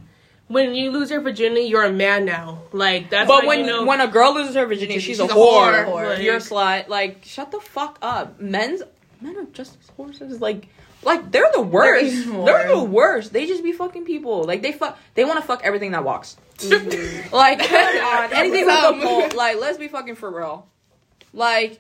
when 0.48 0.76
you 0.76 0.92
lose 0.92 1.10
your 1.10 1.22
virginity, 1.22 1.64
you're 1.64 1.84
a 1.84 1.92
man 1.92 2.26
now. 2.26 2.62
Like 2.72 3.10
that's. 3.10 3.28
But 3.28 3.42
how 3.42 3.48
when 3.48 3.60
you 3.62 3.66
know, 3.66 3.86
when 3.86 4.02
a 4.02 4.08
girl 4.08 4.34
loses 4.34 4.56
her 4.56 4.66
virginity, 4.66 5.00
she's, 5.00 5.18
She's 5.18 5.20
a, 5.20 5.26
a 5.26 5.28
whore. 5.28 5.86
whore. 5.86 6.22
You're 6.22 6.36
a 6.36 6.40
slut. 6.40 6.88
Like 6.88 7.24
shut 7.24 7.52
the 7.52 7.60
fuck 7.60 7.98
up. 8.02 8.40
Men's 8.40 8.82
men 9.22 9.38
are 9.38 9.46
just 9.46 9.78
as 9.82 9.90
horses. 9.90 10.42
Like 10.42 10.68
like 11.04 11.32
they're 11.32 11.50
the 11.54 11.62
worst. 11.62 12.26
They're, 12.26 12.68
the 12.68 12.84
worst. 12.84 13.32
They 13.32 13.46
just 13.46 13.64
be 13.64 13.72
fucking 13.72 14.06
people. 14.06 14.44
Like 14.44 14.62
they 14.62 14.72
fuck. 14.72 14.98
They 15.14 15.24
want 15.24 15.40
to 15.40 15.46
fuck 15.46 15.62
everything 15.64 15.92
that 15.92 16.04
walks. 16.04 16.36
like 16.72 17.60
come 17.60 17.98
on, 17.98 18.34
anything 18.34 18.66
with 18.66 18.76
a 18.76 19.00
pole. 19.02 19.30
Like 19.38 19.60
let's 19.60 19.78
be 19.78 19.88
fucking 19.88 20.16
for 20.16 20.32
real. 20.32 20.68
Like 21.34 21.80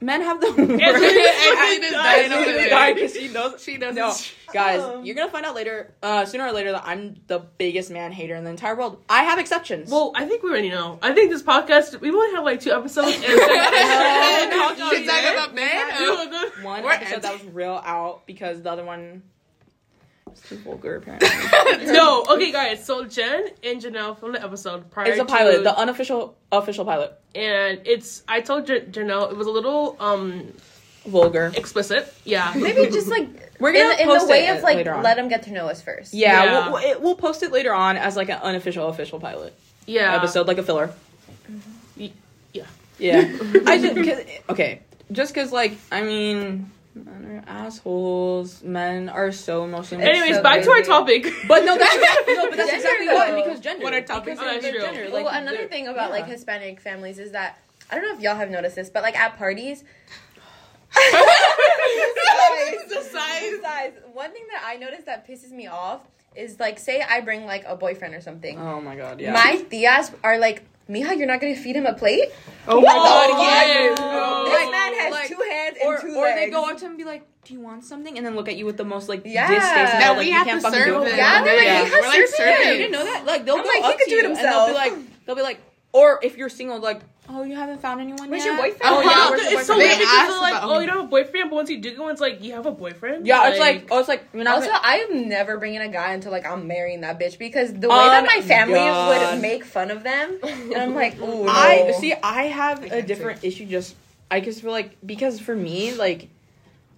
men 0.00 0.20
have 0.22 0.40
the 0.40 0.48
worst. 0.48 0.58
Anthony 0.60 0.82
Anthony 0.84 1.08
just 1.08 1.80
just 1.80 1.92
died 1.92 2.28
died 2.28 2.32
over 2.32 2.40
over 2.42 2.52
there. 2.52 2.68
Guy, 2.70 2.94
'cause 2.94 3.12
she 3.14 3.28
knows. 3.28 3.62
She 3.62 3.76
doesn't. 3.76 3.96
No, 3.96 4.14
guys, 4.52 5.04
you're 5.06 5.14
gonna 5.14 5.30
find 5.30 5.44
out 5.46 5.54
later, 5.54 5.92
uh, 6.02 6.24
sooner 6.24 6.46
or 6.46 6.52
later, 6.52 6.72
that 6.72 6.82
I'm 6.86 7.16
the 7.26 7.40
biggest 7.58 7.90
man 7.90 8.12
hater 8.12 8.34
in 8.34 8.44
the 8.44 8.50
entire 8.50 8.74
world. 8.76 9.02
I 9.08 9.24
have 9.24 9.38
exceptions. 9.38 9.90
Well, 9.90 10.12
I 10.14 10.26
think 10.26 10.42
we 10.42 10.50
already 10.50 10.70
know. 10.70 10.98
I 11.02 11.12
think 11.12 11.30
this 11.30 11.42
podcast 11.42 12.00
we 12.00 12.10
only 12.10 12.34
have 12.34 12.44
like 12.44 12.60
two 12.60 12.72
episodes. 12.72 13.16
And 13.28 14.52
talking 14.78 15.32
about 15.32 15.54
men. 15.54 15.90
Oh. 15.94 16.50
one 16.62 16.84
episode 16.84 17.22
that 17.22 17.32
was 17.32 17.44
real 17.52 17.80
out 17.84 18.26
because 18.26 18.62
the 18.62 18.70
other 18.70 18.84
one 18.84 19.22
was 20.40 20.48
too 20.48 20.56
vulgar 20.58 20.96
apparently. 20.96 21.86
no, 21.92 22.24
okay, 22.30 22.52
guys. 22.52 22.84
So 22.84 23.04
Jen 23.04 23.48
and 23.62 23.80
Janelle 23.82 24.18
filmed 24.18 24.34
the 24.36 24.44
episode 24.44 24.90
prior. 24.90 25.06
it's 25.08 25.16
a 25.20 25.24
to- 25.24 25.24
pilot, 25.26 25.64
the 25.64 25.76
unofficial 25.76 26.36
official 26.52 26.84
pilot. 26.84 27.12
and 27.34 27.80
it's. 27.84 28.22
I 28.28 28.40
told 28.40 28.66
Jan- 28.66 28.86
Janelle 28.92 29.30
it 29.30 29.36
was 29.36 29.46
a 29.46 29.50
little 29.50 29.96
um 30.00 30.52
Vulgar. 31.06 31.52
explicit. 31.56 32.12
Yeah. 32.24 32.52
Maybe 32.56 32.86
just 32.90 33.08
like 33.08 33.28
We're 33.60 33.70
in, 33.70 33.76
gonna 33.76 33.96
the- 33.96 34.02
in 34.02 34.08
the 34.18 34.26
way 34.26 34.46
it 34.46 34.56
of 34.56 34.62
like 34.62 34.84
let 34.86 35.16
them 35.16 35.28
get 35.28 35.44
to 35.44 35.52
know 35.52 35.66
us 35.68 35.80
first. 35.82 36.12
Yeah, 36.14 36.44
Yeah. 36.44 36.62
We'll, 36.64 36.72
we'll, 36.74 36.82
it, 36.90 37.00
we'll 37.02 37.16
post 37.16 37.42
it 37.42 37.52
later 37.52 37.72
on 37.74 37.96
as 37.96 38.16
like 38.16 38.28
an 38.28 38.38
unofficial 38.42 38.88
official 38.88 39.18
pilot 39.20 39.54
Yeah. 39.86 40.14
episode, 40.16 40.46
like 40.46 40.58
a 40.58 40.62
filler. 40.62 40.90
Y- 41.96 42.12
yeah. 42.52 42.64
Yeah, 42.98 43.18
I 43.66 43.78
just 43.80 44.28
okay, 44.50 44.80
just 45.12 45.32
because 45.32 45.52
like 45.52 45.72
I 45.92 46.02
mean, 46.02 46.70
men 46.94 47.24
are 47.26 47.44
assholes. 47.46 48.62
Men 48.62 49.08
are 49.08 49.30
so 49.32 49.64
emotionally. 49.64 50.04
Anyways, 50.04 50.36
so 50.36 50.42
back 50.42 50.62
to 50.62 50.70
our 50.70 50.82
topic. 50.82 51.26
But 51.46 51.64
no, 51.64 51.76
that's 51.78 51.94
exactly, 51.94 52.34
no, 52.36 52.48
but 52.48 52.56
that's 52.56 52.72
exactly 52.72 53.06
what 53.08 53.28
though. 53.30 53.42
because 53.44 53.60
gender. 53.60 53.84
What 53.84 53.94
our 53.94 54.00
topic? 54.02 54.34
Because 54.34 54.38
Oh, 54.40 54.60
that's 54.60 54.68
true. 54.68 54.80
gender. 54.80 55.08
well, 55.12 55.28
another 55.28 55.66
thing 55.68 55.88
about 55.88 56.10
like. 56.10 56.26
Hispanic 56.26 56.80
families 56.80 57.18
is 57.18 57.32
that 57.32 57.58
I 57.90 57.94
don't 57.94 58.04
know 58.04 58.14
if 58.14 58.20
y'all 58.20 58.36
have 58.36 58.50
noticed 58.50 58.76
this, 58.76 58.90
but 58.90 59.02
like 59.02 59.18
at 59.18 59.36
parties. 59.38 59.84
The 62.88 63.02
size. 63.02 63.50
Besides, 63.52 63.96
one 64.12 64.32
thing 64.32 64.44
that 64.50 64.62
I 64.66 64.76
noticed 64.76 65.06
that 65.06 65.28
pisses 65.28 65.50
me 65.50 65.66
off 65.66 66.00
is 66.34 66.58
like, 66.58 66.78
say 66.78 67.02
I 67.02 67.20
bring 67.20 67.44
like 67.44 67.64
a 67.66 67.76
boyfriend 67.76 68.14
or 68.14 68.20
something. 68.20 68.58
Oh 68.58 68.80
my 68.80 68.96
god, 68.96 69.20
yeah. 69.20 69.32
My 69.32 69.62
tias 69.70 70.12
are 70.24 70.38
like, 70.38 70.62
Mija, 70.88 71.16
you're 71.18 71.26
not 71.26 71.40
gonna 71.40 71.54
feed 71.54 71.76
him 71.76 71.84
a 71.86 71.92
plate? 71.92 72.30
Oh 72.66 72.80
my 72.80 72.86
god, 72.94 73.28
yes. 73.42 73.98
They 76.50 76.56
go 76.56 76.68
up 76.70 76.76
to 76.78 76.84
him 76.84 76.90
and 76.92 76.98
be 76.98 77.04
like, 77.04 77.26
"Do 77.44 77.54
you 77.54 77.60
want 77.60 77.84
something?" 77.84 78.16
and 78.16 78.26
then 78.26 78.34
look 78.36 78.48
at 78.48 78.56
you 78.56 78.66
with 78.66 78.76
the 78.76 78.84
most 78.84 79.08
like 79.08 79.22
Yeah. 79.24 79.48
distaste. 79.48 79.74
and 79.94 80.02
That 80.02 80.12
we 80.12 80.18
like, 80.18 80.26
you 80.26 80.32
have 80.34 80.46
can't 80.46 80.60
to 80.62 80.70
fucking 80.70 80.84
serve 80.84 81.02
it. 81.02 81.06
them. 81.10 81.16
Yeah, 81.18 81.42
they're 81.44 81.56
like, 81.56 81.64
Yeah, 81.66 81.78
"You 81.78 81.84
have 81.84 81.92
we're 81.92 82.08
like 82.08 82.28
serving 82.28 82.34
serving. 82.36 82.68
You 82.68 82.76
didn't 82.78 82.92
know 82.92 83.04
that? 83.04 83.24
Like 83.26 83.44
they'll 83.44 83.56
I'm 83.56 83.62
go 83.62 83.68
like, 83.68 83.84
he 83.84 83.90
could 83.92 83.98
to 83.98 84.04
do 84.04 84.10
you 84.12 84.18
it 84.18 84.24
and 84.26 84.36
they'll 84.36 84.66
be 84.66 84.72
himself. 84.72 84.74
like, 84.74 85.24
they'll 85.26 85.36
be 85.36 85.42
like, 85.42 85.60
or 85.92 86.20
if 86.22 86.36
you're 86.36 86.50
single, 86.50 86.78
like, 86.80 87.00
oh, 87.30 87.42
you 87.42 87.56
haven't 87.56 87.80
found 87.80 88.00
anyone 88.00 88.28
Where's 88.30 88.44
yet. 88.44 88.52
your 88.52 88.56
boyfriend? 88.62 88.80
Oh 88.84 89.00
yeah, 89.00 89.08
Uh-huh. 89.08 89.30
where's 89.30 89.50
your 89.50 89.58
it's 89.60 89.66
so 89.66 89.76
weird 89.76 89.98
because 89.98 90.28
they're 90.28 90.38
like, 90.40 90.62
oh, 90.62 90.78
you 90.80 90.86
don't 90.86 90.96
have 90.96 91.04
a 91.06 91.08
boyfriend, 91.08 91.48
but 91.50 91.56
once 91.56 91.70
you 91.70 91.78
do 91.80 91.96
go, 91.96 92.08
it's 92.08 92.20
like 92.20 92.42
you 92.44 92.52
have 92.52 92.66
a 92.66 92.70
boyfriend. 92.72 93.26
Yeah, 93.26 93.48
it's 93.48 93.58
like, 93.58 93.88
oh, 93.90 93.98
it's 93.98 94.08
like 94.08 94.24
you're 94.34 94.44
not. 94.44 94.56
Also, 94.56 94.68
gonna- 94.68 94.80
I'm 94.82 95.28
never 95.30 95.56
bringing 95.56 95.80
a 95.80 95.88
guy 95.88 96.12
until 96.12 96.30
like 96.30 96.46
I'm 96.46 96.66
marrying 96.66 97.00
that 97.02 97.18
bitch 97.18 97.38
because 97.38 97.72
the 97.72 97.88
way 97.88 97.94
Oh 97.96 98.10
that 98.10 98.24
my 98.26 98.36
my 98.36 98.42
family 98.42 98.74
God. 98.74 99.32
would 99.34 99.42
make 99.42 99.64
fun 99.64 99.90
of 99.90 100.02
them, 100.02 100.38
and 100.42 100.74
I'm 100.76 100.94
like, 100.94 101.18
ooh, 101.20 101.44
no. 101.46 101.48
I 101.50 101.92
see. 101.98 102.12
I 102.22 102.44
have 102.44 102.84
a 102.84 102.88
can't 102.88 103.06
different 103.06 103.42
issue. 103.44 103.64
Just 103.64 103.94
I 104.30 104.40
just 104.40 104.60
feel 104.60 104.70
like 104.72 104.96
because 105.04 105.40
for 105.40 105.56
me, 105.56 105.94
like, 105.94 106.28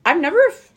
I've 0.04 0.20
never 0.20 0.40
f- 0.50 0.72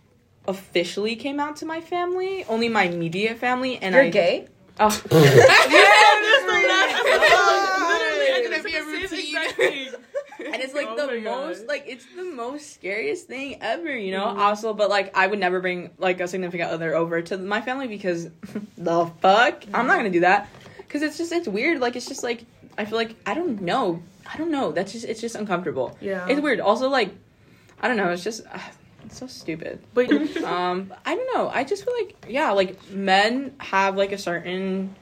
officially 0.48 1.16
came 1.16 1.40
out 1.40 1.58
to 1.58 1.66
my 1.66 1.82
family. 1.82 2.44
Only 2.50 2.70
my 2.70 2.84
immediate 2.84 3.38
family, 3.38 3.78
and 3.82 3.94
You're 3.96 4.04
I. 4.06 4.10
gay. 4.10 4.48
Oh. 4.80 4.88
Literally, 6.74 8.28
I 8.30 8.40
It's 8.40 8.50
gonna 8.50 8.64
be 8.64 8.76
a 8.76 8.84
routine. 8.84 9.96
and 10.54 10.62
it's 10.62 10.74
like 10.74 10.88
Oh 10.90 11.08
the 11.08 11.20
most 11.22 11.60
God. 11.62 11.68
like 11.68 11.84
it's 11.88 12.06
the 12.16 12.24
most 12.24 12.74
scariest 12.74 13.28
thing 13.28 13.58
ever 13.62 13.96
you 13.96 14.12
know 14.12 14.26
Mm-hmm. 14.28 14.40
also 14.42 14.74
but 14.74 14.90
like 14.90 15.16
i 15.16 15.26
would 15.28 15.40
never 15.40 15.60
bring 15.62 15.92
like 15.98 16.20
a 16.20 16.28
significant 16.28 16.72
other 16.72 16.96
over 16.96 17.22
to 17.22 17.38
my 17.38 17.62
family 17.62 17.88
because 17.88 18.30
the 18.78 19.06
fuck 19.22 19.64
i'm 19.74 19.86
not 19.88 19.98
gonna 19.98 20.10
do 20.10 20.22
that 20.22 20.50
because 20.78 21.02
it's 21.02 21.18
just 21.18 21.32
it's 21.32 21.48
weird 21.48 21.80
like 21.80 21.96
it's 21.96 22.08
just 22.08 22.24
like 22.24 22.44
i 22.78 22.84
feel 22.86 22.98
like 22.98 23.16
i 23.26 23.34
don't 23.34 23.62
know 23.62 24.02
i 24.32 24.38
don't 24.38 24.52
know 24.52 24.72
that's 24.72 24.92
just 24.92 25.06
it's 25.06 25.22
just 25.22 25.36
uncomfortable 25.36 25.98
Yeah. 26.02 26.26
it's 26.28 26.42
weird 26.42 26.60
also 26.60 26.90
like 26.90 27.12
i 27.82 27.88
don't 27.88 27.98
know 27.98 28.10
it's 28.10 28.24
just 28.24 28.42
uh, 28.52 28.60
it's 29.06 29.18
so 29.18 29.28
stupid 29.28 29.80
But 29.94 30.10
um 30.44 30.94
i 31.06 31.16
don't 31.16 31.36
know 31.36 31.50
i 31.50 31.63
just 31.63 31.84
feel 31.86 31.94
like 32.02 32.26
yeah 32.30 32.52
like 32.52 32.89
men 32.92 33.54
have 33.60 33.96
like 33.96 34.12
a 34.12 34.18
certain 34.18 34.96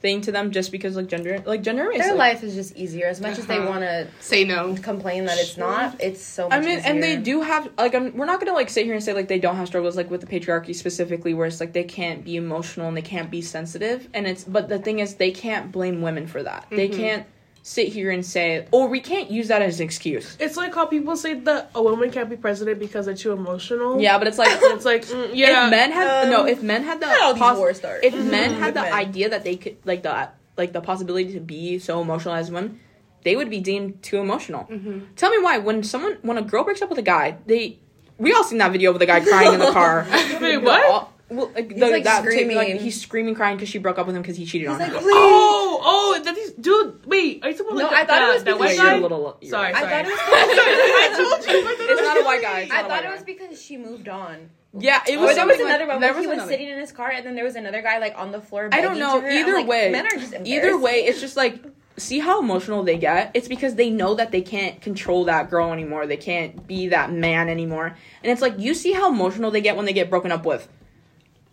thing 0.00 0.20
to 0.20 0.30
them 0.32 0.50
just 0.50 0.70
because 0.70 0.96
like 0.96 1.06
gender 1.08 1.42
like 1.46 1.62
gender 1.62 1.88
race 1.88 2.00
Their 2.00 2.10
like, 2.14 2.34
life 2.34 2.42
is 2.44 2.54
just 2.54 2.76
easier. 2.76 3.06
As 3.06 3.22
much 3.22 3.38
as 3.38 3.46
they 3.46 3.56
Uh-huh. 3.56 3.70
want 3.70 3.80
to 3.84 4.06
Say 4.20 4.44
no. 4.44 4.74
complain 4.82 5.24
that 5.24 5.38
it's 5.38 5.56
not, 5.56 5.98
it's 5.98 6.22
so 6.22 6.46
I 6.50 6.60
mean, 6.60 6.76
easier. 6.78 6.90
and 6.92 7.02
they 7.02 7.16
do 7.16 7.40
have 7.40 7.70
like 7.78 7.94
I'm, 7.94 8.14
we're 8.14 8.26
not 8.26 8.38
gonna 8.38 8.52
like 8.52 8.68
sit 8.68 8.84
here 8.84 8.92
and 8.92 9.02
say 9.02 9.14
like 9.14 9.28
they 9.28 9.38
don't 9.38 9.56
have 9.56 9.66
struggles 9.66 9.96
like 9.96 10.10
with 10.10 10.20
the 10.20 10.26
patriarchy 10.26 10.74
specifically, 10.74 11.32
where 11.32 11.46
it's 11.46 11.58
like 11.58 11.72
they 11.72 11.84
can't 11.84 12.22
be 12.22 12.36
emotional 12.36 12.86
and 12.86 12.94
they 12.94 13.00
can't 13.02 13.30
be 13.30 13.40
sensitive, 13.40 14.06
and 14.12 14.26
it's 14.26 14.44
but 14.44 14.68
the 14.68 14.78
thing 14.78 14.98
is 14.98 15.14
they 15.14 15.30
can't 15.30 15.72
blame 15.72 16.02
women 16.02 16.26
for 16.26 16.42
that. 16.42 16.66
They 16.68 16.90
Mhm. 16.90 16.96
can't 16.96 17.26
sit 17.66 17.88
here 17.88 18.10
and 18.10 18.24
say, 18.24 18.66
"Oh, 18.74 18.86
we 18.86 19.00
can't 19.00 19.30
use 19.30 19.48
that 19.48 19.62
as 19.62 19.80
an 19.80 19.86
excuse. 19.86 20.36
It's 20.38 20.56
like 20.56 20.74
how 20.74 20.84
people 20.84 21.16
say 21.16 21.32
that 21.48 21.70
a 21.74 21.82
woman 21.82 22.10
can't 22.10 22.28
be 22.28 22.36
president 22.36 22.78
because 22.78 23.06
they're 23.06 23.16
too 23.16 23.32
emotional. 23.32 23.98
Yeah, 24.00 24.18
but 24.18 24.28
it's 24.28 24.36
like 24.36 24.50
It's 24.76 24.84
like, 24.84 25.04
mm, 25.06 25.30
yeah. 25.32 25.64
if 25.64 25.70
men 25.70 25.90
had 25.90 26.24
Um, 26.24 26.30
no, 26.30 26.46
if 26.46 26.62
men 26.62 26.82
had 26.84 27.00
the 27.00 27.06
how 27.08 27.32
these 27.32 27.40
poss- 27.40 27.56
wars 27.56 27.78
start. 27.78 28.04
if 28.04 28.14
men 28.14 28.52
had 28.54 28.74
the 28.74 28.82
men. 28.82 28.92
idea 28.92 29.30
that 29.30 29.44
they 29.44 29.56
could 29.56 29.76
like 29.84 30.02
the 30.02 30.28
like 30.58 30.72
the 30.74 30.80
possibility 30.82 31.32
to 31.32 31.40
be 31.40 31.78
so 31.78 32.02
emotional 32.02 32.34
as 32.34 32.50
women, 32.50 32.80
they 33.24 33.34
would 33.34 33.48
be 33.48 33.60
deemed 33.60 34.02
too 34.02 34.18
emotional. 34.18 34.68
Tell 35.16 35.30
me 35.30 35.38
why 35.42 35.56
when 35.58 35.82
someone 35.82 36.18
when 36.20 36.36
a 36.36 36.42
girl 36.42 36.64
breaks 36.64 36.82
up 36.82 36.90
with 36.90 36.98
a 36.98 37.08
guy, 37.16 37.38
they 37.46 37.78
we 38.18 38.32
all 38.34 38.44
seen 38.44 38.58
that 38.58 38.72
video 38.72 38.90
of 38.92 38.98
the 38.98 39.06
guy 39.06 39.20
crying 39.20 39.54
in 39.54 39.58
the 39.60 39.72
car. 39.72 40.06
Wait, 40.40 40.58
what? 40.58 40.84
All- 40.90 41.13
well, 41.30 41.50
like, 41.54 41.68
the, 41.70 41.90
like, 41.90 42.04
that 42.04 42.22
tape, 42.22 42.32
screaming. 42.32 42.56
like 42.56 42.80
he's 42.80 43.00
screaming, 43.00 43.34
crying 43.34 43.56
because 43.56 43.68
she 43.68 43.78
broke 43.78 43.98
up 43.98 44.06
with 44.06 44.14
him 44.14 44.22
because 44.22 44.36
he 44.36 44.44
cheated 44.44 44.68
on 44.68 44.78
He's 44.78 44.88
her. 44.88 44.94
like, 44.94 45.02
please. 45.02 45.12
Oh, 45.16 45.80
oh, 45.82 46.22
that 46.22 46.36
is, 46.36 46.52
dude. 46.52 47.04
Wait, 47.06 47.42
are 47.42 47.50
you 47.50 47.56
talking 47.56 47.76
No, 47.76 47.86
about 47.86 47.92
I 47.94 48.04
that, 48.04 48.08
thought 48.08 48.16
it 48.16 48.26
that, 48.26 48.34
was 48.34 48.44
that 48.44 48.58
because 48.58 48.78
white 48.78 48.84
you're 48.86 48.94
a 48.94 49.00
little. 49.00 49.38
you're 49.40 49.50
Sorry, 49.50 49.72
right. 49.72 49.84
I 49.84 50.02
thought 50.02 50.04
it 50.04 50.10
was. 50.10 50.18
I 50.22 51.14
told 51.16 51.46
you. 51.46 51.86
It's 51.92 52.02
not 52.02 52.20
a 52.20 52.24
white 52.24 52.42
guy. 52.42 52.60
It's 52.60 52.72
I 52.72 52.76
not 52.76 52.84
a 52.84 52.88
thought 52.88 52.90
white 53.02 53.04
it 53.10 53.12
was 53.14 53.22
because 53.22 53.62
she 53.62 53.76
moved 53.76 54.08
on. 54.08 54.50
Yeah, 54.78 55.00
it 55.06 55.16
Or 55.18 55.22
was. 55.22 55.36
there 55.36 55.46
was 55.46 55.56
something 55.56 55.66
another 55.66 55.84
like, 55.84 55.92
one 55.94 56.00
there 56.00 56.12
where 56.12 56.20
he 56.20 56.26
was 56.26 56.34
another. 56.34 56.50
sitting 56.50 56.68
in 56.68 56.78
his 56.78 56.90
car, 56.92 57.10
and 57.10 57.24
then 57.24 57.36
there 57.36 57.44
was 57.44 57.54
another 57.56 57.80
guy 57.80 57.98
like 57.98 58.18
on 58.18 58.32
the 58.32 58.40
floor. 58.40 58.68
I 58.72 58.80
don't 58.80 58.98
know. 58.98 59.20
to 59.20 59.26
her. 59.26 59.30
I'm 59.30 59.38
Either 59.38 59.52
like, 59.54 59.66
way, 59.68 59.90
men 59.90 60.06
are 60.06 60.10
just 60.18 60.34
either 60.44 60.76
way, 60.78 61.04
it's 61.04 61.20
just 61.20 61.36
like 61.36 61.62
see 61.96 62.18
how 62.18 62.40
emotional 62.40 62.82
they 62.82 62.98
get. 62.98 63.30
It's 63.34 63.46
because 63.48 63.76
they 63.76 63.88
know 63.88 64.14
that 64.16 64.32
they 64.32 64.42
can't 64.42 64.80
control 64.80 65.24
that 65.26 65.48
girl 65.48 65.72
anymore. 65.72 66.06
They 66.08 66.16
can't 66.16 66.66
be 66.66 66.88
that 66.88 67.12
man 67.12 67.48
anymore. 67.48 67.86
And 68.22 68.32
it's 68.32 68.42
like 68.42 68.58
you 68.58 68.74
see 68.74 68.92
how 68.92 69.10
emotional 69.12 69.50
they 69.52 69.60
get 69.60 69.76
when 69.76 69.86
they 69.86 69.92
get 69.92 70.10
broken 70.10 70.32
up 70.32 70.44
with. 70.44 70.68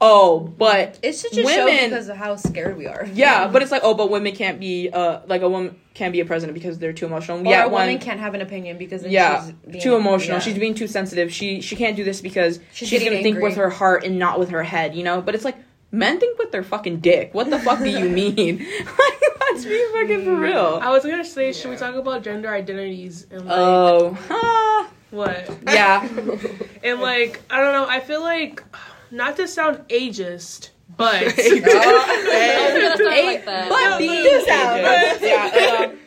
Oh, 0.03 0.39
but 0.39 0.97
It's 1.03 1.21
such 1.21 1.33
a 1.37 1.47
show 1.47 1.65
women- 1.65 1.89
because 1.91 2.09
of 2.09 2.17
how 2.17 2.35
scared 2.35 2.75
we 2.75 2.87
are. 2.87 3.07
yeah, 3.13 3.47
but 3.47 3.61
it's 3.61 3.71
like 3.71 3.83
oh, 3.83 3.93
but 3.93 4.09
women 4.09 4.33
can't 4.35 4.59
be 4.59 4.89
uh 4.89 5.19
like 5.27 5.43
a 5.43 5.49
woman 5.49 5.75
can't 5.93 6.11
be 6.11 6.19
a 6.21 6.25
president 6.25 6.55
because 6.55 6.79
they're 6.79 6.91
too 6.93 7.05
emotional. 7.05 7.39
Or 7.39 7.45
yeah, 7.49 7.65
a 7.65 7.69
woman 7.69 7.87
one 7.89 7.99
can't 7.99 8.19
have 8.19 8.33
an 8.33 8.41
opinion 8.41 8.77
because 8.79 9.03
then 9.03 9.11
yeah, 9.11 9.43
she's 9.45 9.51
being, 9.53 9.83
too 9.83 9.95
emotional. 9.95 10.37
yeah. 10.37 10.41
She's 10.41 10.57
being 10.57 10.73
too 10.73 10.87
sensitive. 10.87 11.31
She 11.31 11.61
she 11.61 11.75
can't 11.75 11.95
do 11.95 12.03
this 12.03 12.19
because 12.19 12.59
She's 12.73 12.89
she's, 12.89 13.03
gonna 13.03 13.21
think 13.21 13.39
with 13.41 13.57
her 13.57 13.69
heart 13.69 14.03
and 14.03 14.17
not 14.17 14.39
with 14.39 14.49
her 14.49 14.63
head, 14.63 14.95
you 14.95 15.03
know. 15.03 15.21
But 15.21 15.35
it's 15.35 15.45
like 15.45 15.57
men 15.91 16.19
think 16.19 16.39
with 16.39 16.51
their 16.51 16.63
fucking 16.63 17.01
dick. 17.01 17.33
What 17.35 17.49
the 17.51 17.59
fuck 17.59 17.77
do 17.79 17.89
you 17.89 18.09
mean? 18.21 18.57
like 18.79 19.21
let's 19.51 19.65
be 19.65 19.85
fucking 19.93 20.23
for 20.25 20.35
real. 20.35 20.79
I 20.81 20.89
was 20.89 21.03
gonna 21.03 21.23
say, 21.25 21.53
should 21.53 21.69
we 21.69 21.77
talk 21.77 21.93
about 21.93 22.23
gender 22.23 22.49
identities 22.49 23.27
and 23.29 23.45
like 23.45 23.55
Oh, 23.55 24.17
huh. 24.29 24.87
what? 25.11 25.47
yeah. 25.67 26.07
And 26.83 26.99
like, 27.01 27.39
I 27.51 27.59
don't 27.59 27.73
know. 27.73 27.85
I 27.87 27.99
feel 27.99 28.21
like, 28.21 28.63
not 29.11 29.35
to 29.37 29.47
sound 29.47 29.87
ageist, 29.89 30.69
but 30.97 31.21
Don't 31.35 31.35
sound 31.35 31.65
like 33.05 33.45
that. 33.45 33.69
But 33.69 33.97
being 33.97 34.45
sound. 34.45 34.81
ageist. 34.81 35.83
um, 35.85 35.97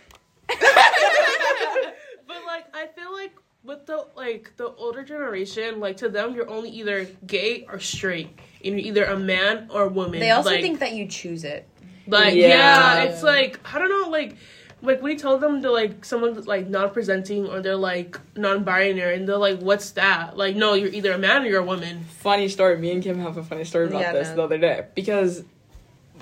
but 2.26 2.44
like, 2.46 2.64
I 2.74 2.86
feel 2.94 3.12
like 3.12 3.32
with 3.62 3.86
the 3.86 4.06
like 4.16 4.52
the 4.56 4.68
older 4.74 5.02
generation, 5.02 5.80
like 5.80 5.96
to 5.98 6.08
them, 6.08 6.34
you're 6.34 6.48
only 6.50 6.70
either 6.70 7.04
gay 7.26 7.66
or 7.68 7.80
straight, 7.80 8.38
and 8.64 8.78
you're 8.78 8.86
either 8.88 9.04
a 9.04 9.18
man 9.18 9.68
or 9.72 9.82
a 9.84 9.88
woman. 9.88 10.20
They 10.20 10.30
also 10.30 10.50
like, 10.50 10.60
think 10.62 10.80
that 10.80 10.92
you 10.92 11.06
choose 11.06 11.44
it. 11.44 11.68
Like 12.06 12.34
Yeah. 12.34 12.48
yeah. 12.48 13.02
it's 13.04 13.22
like 13.22 13.58
I 13.72 13.78
don't 13.78 13.88
know, 13.88 14.10
like 14.10 14.36
like 14.84 15.02
we 15.02 15.12
you 15.12 15.18
tell 15.18 15.38
them 15.38 15.60
they're 15.60 15.70
like 15.70 16.04
someone's 16.04 16.46
like 16.46 16.68
not 16.68 16.92
presenting 16.92 17.46
or 17.48 17.60
they're 17.60 17.76
like 17.76 18.18
non-binary 18.36 19.16
and 19.16 19.28
they're 19.28 19.36
like, 19.36 19.60
"What's 19.60 19.90
that?" 19.92 20.36
Like, 20.36 20.56
no, 20.56 20.74
you're 20.74 20.90
either 20.90 21.12
a 21.12 21.18
man 21.18 21.42
or 21.42 21.46
you're 21.46 21.60
a 21.60 21.64
woman. 21.64 22.04
funny 22.04 22.48
story. 22.48 22.76
Me 22.78 22.90
and 22.92 23.02
Kim 23.02 23.18
have 23.20 23.36
a 23.36 23.42
funny 23.42 23.64
story 23.64 23.86
about 23.86 24.00
Yeah, 24.00 24.12
this 24.12 24.28
man. 24.28 24.36
the 24.36 24.42
other 24.42 24.58
day 24.58 24.84
because 24.94 25.44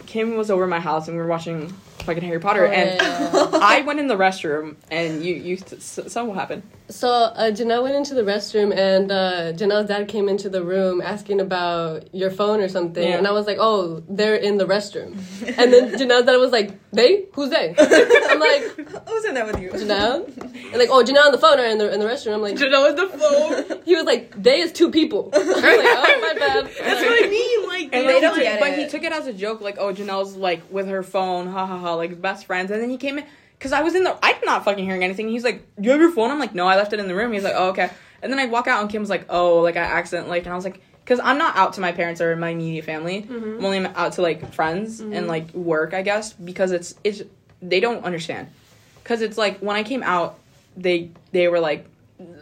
Kim 0.06 0.36
was 0.36 0.50
over 0.50 0.64
at 0.64 0.70
my 0.70 0.80
house 0.80 1.08
and 1.08 1.16
we 1.16 1.22
were 1.22 1.28
watching 1.28 1.72
fucking 2.02 2.22
Harry 2.22 2.40
Potter, 2.40 2.66
Oh, 2.66 2.70
and 2.70 3.00
yeah. 3.00 3.50
I 3.60 3.82
went 3.82 3.98
in 4.00 4.06
the 4.06 4.16
restroom 4.16 4.76
and 4.90 5.24
you 5.24 5.34
you 5.34 5.56
s- 5.56 5.84
something 6.12 6.26
will 6.26 6.34
happen. 6.34 6.62
So 6.88 7.08
uh, 7.08 7.50
Janelle 7.52 7.82
went 7.84 7.94
into 7.96 8.14
the 8.14 8.22
restroom, 8.22 8.76
and 8.76 9.10
uh, 9.10 9.52
Janelle's 9.54 9.88
dad 9.88 10.08
came 10.08 10.28
into 10.28 10.50
the 10.50 10.62
room 10.62 11.00
asking 11.00 11.40
about 11.40 12.14
your 12.14 12.30
phone 12.30 12.60
or 12.60 12.68
something, 12.68 13.02
Yeah. 13.08 13.16
and 13.16 13.26
I 13.26 13.30
was 13.32 13.46
like, 13.46 13.56
"Oh, 13.60 14.02
they're 14.08 14.36
in 14.36 14.58
the 14.58 14.66
restroom." 14.66 15.14
and 15.58 15.72
then 15.72 15.92
Janelle's 15.98 16.26
dad 16.26 16.36
was 16.36 16.50
like, 16.52 16.78
"They? 16.92 17.24
Who's 17.32 17.48
they?" 17.50 17.74
I'm 18.28 18.40
like, 18.40 18.62
Who's 19.08 19.24
in 19.24 19.34
there 19.34 19.46
with 19.46 19.58
you? 19.60 19.70
"Janelle," 19.70 20.26
and 20.36 20.76
like, 20.76 20.90
"Oh, 20.90 21.02
Janelle 21.02 21.26
and 21.26 21.34
the 21.34 21.38
phone 21.38 21.58
are 21.58 21.64
in 21.64 21.78
the 21.78 21.92
in 21.94 21.98
the 22.00 22.06
restroom." 22.06 22.34
I'm 22.34 22.42
like, 22.42 22.58
You 22.58 22.68
know, 22.68 22.82
with 22.82 22.96
the 22.96 23.08
phone. 23.18 23.82
he 23.86 23.94
was 23.94 24.04
like, 24.04 24.34
"They 24.42 24.60
is 24.60 24.72
two 24.72 24.90
people." 24.90 25.30
I 25.34 25.38
was 25.38 25.46
like, 25.48 25.56
"Oh, 25.56 26.18
my 26.20 26.34
bad." 26.38 26.64
That's 26.66 27.00
what 27.00 27.24
I 27.24 27.28
mean. 27.28 27.68
Like, 27.68 27.88
And 27.94 28.06
they 28.08 28.20
don't 28.20 28.36
he 28.36 28.42
get 28.42 28.58
took, 28.58 28.68
it. 28.68 28.70
but 28.70 28.78
he 28.78 28.88
took 28.88 29.02
it 29.02 29.12
as 29.12 29.26
a 29.26 29.32
joke, 29.32 29.60
like, 29.62 29.76
oh, 29.78 29.94
Janelle's 29.94 30.36
like 30.36 30.60
with 30.70 30.88
her 30.88 31.02
phone, 31.02 31.46
ha 31.46 31.64
ha 31.66 31.78
ha, 31.78 31.91
like 31.96 32.20
best 32.20 32.46
friends. 32.46 32.70
And 32.70 32.82
then 32.82 32.90
he 32.90 32.96
came 32.96 33.18
in 33.18 33.24
because 33.58 33.72
I 33.72 33.82
was 33.82 33.94
in 33.94 34.04
the, 34.04 34.16
I'm 34.22 34.36
not 34.44 34.64
fucking 34.64 34.84
hearing 34.84 35.04
anything. 35.04 35.28
He's 35.28 35.44
like, 35.44 35.64
"Do 35.76 35.84
you 35.84 35.90
have 35.90 36.00
your 36.00 36.10
phone? 36.10 36.30
I'm 36.30 36.38
like, 36.38 36.54
no, 36.54 36.66
I 36.66 36.76
left 36.76 36.92
it 36.92 37.00
in 37.00 37.08
the 37.08 37.14
room. 37.14 37.32
He's 37.32 37.44
like, 37.44 37.54
oh 37.56 37.68
okay. 37.70 37.90
And 38.22 38.32
then 38.32 38.38
I 38.38 38.46
walk 38.46 38.66
out 38.66 38.80
and 38.80 38.90
Kim's 38.90 39.10
like, 39.10 39.26
oh, 39.28 39.60
like 39.60 39.76
I 39.76 39.80
accident, 39.80 40.28
like, 40.28 40.44
and 40.44 40.52
I 40.52 40.56
was 40.56 40.64
like, 40.64 40.80
because 41.04 41.20
I'm 41.20 41.38
not 41.38 41.56
out 41.56 41.72
to 41.74 41.80
my 41.80 41.92
parents 41.92 42.20
or 42.20 42.36
my 42.36 42.50
immediate 42.50 42.84
family. 42.84 43.22
Mm-hmm. 43.22 43.58
I'm 43.58 43.64
only 43.64 43.86
out 43.86 44.12
to 44.14 44.22
like 44.22 44.52
friends 44.52 45.00
and 45.00 45.12
mm-hmm. 45.12 45.26
like 45.26 45.52
work, 45.52 45.94
I 45.94 46.02
guess, 46.02 46.32
because 46.32 46.72
it's 46.72 46.94
it's 47.02 47.22
they 47.60 47.80
don't 47.80 48.04
understand. 48.04 48.48
Because 49.02 49.20
it's 49.20 49.36
like 49.36 49.58
when 49.58 49.76
I 49.76 49.82
came 49.82 50.02
out, 50.02 50.38
they 50.76 51.10
they 51.32 51.48
were 51.48 51.60
like. 51.60 51.86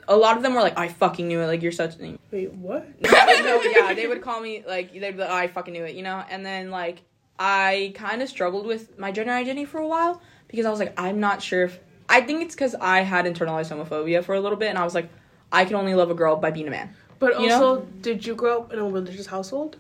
A 0.09 0.17
lot 0.17 0.37
of 0.37 0.43
them 0.43 0.53
were 0.53 0.61
like, 0.61 0.79
"I 0.79 0.89
fucking 0.89 1.27
knew 1.27 1.41
it! 1.41 1.47
Like 1.47 1.63
you're 1.63 1.73
such." 1.73 1.99
A." 2.01 2.19
Wait, 2.31 2.53
what? 2.53 2.87
no, 3.01 3.63
yeah, 3.63 3.95
they 3.95 4.07
would 4.09 4.21
call 4.21 4.39
me 4.39 4.63
like 4.67 4.93
they'd 4.93 5.13
be 5.13 5.17
like, 5.17 5.31
oh, 5.31 5.35
I 5.35 5.47
fucking 5.47 5.73
knew 5.73 5.85
it, 5.85 5.95
you 5.95 6.03
know. 6.03 6.23
And 6.29 6.45
then 6.45 6.71
like 6.71 7.01
I 7.41 7.93
kind 7.97 8.21
of 8.21 8.29
struggled 8.29 8.67
with 8.67 8.99
my 8.99 9.11
gender 9.11 9.33
identity 9.33 9.65
for 9.65 9.79
a 9.79 9.89
while 9.89 10.21
because 10.47 10.67
I 10.67 10.71
was 10.71 10.79
like, 10.79 10.93
I'm 11.01 11.21
not 11.21 11.43
sure 11.43 11.65
if 11.65 11.81
I 12.07 12.21
think 12.21 12.43
it's 12.43 12.55
because 12.55 12.75
I 12.75 13.01
had 13.01 13.25
internalized 13.25 13.75
homophobia 13.75 14.23
for 14.23 14.35
a 14.35 14.41
little 14.41 14.59
bit, 14.59 14.69
and 14.69 14.77
I 14.77 14.85
was 14.85 14.95
like, 14.95 15.09
I 15.51 15.65
can 15.65 15.77
only 15.77 15.95
love 15.95 16.11
a 16.11 16.15
girl 16.15 16.37
by 16.37 16.51
being 16.51 16.69
a 16.69 16.71
man. 16.71 16.95
But 17.19 17.41
You 17.41 17.53
also, 17.53 17.87
did 18.03 18.27
you 18.27 18.35
grow 18.35 18.61
up 18.61 18.73
in 18.73 18.79
a 18.79 18.85
religious 18.85 19.27
household? 19.27 19.77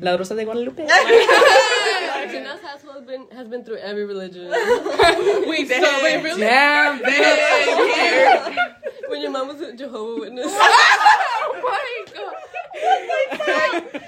La 0.00 0.14
Rosa 0.14 0.34
de 0.36 0.44
Guadalupe. 0.44 0.86
Janelle's 0.86 2.60
household 2.62 2.96
has 2.96 3.06
been 3.06 3.26
has 3.32 3.48
been 3.48 3.64
through 3.64 3.78
every 3.78 4.04
religion. 4.04 4.50
Wait, 4.50 5.68
so 5.68 6.02
wait, 6.02 6.22
really? 6.22 6.40
Damn, 6.40 7.00
bitch. 7.00 8.56
when 9.08 9.22
your 9.22 9.30
mom 9.30 9.48
was 9.48 9.60
a 9.60 9.72
Jehovah 9.74 10.20
Witness. 10.20 10.52
oh 11.64 13.28
my 13.30 13.38
god. 13.38 13.82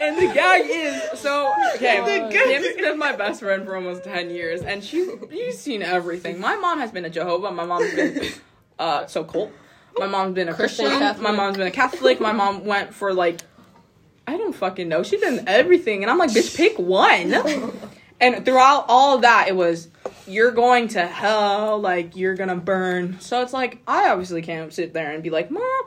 And 0.00 0.16
the 0.16 0.32
gag 0.32 0.64
is 0.68 1.20
so 1.20 1.52
okay. 1.74 2.28
Kim's 2.30 2.76
been 2.76 2.98
my 2.98 3.16
best 3.16 3.40
friend 3.40 3.64
for 3.64 3.74
almost 3.74 4.04
ten 4.04 4.30
years, 4.30 4.62
and 4.62 4.82
she's 4.82 5.08
she's 5.30 5.58
seen 5.58 5.82
everything. 5.82 6.38
My 6.40 6.56
mom 6.56 6.78
has 6.78 6.92
been 6.92 7.04
a 7.04 7.10
Jehovah. 7.10 7.50
My 7.50 7.64
mom's 7.64 7.92
been 7.94 8.32
uh 8.78 9.06
so 9.06 9.24
cult. 9.24 9.50
My 9.98 10.06
mom's 10.06 10.34
been 10.34 10.48
a 10.48 10.54
Christian 10.54 10.86
Christian. 10.86 11.00
Catholic. 11.00 11.22
My 11.22 11.32
mom's 11.32 11.56
been 11.56 11.66
a 11.66 11.72
Catholic. 11.72 12.20
My 12.20 12.32
mom 12.32 12.64
went 12.64 12.94
for 12.94 13.12
like 13.12 13.40
I 14.26 14.36
don't 14.36 14.54
fucking 14.54 14.88
know. 14.88 15.02
She's 15.02 15.20
done 15.20 15.44
everything, 15.46 16.02
and 16.04 16.10
I'm 16.10 16.18
like, 16.18 16.30
bitch, 16.30 16.56
pick 16.56 16.78
one. 16.78 17.34
And 18.20 18.44
throughout 18.44 18.86
all 18.88 19.14
of 19.14 19.22
that, 19.22 19.46
it 19.46 19.54
was 19.54 19.86
you're 20.28 20.50
going 20.50 20.88
to 20.88 21.06
hell, 21.06 21.80
like 21.80 22.16
you're 22.16 22.34
gonna 22.34 22.56
burn. 22.56 23.18
So 23.20 23.42
it's 23.42 23.52
like 23.52 23.82
I 23.86 24.10
obviously 24.10 24.42
can't 24.42 24.72
sit 24.72 24.92
there 24.92 25.10
and 25.12 25.22
be 25.22 25.30
like, 25.30 25.50
mom. 25.50 25.82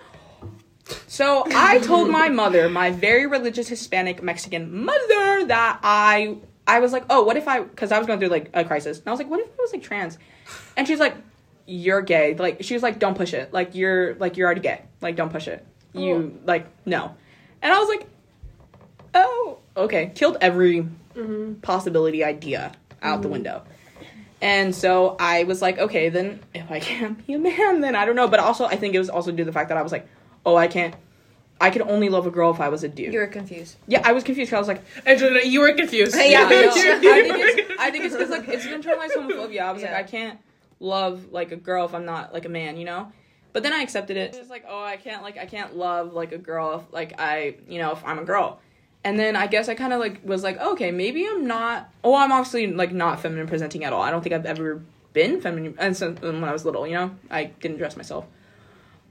So 1.07 1.43
I 1.47 1.79
told 1.79 2.09
my 2.09 2.29
mother, 2.43 2.69
my 2.69 2.91
very 2.91 3.27
religious 3.27 3.67
Hispanic 3.67 4.21
Mexican 4.21 4.85
mother, 4.85 5.45
that 5.45 5.79
I 5.83 6.37
I 6.67 6.79
was 6.79 6.93
like, 6.93 7.05
oh, 7.09 7.23
what 7.23 7.37
if 7.37 7.47
I? 7.47 7.61
Because 7.61 7.91
I 7.91 7.97
was 7.97 8.07
going 8.07 8.19
through 8.19 8.29
like 8.29 8.49
a 8.53 8.63
crisis, 8.63 8.99
and 8.99 9.07
I 9.07 9.11
was 9.11 9.19
like, 9.19 9.29
what 9.29 9.39
if 9.39 9.47
I 9.47 9.61
was 9.61 9.73
like 9.73 9.83
trans? 9.83 10.17
And 10.77 10.87
she's 10.87 10.99
like, 10.99 11.15
you're 11.65 12.01
gay. 12.01 12.35
Like 12.35 12.63
she 12.63 12.73
was 12.73 12.83
like, 12.83 12.99
don't 12.99 13.15
push 13.15 13.33
it. 13.33 13.53
Like 13.53 13.75
you're 13.75 14.15
like 14.15 14.37
you're 14.37 14.45
already 14.45 14.61
gay. 14.61 14.81
Like 15.01 15.15
don't 15.15 15.31
push 15.31 15.47
it. 15.47 15.65
You 15.93 16.33
oh. 16.35 16.45
like 16.45 16.67
no. 16.85 17.15
And 17.61 17.73
I 17.73 17.79
was 17.79 17.89
like, 17.89 18.07
oh, 19.13 19.59
okay. 19.77 20.11
Killed 20.15 20.37
every 20.41 20.81
mm-hmm. 21.15 21.55
possibility 21.55 22.23
idea 22.23 22.71
out 23.01 23.21
the 23.21 23.27
mm-hmm. 23.27 23.33
window. 23.33 23.63
And 24.41 24.73
so 24.75 25.15
I 25.19 25.43
was 25.43 25.61
like, 25.61 25.77
okay, 25.77 26.09
then 26.09 26.39
if 26.53 26.69
I 26.71 26.79
can't 26.79 27.25
be 27.27 27.33
a 27.33 27.39
man, 27.39 27.81
then 27.81 27.95
I 27.95 28.05
don't 28.05 28.15
know. 28.15 28.27
But 28.27 28.39
also, 28.39 28.65
I 28.65 28.75
think 28.75 28.95
it 28.95 28.99
was 28.99 29.09
also 29.09 29.31
due 29.31 29.37
to 29.37 29.45
the 29.45 29.51
fact 29.51 29.69
that 29.69 29.77
I 29.77 29.81
was 29.83 29.91
like, 29.91 30.07
oh, 30.45 30.55
I 30.55 30.67
can't. 30.67 30.95
I 31.59 31.69
could 31.69 31.83
only 31.83 32.09
love 32.09 32.25
a 32.25 32.31
girl 32.31 32.49
if 32.49 32.59
I 32.59 32.69
was 32.69 32.83
a 32.83 32.87
dude. 32.87 33.13
You 33.13 33.19
were 33.19 33.27
confused. 33.27 33.77
yeah, 33.87 34.01
I 34.03 34.13
was 34.13 34.23
confused. 34.23 34.49
'cause 34.49 34.57
I 34.57 34.59
was 34.59 34.67
like, 34.67 34.83
Angelina, 35.05 35.45
you 35.45 35.59
were 35.59 35.71
confused. 35.73 36.15
Yeah, 36.17 36.25
yeah, 36.49 36.49
I. 36.49 36.63
I 37.13 37.21
think 37.21 37.35
it's, 37.37 37.79
I 37.79 37.91
think 37.91 38.05
it's 38.05 38.15
because 38.15 38.29
like 38.31 38.47
it's 38.47 38.65
internalized 38.65 39.11
homophobia. 39.15 39.61
I 39.61 39.71
was 39.71 39.83
Yeah. 39.83 39.91
like, 39.93 40.05
I 40.05 40.09
can't 40.09 40.39
love 40.79 41.31
like 41.31 41.51
a 41.51 41.55
girl 41.55 41.85
if 41.85 41.93
I'm 41.93 42.05
not 42.05 42.33
like 42.33 42.45
a 42.45 42.49
man, 42.49 42.77
you 42.77 42.85
know. 42.85 43.11
But 43.53 43.61
then 43.61 43.73
I 43.73 43.81
accepted 43.83 44.17
it. 44.17 44.33
It's 44.35 44.49
like, 44.49 44.65
oh, 44.67 44.83
I 44.83 44.97
can't 44.97 45.21
like 45.21 45.37
I 45.37 45.45
can't 45.45 45.75
love 45.77 46.13
like 46.13 46.31
a 46.31 46.37
girl 46.39 46.79
if 46.79 46.91
like 46.91 47.13
I 47.19 47.57
you 47.69 47.77
know 47.77 47.91
if 47.91 48.03
I'm 48.03 48.17
a 48.17 48.23
girl. 48.25 48.59
And 49.03 49.17
then 49.17 49.35
I 49.35 49.47
guess 49.47 49.67
I 49.67 49.73
kind 49.75 49.93
of 49.93 49.99
like 49.99 50.21
was 50.23 50.43
like, 50.43 50.59
okay, 50.59 50.91
maybe 50.91 51.27
I'm 51.27 51.47
not. 51.47 51.91
Oh, 52.03 52.15
I'm 52.15 52.31
obviously 52.31 52.67
like 52.67 52.91
not 52.91 53.19
feminine 53.19 53.47
presenting 53.47 53.83
at 53.83 53.93
all. 53.93 54.01
I 54.01 54.11
don't 54.11 54.21
think 54.21 54.35
I've 54.35 54.45
ever 54.45 54.81
been 55.13 55.41
feminine. 55.41 55.75
And 55.79 55.97
since 55.97 56.21
when 56.21 56.43
I 56.43 56.51
was 56.53 56.65
little, 56.65 56.85
you 56.85 56.93
know, 56.93 57.11
I 57.29 57.45
didn't 57.45 57.77
dress 57.77 57.97
myself. 57.97 58.25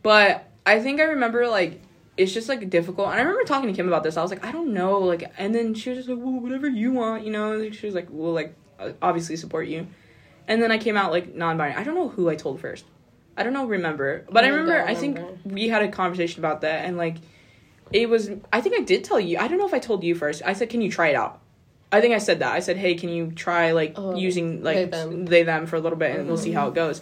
But 0.03 0.49
I 0.65 0.81
think 0.81 1.01
I 1.01 1.05
remember 1.05 1.49
like 1.49 1.81
it's 2.17 2.33
just 2.33 2.49
like 2.49 2.69
difficult. 2.71 3.09
And 3.09 3.17
I 3.17 3.23
remember 3.23 3.45
talking 3.45 3.69
to 3.69 3.75
Kim 3.75 3.89
about 3.89 4.03
this. 4.03 4.17
I 4.17 4.23
was 4.23 4.31
like, 4.31 4.45
I 4.45 4.53
don't 4.53 4.75
know, 4.75 4.99
like, 4.99 5.33
and 5.39 5.55
then 5.55 5.75
she 5.75 5.91
was 5.91 5.99
just 5.99 6.09
like, 6.09 6.19
well, 6.19 6.39
whatever 6.41 6.69
you 6.69 6.93
want, 6.93 7.25
you 7.25 7.33
know. 7.33 7.53
And 7.53 7.75
she 7.75 7.87
was 7.87 7.95
like, 7.95 8.09
we'll 8.11 8.33
like 8.33 8.55
uh, 8.79 8.93
obviously 9.01 9.37
support 9.37 9.67
you. 9.69 9.87
And 10.47 10.63
then 10.63 10.71
I 10.71 10.79
came 10.79 10.97
out 10.97 11.13
like 11.13 11.35
non-binary. 11.35 11.81
I 11.81 11.85
don't 11.85 11.95
know 11.95 12.09
who 12.09 12.29
I 12.29 12.35
told 12.35 12.61
first. 12.61 12.85
I 13.37 13.43
don't 13.43 13.53
know, 13.55 13.65
remember, 13.65 14.27
but 14.31 14.45
I 14.45 14.49
I 14.49 14.51
remember. 14.51 14.79
don't 14.79 14.89
I 14.89 14.95
think 14.95 15.19
we 15.45 15.69
had 15.69 15.83
a 15.83 15.89
conversation 15.89 16.41
about 16.41 16.61
that, 16.61 16.85
and 16.85 16.99
like, 16.99 17.17
it 17.93 18.09
was. 18.09 18.31
I 18.53 18.61
think 18.61 18.77
I 18.79 18.83
did 18.83 19.05
tell 19.05 19.19
you. 19.21 19.39
I 19.39 19.49
don't 19.49 19.59
know 19.59 19.67
if 19.67 19.75
I 19.75 19.79
told 19.79 20.03
you 20.05 20.15
first. 20.15 20.43
I 20.45 20.53
said, 20.53 20.71
can 20.71 20.81
you 20.81 20.91
try 20.91 21.09
it 21.09 21.17
out? 21.17 21.41
I 21.93 22.01
think 22.01 22.15
I 22.15 22.19
said 22.19 22.39
that. 22.39 22.53
I 22.53 22.61
said, 22.61 22.77
hey, 22.77 22.95
can 22.95 23.09
you 23.09 23.33
try 23.33 23.73
like 23.73 23.95
Oh, 23.97 24.15
using 24.15 24.63
like 24.63 24.77
they, 24.77 24.85
them. 24.85 25.27
they 25.27 25.43
them 25.43 25.67
for 25.67 25.77
a 25.77 25.81
little 25.81 25.99
bit, 25.99 26.17
and 26.19 26.29
we'll 26.29 26.37
see 26.37 26.53
how 26.53 26.67
it 26.67 26.69
mm-hmm. 26.69 26.75
goes. 26.77 27.01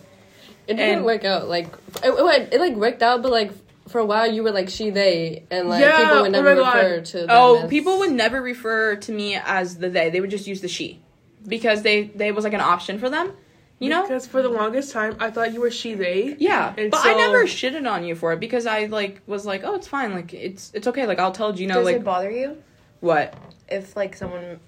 It 0.66 0.74
didn't 0.74 0.96
And- 0.96 1.05
work 1.05 1.24
out. 1.24 1.48
Like 1.48 1.66
it, 2.03 2.09
it, 2.09 2.24
went- 2.24 2.53
it 2.53 2.61
like 2.61 2.74
worked 2.74 3.03
out, 3.03 3.22
but 3.22 3.31
like 3.33 3.53
for 3.88 3.98
a 4.01 4.05
while 4.05 4.31
you 4.31 4.42
were 4.42 4.51
like 4.51 4.68
she 4.68 4.90
they, 4.90 5.44
and 5.51 5.68
like 5.68 5.81
Yeah, 5.81 5.98
people 5.98 6.14
oh 6.18 6.22
would 6.22 6.33
never 6.33 6.55
my 6.55 6.61
God. 6.61 6.77
refer 6.77 7.01
to. 7.01 7.16
Them 7.18 7.27
Oh, 7.31 7.62
as- 7.64 7.70
people 7.70 7.98
would 7.98 8.12
never 8.12 8.40
refer 8.40 8.96
to 8.96 9.12
me 9.12 9.35
as 9.37 9.77
the 9.79 9.88
they. 9.90 10.11
They 10.11 10.20
would 10.20 10.31
just 10.31 10.46
use 10.46 10.61
the 10.62 10.68
she 10.68 11.01
because 11.46 11.83
they 11.83 12.05
they 12.05 12.33
was 12.33 12.44
like 12.44 12.55
an 12.55 12.61
option 12.61 12.98
for 12.98 13.09
them. 13.11 13.33
You 13.80 13.90
know? 13.90 14.02
Because 14.02 14.26
for 14.26 14.42
the 14.42 14.48
longest 14.48 14.90
time, 14.92 15.16
I 15.20 15.30
thought 15.30 15.52
you 15.52 15.60
were 15.60 15.70
she 15.70 15.94
they. 15.94 16.34
Yeah, 16.38 16.74
And 16.76 16.90
but 16.90 17.00
I 17.04 17.14
never 17.14 17.44
shitted 17.44 17.88
on 17.88 18.04
you 18.04 18.16
for 18.16 18.32
it 18.32 18.40
because 18.40 18.66
I 18.66 18.86
like 18.86 19.20
was 19.26 19.46
like, 19.46 19.62
oh, 19.64 19.74
it's 19.76 19.86
fine, 19.86 20.12
like 20.12 20.34
it's 20.34 20.72
it's 20.74 20.86
okay. 20.88 21.06
Like 21.06 21.18
I'll 21.20 21.30
tell 21.32 21.52
Gino 21.52 21.74
Does 21.74 21.84
like 21.84 21.96
it 21.96 22.04
bother 22.04 22.30
you 22.30 22.62
what. 23.00 23.34
if 23.68 23.94
like 23.96 24.16
someone? 24.16 24.58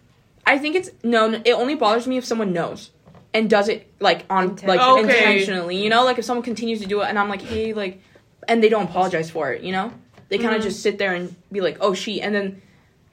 I 0.46 0.58
think 0.58 0.76
it's 0.76 0.90
no, 1.02 1.28
no. 1.28 1.42
It 1.44 1.52
only 1.52 1.74
bothers 1.74 2.06
me 2.06 2.16
if 2.18 2.24
someone 2.24 2.52
knows 2.52 2.90
and 3.34 3.50
does 3.50 3.68
it 3.68 3.92
like 4.00 4.24
on 4.30 4.56
Inten- 4.56 4.68
like 4.68 4.80
Okay. 4.80 5.00
intentionally. 5.02 5.82
You 5.82 5.88
know, 5.90 6.04
like 6.04 6.18
if 6.18 6.24
someone 6.24 6.44
continues 6.44 6.80
to 6.80 6.86
do 6.86 7.00
it 7.02 7.06
and 7.08 7.18
I'm 7.18 7.28
like, 7.28 7.42
hey, 7.42 7.72
like, 7.72 8.00
and 8.48 8.62
they 8.62 8.68
don't 8.68 8.84
apologize 8.84 9.28
for 9.30 9.52
it. 9.52 9.62
You 9.62 9.72
know, 9.72 9.92
they 10.28 10.38
kind 10.38 10.54
of 10.54 10.60
Mhm. 10.60 10.64
just 10.64 10.82
sit 10.82 10.98
there 10.98 11.14
and 11.14 11.34
be 11.50 11.60
like, 11.60 11.78
oh, 11.80 11.94
she, 11.94 12.22
and 12.22 12.32
then 12.34 12.62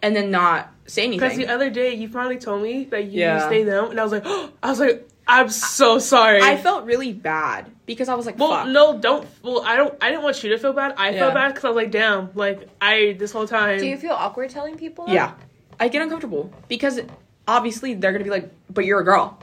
and 0.03 0.15
then 0.15 0.29
not 0.29 0.71
say 0.85 1.05
anything. 1.05 1.27
Because 1.27 1.37
the 1.37 1.47
other 1.51 1.71
day 1.71 1.95
you 1.95 2.07
finally 2.07 2.37
told 2.37 2.61
me 2.61 2.83
that 2.91 3.05
you 3.05 3.21
Yeah. 3.21 3.47
stay 3.47 3.63
them, 3.63 3.89
and 3.89 3.99
I 3.99 4.03
was 4.03 4.11
like, 4.11 4.25
I 4.63 4.69
was 4.69 4.79
like, 4.79 5.07
I'm 5.27 5.49
so 5.49 5.99
sorry. 5.99 6.41
I 6.41 6.57
felt 6.57 6.85
really 6.85 7.13
bad 7.13 7.69
because 7.85 8.09
I 8.09 8.15
was 8.15 8.25
like, 8.25 8.39
well, 8.39 8.51
fuck. 8.51 8.67
no, 8.67 8.97
don't. 8.97 9.27
Well, 9.43 9.61
I 9.65 9.75
don't. 9.75 9.93
I 10.01 10.09
didn't 10.09 10.23
want 10.23 10.41
you 10.43 10.49
to 10.51 10.57
feel 10.57 10.73
bad. 10.73 10.93
I 10.97 11.09
Yeah. 11.09 11.19
felt 11.19 11.33
bad 11.33 11.49
because 11.49 11.65
I 11.65 11.69
was 11.69 11.75
like, 11.75 11.91
damn, 11.91 12.29
like 12.33 12.69
I 12.81 13.15
this 13.19 13.31
whole 13.31 13.47
time. 13.47 13.79
Do 13.79 13.87
you 13.87 13.97
feel 13.97 14.13
awkward 14.13 14.49
telling 14.49 14.77
people? 14.77 15.05
Yeah. 15.07 15.33
I 15.79 15.89
get 15.89 16.01
uncomfortable 16.01 16.51
because 16.67 16.99
obviously 17.47 17.93
they're 17.93 18.11
gonna 18.11 18.23
be 18.23 18.29
like, 18.29 18.51
but 18.69 18.85
you're 18.85 18.99
a 18.99 19.05
girl, 19.05 19.39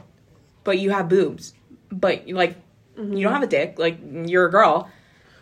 but 0.63 0.79
you 0.79 0.89
have 0.89 1.07
boobs, 1.07 1.53
but 1.91 2.27
like 2.27 2.55
you 2.95 3.03
don't 3.03 3.13
mm-hmm. 3.15 3.33
have 3.33 3.43
a 3.43 3.47
dick, 3.47 3.77
like 3.77 3.99
you're 4.25 4.45
a 4.45 4.51
girl. 4.51 4.89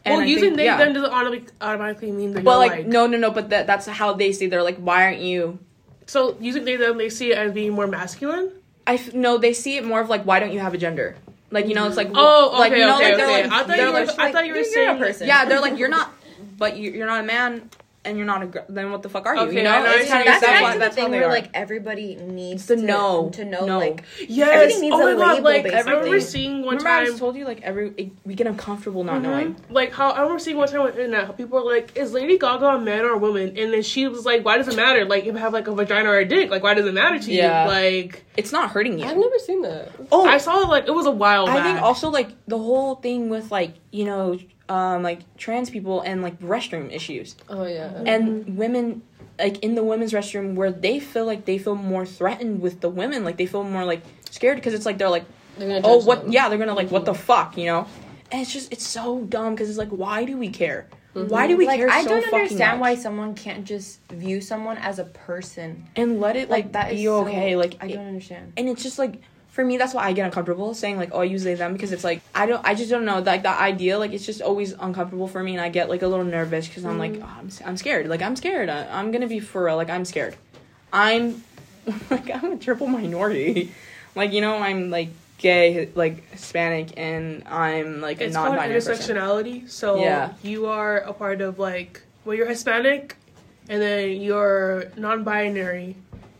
And 0.05 0.15
well, 0.15 0.23
I 0.23 0.25
using 0.25 0.43
think- 0.49 0.57
they 0.57 0.65
yeah. 0.65 0.77
them 0.77 0.93
doesn't 0.93 1.11
automatically 1.11 1.53
automatically 1.61 2.11
mean 2.11 2.33
that 2.33 2.43
But 2.43 2.57
like, 2.57 2.71
like, 2.71 2.87
no, 2.87 3.07
no, 3.07 3.17
no. 3.17 3.31
But 3.31 3.49
that 3.51 3.67
that's 3.67 3.87
how 3.87 4.13
they 4.13 4.33
see. 4.33 4.47
they're 4.47 4.63
like, 4.63 4.77
why 4.77 5.05
aren't 5.05 5.21
you? 5.21 5.59
So 6.07 6.37
using 6.41 6.65
they 6.65 6.75
them, 6.75 6.97
they 6.97 7.09
see 7.09 7.31
it 7.31 7.37
as 7.37 7.53
being 7.53 7.71
more 7.71 7.87
masculine. 7.87 8.51
I 8.85 8.95
f- 8.95 9.13
no, 9.13 9.37
they 9.37 9.53
see 9.53 9.77
it 9.77 9.85
more 9.85 10.01
of 10.01 10.09
like, 10.09 10.25
why 10.25 10.39
don't 10.39 10.51
you 10.51 10.59
have 10.59 10.73
a 10.73 10.77
gender? 10.77 11.15
Like 11.51 11.67
you 11.67 11.75
know, 11.75 11.87
it's 11.87 11.97
like 11.97 12.09
Oh, 12.13 12.49
okay, 12.49 12.59
like 12.59 12.71
you 12.73 12.79
know, 12.79 12.95
okay, 12.97 13.09
like 13.09 13.17
they're 13.17 13.25
okay. 13.27 13.43
like, 13.43 13.51
I 13.51 13.63
thought 13.65 13.77
you 13.77 13.85
were. 13.85 13.91
like, 14.05 14.19
I 14.19 14.31
thought 14.31 14.45
you 14.47 14.53
were 14.55 14.63
saying 14.63 14.95
a 14.95 14.99
person. 14.99 15.27
yeah, 15.27 15.45
they're 15.45 15.61
like 15.61 15.77
you're 15.77 15.87
not, 15.89 16.11
but 16.57 16.77
you, 16.77 16.91
you're 16.91 17.05
not 17.07 17.19
a 17.21 17.27
man 17.27 17.69
and 18.05 18.17
you're 18.17 18.25
not 18.25 18.43
a 18.43 18.47
girl. 18.47 18.65
Then 18.69 18.91
what 18.91 19.01
the 19.01 19.09
fuck 19.09 19.25
are 19.25 19.35
you? 19.35 19.41
Okay, 19.43 19.61
you 19.63 19.67
I 19.67 19.79
know, 19.79 19.83
know 19.85 19.91
it's 19.91 19.99
what 20.01 20.09
kind 20.09 20.25
you're 20.25 20.33
of 20.35 20.41
That's 20.41 20.45
saying. 20.45 20.63
kind 20.65 20.81
that's, 20.81 20.89
of 20.91 20.95
the 20.95 21.01
how 21.01 21.07
thing 21.07 21.11
they 21.11 21.19
where 21.19 21.27
are. 21.29 21.31
like 21.31 21.49
everybody 21.53 22.15
needs 22.15 22.65
to 22.67 22.75
to 22.75 22.81
know. 22.81 23.29
to 23.33 23.45
know 23.45 23.65
No. 23.65 23.79
like 23.79 24.03
Yes. 24.27 24.49
Everything 24.49 24.81
needs 24.81 24.95
oh 24.95 25.07
a 25.07 25.15
my 25.15 25.19
god! 25.19 25.43
label, 25.43 25.71
Like 25.71 25.73
I 25.73 25.89
remember 25.89 26.19
seeing 26.19 26.53
one 26.63 26.77
Remember, 26.77 26.89
I 26.89 26.97
time. 26.99 27.05
just 27.07 27.19
told 27.19 27.35
you 27.35 27.45
like 27.45 27.61
every 27.61 27.93
it, 27.97 28.11
we 28.25 28.35
get 28.35 28.47
uncomfortable 28.47 29.03
not 29.03 29.17
Mhm. 29.17 29.23
knowing. 29.23 29.55
Like 29.69 29.93
how 29.93 30.09
I 30.11 30.21
remember 30.21 30.39
seeing 30.39 30.57
one 30.57 30.67
time 30.67 30.81
on 30.81 30.87
the 30.87 30.91
internet 30.93 31.25
how 31.27 31.31
people 31.33 31.63
were 31.63 31.71
like, 31.73 31.95
"Is 31.97 32.13
Lady 32.13 32.37
Gaga 32.37 32.65
a 32.67 32.79
man 32.79 33.01
or 33.05 33.11
a 33.11 33.17
woman?" 33.17 33.55
And 33.57 33.71
then 33.73 33.81
she 33.83 34.07
was 34.07 34.25
like, 34.25 34.43
"Why 34.43 34.57
does 34.57 34.67
it 34.67 34.75
matter? 34.75 35.05
Like 35.05 35.21
if 35.25 35.33
you 35.33 35.37
have 35.37 35.53
like 35.53 35.67
a 35.67 35.73
vagina 35.73 36.09
or 36.09 36.17
a 36.17 36.25
dick, 36.25 36.49
like 36.49 36.63
why 36.63 36.73
does 36.73 36.85
it 36.85 36.93
matter 36.93 37.19
to 37.19 37.31
Yeah. 37.31 37.65
you?" 37.65 37.69
Like 37.71 38.25
It's 38.35 38.51
not 38.51 38.71
hurting 38.71 38.99
you. 38.99 39.05
I've 39.05 39.17
never 39.17 39.37
seen 39.39 39.61
that. 39.61 39.89
oh, 40.11 40.25
I 40.25 40.37
saw 40.39 40.61
it 40.61 40.67
like 40.69 40.87
it 40.87 40.93
was 40.93 41.05
a 41.05 41.11
while 41.11 41.47
I 41.47 41.55
back. 41.55 41.63
think 41.65 41.81
also 41.81 42.09
like 42.09 42.29
the 42.47 42.57
whole 42.57 42.95
thing 42.95 43.29
with 43.29 43.51
like 43.51 43.73
you 43.91 44.05
know 44.05 44.37
um 44.69 45.03
like 45.03 45.19
trans 45.37 45.69
people 45.69 46.01
and 46.01 46.21
like 46.21 46.39
restroom 46.39 46.91
issues 46.91 47.35
Oh 47.49 47.65
yeah. 47.65 47.91
and 48.05 48.57
women 48.57 49.01
like 49.39 49.59
in 49.59 49.75
the 49.75 49.83
women's 49.83 50.13
restroom 50.13 50.55
where 50.55 50.71
they 50.71 50.99
feel 50.99 51.25
like 51.25 51.45
they 51.45 51.57
feel 51.57 51.75
more 51.75 52.05
threatened 52.05 52.61
with 52.61 52.79
the 52.81 52.89
women 52.89 53.23
like 53.23 53.37
they 53.37 53.45
feel 53.45 53.63
more 53.63 53.83
like 53.83 54.01
scared 54.31 54.57
because 54.57 54.73
it's 54.73 54.85
like 54.85 54.97
they're 54.97 55.09
like 55.09 55.25
They're 55.57 55.67
gonna 55.67 55.81
oh 55.83 56.03
what 56.03 56.23
them. 56.23 56.31
yeah 56.31 56.49
they're 56.49 56.57
gonna 56.57 56.73
like 56.73 56.91
what 56.91 57.05
the 57.05 57.13
fuck 57.13 57.57
you 57.57 57.65
know 57.65 57.87
and 58.31 58.41
it's 58.41 58.53
just 58.53 58.71
it's 58.71 58.87
so 58.87 59.21
dumb 59.21 59.53
because 59.53 59.69
it's 59.69 59.77
like 59.77 59.89
why 59.89 60.23
do 60.23 60.37
we 60.37 60.49
care 60.49 60.87
why 61.13 61.45
do 61.45 61.55
we 61.57 61.67
like 61.67 61.77
care 61.79 61.89
I 61.91 62.01
so 62.03 62.09
don't 62.09 62.23
fucking 62.23 62.39
understand 62.39 62.79
much? 62.79 62.81
why 62.81 62.95
someone 62.95 63.35
can't 63.35 63.65
just 63.65 63.99
view 64.09 64.41
someone 64.41 64.77
as 64.79 64.97
a 64.97 65.03
person. 65.03 65.87
and 65.95 66.19
let 66.19 66.35
it 66.35 66.49
like, 66.49 66.63
Like 66.65 66.71
that 66.71 66.91
is 66.93 66.99
be 67.01 67.03
so- 67.05 67.21
okay 67.27 67.55
like 67.55 67.77
I 67.81 67.87
don't 67.89 68.07
understand. 68.07 68.53
and 68.57 68.67
it's 68.69 68.81
just 68.81 68.97
like 68.97 69.21
for 69.53 69.63
me 69.63 69.77
that's 69.77 69.93
why 69.93 70.03
i 70.03 70.13
get 70.13 70.25
uncomfortable 70.25 70.73
saying 70.73 70.97
like 70.97 71.09
oh 71.13 71.19
i 71.19 71.23
use 71.23 71.43
they 71.43 71.53
them 71.53 71.73
because 71.73 71.91
it's 71.91 72.03
like 72.03 72.21
i 72.33 72.47
don't 72.47 72.65
i 72.65 72.73
just 72.73 72.89
don't 72.89 73.05
know 73.05 73.19
like 73.19 73.43
that 73.43 73.61
idea 73.61 73.99
like 73.99 74.11
it's 74.11 74.25
just 74.25 74.41
always 74.41 74.73
uncomfortable 74.73 75.27
for 75.27 75.43
me 75.43 75.53
and 75.53 75.61
i 75.61 75.69
get 75.69 75.89
like 75.89 76.01
a 76.01 76.07
little 76.07 76.25
nervous 76.25 76.67
because 76.67 76.83
i'm 76.83 76.97
like 76.97 77.13
mm. 77.13 77.23
oh, 77.23 77.29
I'm, 77.39 77.49
I'm 77.63 77.77
scared. 77.77 78.07
Like 78.07 78.23
i'm 78.23 78.35
scared. 78.35 78.67
I, 78.67 78.87
i'm 78.87 79.11
gonna 79.11 79.27
be 79.27 79.39
for 79.39 79.65
real. 79.65 79.75
Like 79.75 79.91
i'm 79.91 80.05
scared. 80.05 80.35
I'm 80.91 81.43
like 82.09 82.31
i'm 82.33 82.51
a 82.51 82.57
triple 82.57 82.87
minority. 82.87 83.71
Like 84.15 84.31
you 84.31 84.41
know 84.41 84.57
i'm 84.57 84.91
like 84.91 85.09
gay 85.39 85.89
like 85.95 86.29
hispanic 86.29 86.93
and 86.97 87.43
i'm 87.47 87.99
like 87.99 88.21
a 88.21 88.25
it's 88.25 88.35
called 88.35 88.49
non-binary 88.49 88.79
person. 88.79 89.17
intersectionality. 89.17 89.69
So 89.69 89.99
Yeah. 89.99 90.33
you 90.43 90.67
are 90.67 90.97
a 90.97 91.13
part 91.13 91.41
of 91.41 91.57
like 91.57 92.01
well, 92.25 92.35
you're 92.37 92.47
Hispanic, 92.47 93.17
and 93.67 93.81
then 93.81 94.21
you're 94.21 94.85
non-binary, 94.95 95.95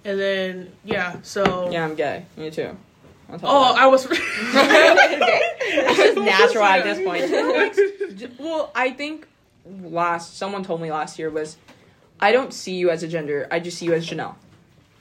and 0.06 0.19
then 0.19 0.71
yeah. 0.86 1.17
So 1.23 1.69
yeah 1.71 1.84
i'm 1.84 1.95
gay. 1.95 2.26
Me 2.38 2.52
too 2.52 2.78
Oh. 3.43 3.75
I 3.77 3.88
was. 3.88 4.05
it's 4.12 5.97
just 5.97 6.17
natural 6.17 6.63
at 6.63 6.83
this 6.83 6.99
point 7.03 8.39
well 8.39 8.71
i 8.75 8.91
think 8.91 9.27
last 9.81 10.38
someone 10.38 10.63
told 10.63 10.81
me 10.81 10.91
last 10.91 11.17
year 11.17 11.29
was 11.29 11.57
i 12.19 12.31
don't 12.31 12.53
see 12.53 12.75
you 12.75 12.89
as 12.89 13.01
a 13.03 13.07
gender 13.07 13.47
i 13.51 13.59
just 13.59 13.77
see 13.77 13.86
you 13.86 13.93
as 13.93 14.07
janelle 14.07 14.36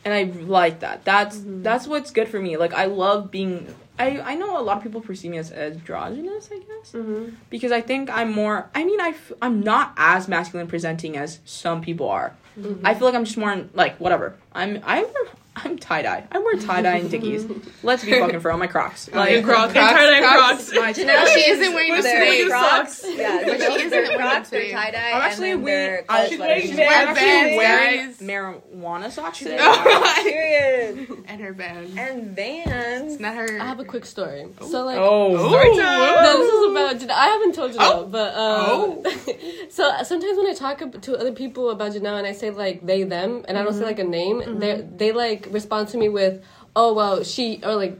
and 0.05 0.15
i 0.15 0.23
like 0.45 0.81
that 0.81 1.05
that's 1.05 1.43
that's 1.45 1.87
what's 1.87 2.11
good 2.11 2.29
for 2.29 2.41
me 2.41 2.57
like 2.57 2.73
i 2.75 2.85
love 2.87 3.31
being 3.31 3.73
i 3.99 4.21
i 4.21 4.35
know 4.35 4.59
a 4.59 4.63
lot 4.63 4.77
of 4.79 4.83
people 4.83 5.01
perceive 5.01 5.31
me 5.31 5.39
as 5.39 5.53
androgynous 5.53 6.49
i 6.53 6.59
guess 6.59 6.93
Mhm. 6.93 7.35
because 7.51 7.73
i 7.73 7.81
think 7.81 8.09
i'm 8.11 8.33
more 8.33 8.71
i 8.75 8.85
mean 8.85 9.01
i 9.01 9.09
f- 9.11 9.33
i'm 9.43 9.61
not 9.61 9.93
as 9.97 10.29
masculine 10.29 10.67
presenting 10.69 11.17
as 11.17 11.41
some 11.45 11.81
people 11.83 12.09
are 12.09 12.35
Mm-hmm. 12.59 12.87
i 12.87 12.93
feel 12.95 13.07
like 13.07 13.15
i'm 13.15 13.25
just 13.25 13.39
more 13.39 13.65
like 13.75 13.97
whatever 13.99 14.37
i'm 14.53 14.81
i'm 14.85 15.07
i'm 15.57 15.79
tie-dye 15.79 16.27
i 16.31 16.39
wear 16.39 16.57
tie-dye 16.57 16.97
and 16.99 17.11
dickies 17.11 17.47
let's 17.83 18.05
be 18.05 18.11
fucking 18.13 18.41
for 18.41 18.49
real 18.49 18.59
my 18.59 18.67
crocs 18.67 19.09
Oh, 19.13 19.17
like 19.19 19.33
and 19.37 19.45
Crocs, 19.45 19.75
and 19.75 19.75
Crocs, 19.75 19.93
tie-dye 19.95 20.19
Crocs. 20.21 20.71
Crocs. 20.71 20.73
My 20.75 20.93
Janelle, 20.93 21.27
she 21.29 21.43
she 21.43 21.51
isn't 21.51 21.75
wearing 21.75 21.91
the 21.91 21.97
With 21.97 22.05
They're 22.05 22.39
same. 22.39 22.49
socks. 22.51 23.05
Yeah, 23.09 23.43
but 23.45 23.59
She 23.61 23.65
isn't 23.73 23.91
their 23.91 24.03
wearing 24.03 24.19
Crocs, 24.19 24.51
the 24.51 24.57
their 24.59 24.73
tie 24.73 24.91
dye, 24.91 24.99
I'm 25.11 25.15
and 25.15 25.23
actually 25.25 25.51
then 25.53 25.63
wearing. 25.63 25.91
their 25.91 26.05
I, 26.09 26.17
college 26.17 26.29
She's 26.29 26.37
sweaters. 26.39 26.77
wearing 26.77 27.09
I'm 27.09 27.15
Vans. 27.15 27.19
actually 27.19 27.57
wearing 27.57 28.13
Vans. 28.13 28.65
marijuana 28.75 29.11
socks 29.11 29.39
today. 29.39 29.59
Oh, 29.61 30.23
Period. 30.23 31.25
and 31.29 31.41
her 31.41 31.53
band. 31.53 31.99
And 31.99 32.37
Vans. 32.37 33.13
It's 33.15 33.21
not 33.21 33.35
her. 33.35 33.59
I 33.61 33.65
have 33.65 33.81
a 33.81 33.85
quick 33.85 34.05
story. 34.07 34.47
So 34.63 34.85
like. 34.85 34.99
oh, 34.99 35.37
Story 35.49 35.77
time. 35.77 36.23
No, 36.23 36.39
this 36.39 36.53
is 36.53 36.59
about. 36.59 36.62
Janelle. 37.03 37.11
I 37.11 37.27
haven't 37.27 37.55
told 37.55 37.73
Janelle, 37.73 38.05
Oh. 38.05 38.05
but 38.07 38.35
um, 38.35 39.69
so 39.71 39.91
sometimes 40.05 40.39
when 40.39 40.47
I 40.47 40.55
talk 40.55 40.79
to 41.03 41.17
other 41.19 41.33
people 41.33 41.71
about 41.71 41.93
Janelle 41.93 42.19
and 42.19 42.27
I 42.27 42.33
say 42.33 42.51
like 42.51 42.85
they 42.87 43.03
them 43.05 43.45
and 43.49 43.59
I 43.59 43.63
don't 43.63 43.75
say 43.75 43.85
like 43.85 43.99
a 43.99 44.05
name, 44.05 44.59
they 44.59 44.87
they 44.97 45.13
like 45.13 45.49
respond 45.51 45.89
to 45.89 45.99
me 45.99 46.09
with, 46.09 46.43
oh 46.77 46.93
well 46.95 47.23
she 47.25 47.61
or 47.65 47.75
like 47.75 47.99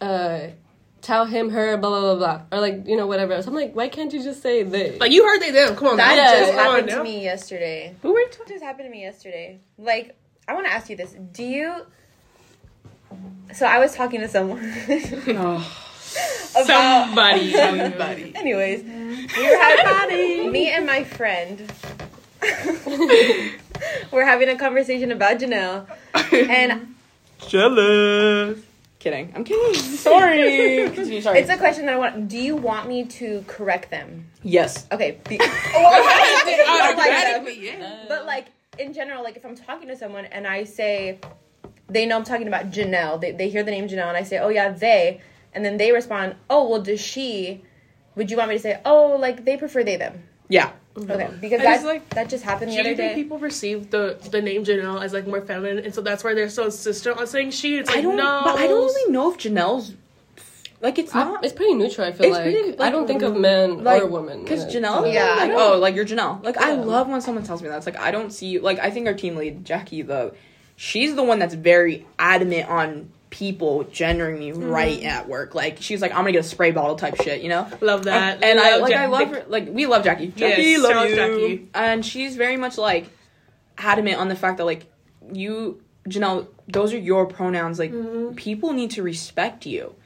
uh, 0.00 0.40
tell 1.02 1.26
him 1.26 1.50
her 1.50 1.76
blah 1.76 1.90
blah 1.90 2.00
blah 2.00 2.16
blah 2.16 2.40
or 2.56 2.60
like 2.60 2.86
you 2.86 2.96
know 2.96 3.06
whatever. 3.06 3.40
So 3.42 3.48
I'm 3.48 3.54
like, 3.54 3.74
why 3.74 3.88
can't 3.88 4.12
you 4.12 4.22
just 4.22 4.40
say 4.42 4.62
they? 4.62 4.98
Like 4.98 5.12
you 5.12 5.26
heard 5.26 5.40
they 5.40 5.50
them. 5.50 5.76
Come 5.76 5.88
on, 5.88 5.96
That. 5.98 6.16
Yeah, 6.16 6.40
just 6.40 6.52
Come 6.52 6.58
on 6.60 6.66
happened 6.74 6.88
now. 6.88 6.98
to 6.98 7.04
me 7.04 7.22
yesterday. 7.22 7.94
who 8.02 8.12
were 8.12 8.20
you 8.20 8.28
That 8.38 8.48
just 8.48 8.64
happened 8.64 8.86
to 8.86 8.90
me 8.90 9.02
yesterday. 9.02 9.58
Like, 9.78 10.16
I 10.48 10.54
want 10.54 10.66
to 10.66 10.72
ask 10.72 10.88
you 10.90 10.96
this. 10.96 11.14
Do 11.32 11.42
you. 11.44 11.74
So 13.54 13.66
I 13.66 13.78
was 13.78 13.94
talking 13.94 14.20
to 14.20 14.28
someone 14.28 14.58
Oh, 15.28 15.93
about. 16.50 17.06
Somebody. 17.06 17.52
Somebody. 17.90 18.32
Anyways, 18.34 18.82
we 18.82 19.50
were 19.50 19.56
having. 19.56 20.52
me 20.52 20.70
and 20.70 20.86
my 20.86 21.04
friend. 21.04 21.72
we're 24.12 24.26
having 24.26 24.48
a 24.48 24.56
conversation 24.56 25.12
about 25.12 25.38
Janelle. 25.38 25.86
And 26.32 26.94
jealous. 27.38 28.58
Kidding. 28.98 29.32
I'm 29.34 29.44
kidding. 29.44 29.74
Sorry. 29.74 30.88
Continue. 30.88 31.20
Sorry. 31.20 31.40
it's 31.40 31.50
a 31.50 31.58
question 31.58 31.84
that 31.86 31.94
I 31.94 31.98
want. 31.98 32.28
Do 32.28 32.38
you 32.38 32.56
want 32.56 32.88
me 32.88 33.04
to 33.04 33.44
correct 33.46 33.90
them? 33.90 34.30
yes. 34.42 34.86
Okay. 34.90 35.18
Be, 35.28 35.38
oh, 35.40 35.72
well, 35.74 36.48
you 36.48 37.44
like 37.44 37.58
yeah. 37.60 38.04
But 38.08 38.24
like 38.24 38.46
in 38.78 38.92
general, 38.92 39.22
like 39.22 39.36
if 39.36 39.44
I'm 39.44 39.56
talking 39.56 39.88
to 39.88 39.96
someone 39.96 40.24
and 40.26 40.46
I 40.46 40.64
say 40.64 41.18
they 41.88 42.06
know 42.06 42.16
I'm 42.16 42.24
talking 42.24 42.48
about 42.48 42.70
Janelle, 42.70 43.20
they, 43.20 43.32
they 43.32 43.48
hear 43.50 43.62
the 43.62 43.70
name 43.70 43.88
Janelle 43.88 44.08
and 44.08 44.16
I 44.16 44.22
say, 44.22 44.38
Oh 44.38 44.48
yeah, 44.48 44.70
they 44.70 45.20
and 45.54 45.64
then 45.64 45.76
they 45.76 45.92
respond, 45.92 46.36
Oh 46.50 46.68
well 46.68 46.82
does 46.82 47.00
she 47.00 47.62
would 48.16 48.30
you 48.30 48.36
want 48.36 48.48
me 48.50 48.56
to 48.56 48.60
say, 48.62 48.80
Oh, 48.84 49.16
like 49.18 49.44
they 49.44 49.56
prefer 49.56 49.82
they 49.84 49.96
them? 49.96 50.22
Yeah. 50.48 50.72
Mm-hmm. 50.94 51.10
Okay, 51.10 51.30
because 51.40 51.60
I 51.60 51.64
just 51.64 51.82
that 51.82 51.88
like- 51.88 52.08
that 52.10 52.28
just 52.28 52.44
happened 52.44 52.70
Do 52.70 52.76
the 52.76 52.82
you 52.84 52.88
other 52.92 52.96
think 52.96 53.12
day. 53.12 53.22
people 53.22 53.38
perceive 53.38 53.90
the 53.90 54.16
the 54.30 54.40
name 54.40 54.64
Janelle 54.64 55.02
as 55.02 55.12
like 55.12 55.26
more 55.26 55.40
feminine, 55.40 55.84
and 55.84 55.92
so 55.92 56.00
that's 56.02 56.22
why 56.22 56.34
they're 56.34 56.48
so 56.48 56.66
insistent 56.66 57.18
on 57.18 57.26
saying 57.26 57.50
she? 57.50 57.78
It's 57.78 57.88
like 57.90 57.98
I 57.98 58.02
don't. 58.02 58.16
no, 58.16 58.42
But 58.44 58.58
I 58.58 58.68
don't 58.68 58.84
really 58.86 59.12
know 59.12 59.32
if 59.32 59.38
Janelle's 59.38 59.92
like 60.80 60.98
it's 60.98 61.12
I- 61.12 61.24
not. 61.24 61.44
it's 61.44 61.52
pretty 61.52 61.74
neutral. 61.74 62.06
I 62.06 62.12
feel 62.12 62.30
like. 62.30 62.42
pretty, 62.44 62.78
I 62.78 62.90
don't 62.90 63.08
think 63.08 63.22
of 63.22 63.32
mm, 63.34 63.40
men 63.40 63.82
like, 63.82 64.02
or 64.02 64.06
women. 64.06 64.42
Because 64.44 64.62
in 64.62 64.68
it. 64.68 64.86
Janelle, 64.86 65.12
Yeah, 65.12 65.34
like, 65.34 65.50
oh, 65.52 65.78
like 65.78 65.96
you're 65.96 66.04
Janelle. 66.04 66.44
Like 66.44 66.58
I 66.58 66.74
love 66.74 67.08
when 67.08 67.20
someone 67.20 67.42
tells 67.42 67.60
me 67.60 67.68
that. 67.70 67.76
It's 67.78 67.86
like 67.86 67.96
I 67.98 68.12
don't 68.12 68.30
see. 68.32 68.60
Like 68.60 68.78
I 68.78 68.90
think 68.92 69.08
our 69.08 69.14
team 69.14 69.34
lead 69.34 69.64
Jackie, 69.64 70.02
though, 70.02 70.34
she's 70.76 71.16
the 71.16 71.24
one 71.24 71.40
that's 71.40 71.54
very 71.54 72.06
adamant 72.20 72.68
on 72.68 73.10
people 73.34 73.82
gendering 73.90 74.38
me 74.38 74.52
right 74.52 75.02
at 75.02 75.28
work. 75.28 75.56
Like 75.56 75.78
she's 75.82 76.00
like, 76.00 76.12
I'm 76.12 76.18
gonna 76.18 76.30
get 76.32 76.44
a 76.44 76.48
spray 76.48 76.70
bottle 76.70 76.94
type 76.94 77.16
shit, 77.20 77.42
you 77.42 77.48
know. 77.48 77.68
love 77.80 78.04
that. 78.04 78.44
And 78.44 78.60
I 78.60 78.72
Love 78.76 78.80
like 78.82 78.94
I 78.94 79.06
love 79.06 79.30
her. 79.30 79.44
Like 79.48 79.68
we 79.68 79.86
love 79.86 80.04
Jackie. 80.04 80.28
Jackie, 80.28 80.62
Yes, 80.62 80.82
love 80.82 80.92
shout 80.92 81.08
you. 81.10 81.16
Jackie. 81.16 81.68
And 81.74 82.06
she's 82.06 82.36
very 82.36 82.56
much 82.56 82.78
like 82.78 83.08
adamant 83.76 84.18
on 84.18 84.28
the 84.28 84.36
fact 84.36 84.58
that 84.58 84.64
like 84.66 84.86
you, 85.32 85.82
Janelle, 86.08 86.46
those 86.68 86.94
are 86.94 86.98
your 86.98 87.26
pronouns. 87.26 87.80
Like 87.80 87.90
Mm-hmm. 87.92 88.36
people 88.36 88.72
need 88.72 88.92
to 88.92 89.02
respect 89.02 89.66
you. 89.66 89.96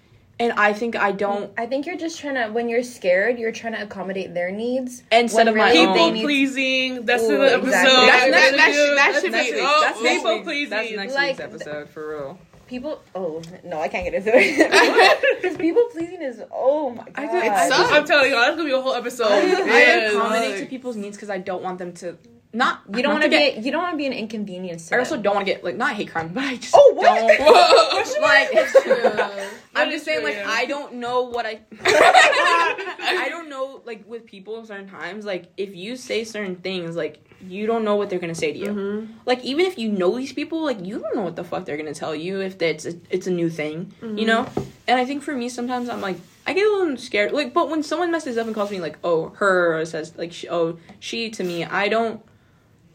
And 0.41 0.53
I 0.53 0.73
think 0.73 0.97
I 0.97 1.13
don't. 1.13 1.53
I 1.59 1.67
think 1.67 1.85
you're 1.85 1.97
just 1.99 2.19
trying 2.21 2.37
to 2.37 2.47
when 2.51 2.69
you're 2.71 2.83
scared, 2.85 3.39
you're 3.39 3.53
trying 3.53 3.75
to 3.75 3.83
accommodate 3.83 4.33
their 4.33 4.51
needs 4.53 5.03
Instead 5.13 5.49
of 5.49 5.55
my 5.57 5.71
really 5.73 5.85
own. 5.87 6.13
people 6.15 6.23
pleasing. 6.23 7.05
That's 7.05 7.25
Ooh, 7.25 7.37
the 7.37 7.55
episode. 7.55 7.67
exactly. 7.67 8.31
That's 8.31 8.31
next- 8.31 8.57
That's 8.57 8.57
that 8.57 8.67
the- 8.67 8.73
should- 8.73 8.97
that 8.97 9.13
that's 9.13 9.23
next 9.33 9.49
be- 9.51 9.55
week. 9.57 9.65
oh, 9.67 9.81
that's 9.85 10.03
next 10.03 10.17
people 10.19 10.35
week. 10.35 10.45
pleasing. 10.45 10.71
That's 10.71 10.93
next 10.93 11.15
Like, 11.15 11.29
week's 11.39 11.41
episode 11.41 11.89
for 11.91 12.09
real. 12.09 12.39
People. 12.69 13.03
Oh 13.15 13.43
no, 13.65 13.81
I 13.81 13.89
can't 13.89 14.05
get 14.05 14.15
into 14.15 14.31
it 14.35 15.37
because 15.43 15.57
people 15.57 15.85
pleasing 15.91 16.23
is 16.23 16.43
oh 16.53 16.91
my 16.91 17.05
god. 17.05 17.13
I 17.17 17.27
think- 17.27 17.45
It 17.47 17.69
sucks. 17.73 17.93
I'm 17.93 18.05
telling 18.05 18.31
you, 18.31 18.37
that's 18.37 18.57
gonna 18.57 18.69
be 18.69 18.75
a 18.75 18.81
whole 18.81 18.95
episode. 18.95 19.27
I, 19.29 19.39
I 19.39 19.43
Yes. 19.67 20.15
accommodate 20.15 20.59
to 20.61 20.67
people's 20.67 20.97
needs 20.97 21.17
because 21.17 21.31
I 21.31 21.39
don't 21.39 21.63
want 21.63 21.79
them 21.79 21.93
to 21.95 22.17
not. 22.53 22.81
you 22.95 23.03
don't 23.03 23.13
want 23.13 23.23
want 23.25 23.33
to 23.33 23.39
be 23.57 23.61
you 23.61 23.71
don't 23.73 23.83
want 23.83 23.93
to 23.93 23.99
be 23.99 24.07
an 24.07 24.13
inconvenience. 24.15 24.89
To 24.89 24.97
I 24.97 24.99
also 25.01 25.17
don't 25.17 25.35
want 25.35 25.47
to 25.47 25.53
get 25.53 25.65
like 25.65 25.77
not 25.77 25.95
hate 25.95 26.11
crime, 26.11 26.29
but 26.33 26.45
I 26.45 26.57
just 26.57 26.75
Oh, 26.77 26.93
what? 26.95 27.07
don't 27.07 27.29
like. 28.23 28.49
Yeah. 28.87 29.51
I'm 29.75 29.91
just 29.91 30.05
saying, 30.05 30.21
true, 30.21 30.29
like, 30.29 30.37
yeah. 30.37 30.47
I 30.49 30.65
don't 30.67 30.95
know 30.95 31.23
what 31.23 31.47
I. 31.47 31.61
I 31.85 33.27
don't 33.29 33.49
know, 33.49 33.81
like, 33.85 34.05
with 34.09 34.27
people 34.27 34.65
certain 34.65 34.89
times, 34.89 35.25
like, 35.25 35.47
if 35.57 35.75
you 35.75 35.95
say 35.97 36.25
certain 36.25 36.57
things, 36.57 36.97
like, 36.97 37.28
you 37.47 37.67
don't 37.67 37.85
know 37.85 37.97
what 37.97 38.11
they're 38.11 38.19
gonna 38.19 38.35
say 38.35 38.53
to 38.53 38.59
you. 38.59 38.67
Mm-hmm. 38.67 39.13
Like, 39.27 39.45
even 39.45 39.67
if 39.67 39.79
you 39.79 39.91
know 39.91 40.17
these 40.17 40.33
people, 40.33 40.65
like, 40.65 40.85
you 40.85 40.99
don't 40.99 41.15
know 41.15 41.23
what 41.23 41.37
the 41.37 41.45
fuck 41.45 41.65
they're 41.65 41.77
gonna 41.77 41.95
tell 41.95 42.15
you 42.15 42.41
if 42.41 42.61
it's 42.61 42.85
a, 42.87 42.95
it's 43.11 43.27
a 43.27 43.31
new 43.31 43.49
thing, 43.51 43.93
Mm-hmm. 44.03 44.19
you 44.19 44.27
know. 44.27 44.49
And 44.87 44.99
I 44.99 45.05
think 45.05 45.23
for 45.23 45.35
me, 45.35 45.49
sometimes 45.49 45.89
I'm 45.89 46.01
like, 46.01 46.17
I 46.47 46.55
get 46.55 46.67
a 46.67 46.71
little 46.73 46.97
scared. 46.97 47.33
Like, 47.33 47.53
but 47.53 47.69
when 47.69 47.83
someone 47.83 48.11
messes 48.11 48.39
up 48.39 48.47
and 48.47 48.55
calls 48.55 48.71
me 48.71 48.81
like, 48.81 48.99
oh, 49.05 49.31
her, 49.37 49.79
or 49.79 49.85
says 49.85 50.17
like, 50.17 50.33
she, 50.33 50.49
oh, 50.49 50.79
she 50.99 51.31
to 51.31 51.45
me, 51.45 51.65
I 51.65 51.89
don't. 51.89 52.23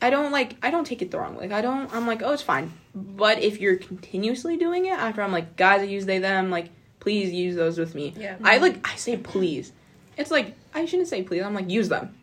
I 0.02 0.10
don't 0.10 0.34
like 0.34 0.58
I 0.62 0.70
don't 0.70 0.86
take 0.86 1.02
it 1.02 1.12
the 1.12 1.18
wrong. 1.18 1.36
Way. 1.36 1.44
Like 1.48 1.54
I 1.54 1.62
don't 1.62 1.90
I'm 1.96 2.06
like, 2.06 2.22
oh 2.22 2.34
it's 2.34 2.42
fine. 2.42 2.74
But 2.94 3.42
if 3.42 3.62
you're 3.62 3.78
continuously 3.78 4.58
doing 4.58 4.86
it 4.86 4.90
after 4.92 5.22
I'm 5.22 5.32
like, 5.32 5.56
guys 5.56 5.80
I 5.80 5.86
use 5.86 6.06
they 6.06 6.20
them, 6.20 6.50
like 6.52 6.72
please 7.00 7.32
use 7.32 7.56
those 7.56 7.78
with 7.78 7.96
me. 7.96 8.14
Yeah. 8.18 8.36
I 8.44 8.58
like 8.58 8.86
I 8.86 8.98
say 8.98 9.16
please. 9.16 9.72
It's 10.18 10.30
like 10.30 10.56
I 10.74 10.84
shouldn't 10.86 11.08
say 11.08 11.24
please. 11.24 11.42
I'm 11.42 11.54
like 11.54 11.70
use 11.70 11.88
them. 11.88 12.14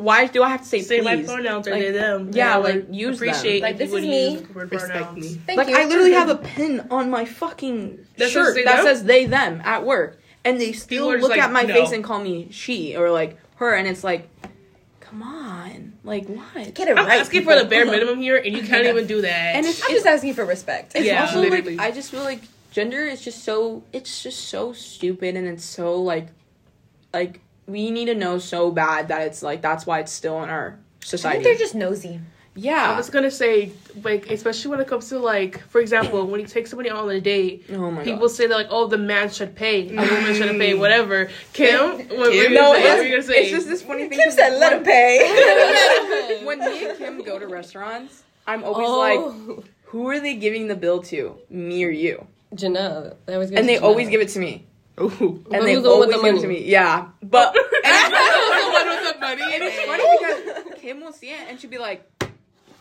Why 0.00 0.26
do 0.26 0.42
I 0.42 0.48
have 0.48 0.62
to 0.62 0.66
say 0.66 0.80
Say 0.80 1.00
my 1.02 1.22
pronouns 1.22 1.68
are 1.68 1.72
Like, 1.72 1.82
they 1.82 1.90
them. 1.92 2.30
yeah, 2.32 2.54
I 2.54 2.58
like, 2.58 2.74
would 2.74 2.94
use 2.96 3.18
them. 3.18 3.28
appreciate 3.28 3.62
Like, 3.62 3.72
if 3.72 3.78
this 3.78 3.88
you 3.88 3.92
would 3.94 4.04
is 4.04 4.08
me. 4.08 4.30
use 4.32 4.42
the 4.42 4.52
word 4.54 4.72
Respect 4.72 5.14
me. 5.16 5.28
Thank 5.46 5.58
like 5.58 5.68
you. 5.68 5.76
I 5.76 5.84
literally 5.84 6.12
have 6.12 6.28
a 6.30 6.36
pin 6.54 6.86
on 6.90 7.10
my 7.10 7.24
fucking 7.24 7.98
That 8.16 8.30
shirt 8.30 8.54
they 8.54 8.64
that 8.64 8.76
them? 8.76 8.84
says 8.86 9.04
they 9.04 9.26
them 9.26 9.60
at 9.64 9.84
work. 9.84 10.18
And 10.44 10.58
they 10.60 10.72
still 10.72 11.10
are 11.10 11.18
look 11.18 11.30
like, 11.30 11.40
at 11.40 11.52
my 11.52 11.62
no. 11.62 11.74
face 11.74 11.92
and 11.92 12.02
call 12.02 12.18
me 12.20 12.48
she 12.50 12.96
or 12.96 13.10
like 13.10 13.38
her 13.56 13.74
and 13.74 13.86
it's 13.86 14.02
like 14.02 14.28
come 15.00 15.22
on. 15.22 15.92
Like 16.02 16.26
what? 16.28 16.74
Get 16.74 16.88
it 16.88 16.96
I'm 16.96 17.04
right. 17.06 17.20
asking 17.20 17.42
for 17.44 17.50
the 17.54 17.60
people. 17.66 17.70
bare 17.70 17.84
minimum 17.86 18.20
here, 18.20 18.36
and 18.38 18.56
you 18.56 18.62
can't 18.66 18.86
even 18.86 19.06
do 19.06 19.20
that. 19.22 19.54
And 19.56 19.66
it's, 19.66 19.80
I'm 19.82 19.86
it's 19.90 20.04
just 20.04 20.06
asking 20.06 20.32
for 20.34 20.44
respect. 20.46 20.92
It's 20.94 21.04
Yeah. 21.04 21.22
also 21.26 21.40
Literally. 21.40 21.76
like 21.76 21.86
I 21.86 21.90
just 21.90 22.10
feel 22.10 22.22
like 22.22 22.40
gender 22.72 23.02
is 23.02 23.20
just 23.20 23.44
so 23.44 23.82
it's 23.92 24.22
just 24.22 24.48
so 24.48 24.72
stupid 24.72 25.36
and 25.36 25.46
it's 25.46 25.64
so 25.64 26.00
like 26.00 26.28
like 27.12 27.40
we 27.70 27.90
need 27.90 28.06
to 28.06 28.14
know 28.14 28.38
so 28.38 28.70
bad 28.70 29.08
that 29.08 29.22
it's 29.22 29.42
like 29.42 29.62
that's 29.62 29.86
why 29.86 30.00
it's 30.00 30.12
still 30.12 30.42
in 30.42 30.50
our 30.50 30.78
I 31.02 31.04
society. 31.04 31.42
think 31.44 31.44
they're 31.58 31.64
just 31.66 31.74
nosy. 31.74 32.20
Yeah. 32.56 32.90
I 32.92 32.96
was 32.96 33.08
gonna 33.10 33.30
say, 33.30 33.70
like, 34.02 34.28
especially 34.30 34.72
when 34.72 34.80
it 34.80 34.88
comes 34.88 35.08
to 35.10 35.18
like, 35.20 35.60
for 35.68 35.80
example, 35.80 36.26
when 36.26 36.40
you 36.40 36.46
take 36.46 36.66
somebody 36.66 36.90
out 36.90 36.98
on 36.98 37.10
a 37.10 37.20
date, 37.20 37.64
Oh 37.72 37.90
my 37.92 38.02
people 38.02 38.20
god. 38.26 38.30
say 38.32 38.46
that 38.48 38.54
like, 38.54 38.66
oh, 38.70 38.86
the 38.88 38.98
man 38.98 39.30
should 39.30 39.54
pay, 39.54 39.88
a 39.88 39.94
woman 39.94 40.34
shouldn't 40.34 40.58
pay, 40.58 40.72
mm. 40.72 40.78
whatever. 40.80 41.30
Kim, 41.52 41.78
what 42.08 42.08
were 42.18 42.30
you 42.30 42.42
Kim? 42.44 42.54
No, 42.54 42.74
say? 42.74 42.82
What 42.82 42.82
were 42.82 42.88
it's, 42.96 43.04
you 43.04 43.10
gonna 43.10 43.22
say? 43.22 43.42
it's 43.44 43.50
just 43.52 43.68
this 43.68 43.82
funny 43.82 44.08
thing. 44.08 44.18
Kim 44.18 44.24
'cause 44.28 44.34
said, 44.34 44.58
"Let 44.58 44.72
him 44.74 44.82
pay." 44.82 46.40
when 46.44 46.58
me 46.58 46.88
and 46.88 46.98
Kim 46.98 47.22
go 47.22 47.38
to 47.38 47.46
restaurants, 47.46 48.24
I'm 48.46 48.64
always 48.64 48.88
Oh. 48.88 48.98
like, 49.56 49.64
who 49.84 50.08
are 50.08 50.18
they 50.20 50.34
giving 50.34 50.66
the 50.66 50.76
bill 50.76 51.02
to? 51.04 51.38
Me 51.50 51.84
or 51.84 51.90
you? 51.90 52.26
Janelle. 52.54 53.14
They 53.26 53.34
always 53.34 53.50
give 53.50 53.58
And 53.60 53.68
they 53.68 53.76
to 53.76 53.84
always 53.84 54.08
give 54.08 54.20
it 54.20 54.28
to 54.30 54.38
me. 54.40 54.66
Ooh. 55.00 55.06
And 55.08 55.44
But 55.50 55.62
they 55.62 55.74
the 55.76 55.88
always 55.88 56.10
the 56.10 56.20
give 56.22 56.34
it 56.36 56.40
to 56.40 56.46
me. 56.46 56.64
Yeah. 56.64 57.06
But 57.22 57.54
oh. 57.56 57.80
and 57.84 58.12
it's, 58.12 58.12
the 58.12 58.72
one 58.72 58.88
with 58.88 59.14
the 59.14 59.20
money. 59.20 59.54
and 59.54 59.62
it's 59.62 59.84
funny 59.86 60.64
because 60.64 60.80
Kim 60.80 61.00
will 61.00 61.12
see 61.12 61.30
it 61.30 61.40
and 61.48 61.58
she'd 61.60 61.70
be 61.70 61.78
like, 61.78 62.06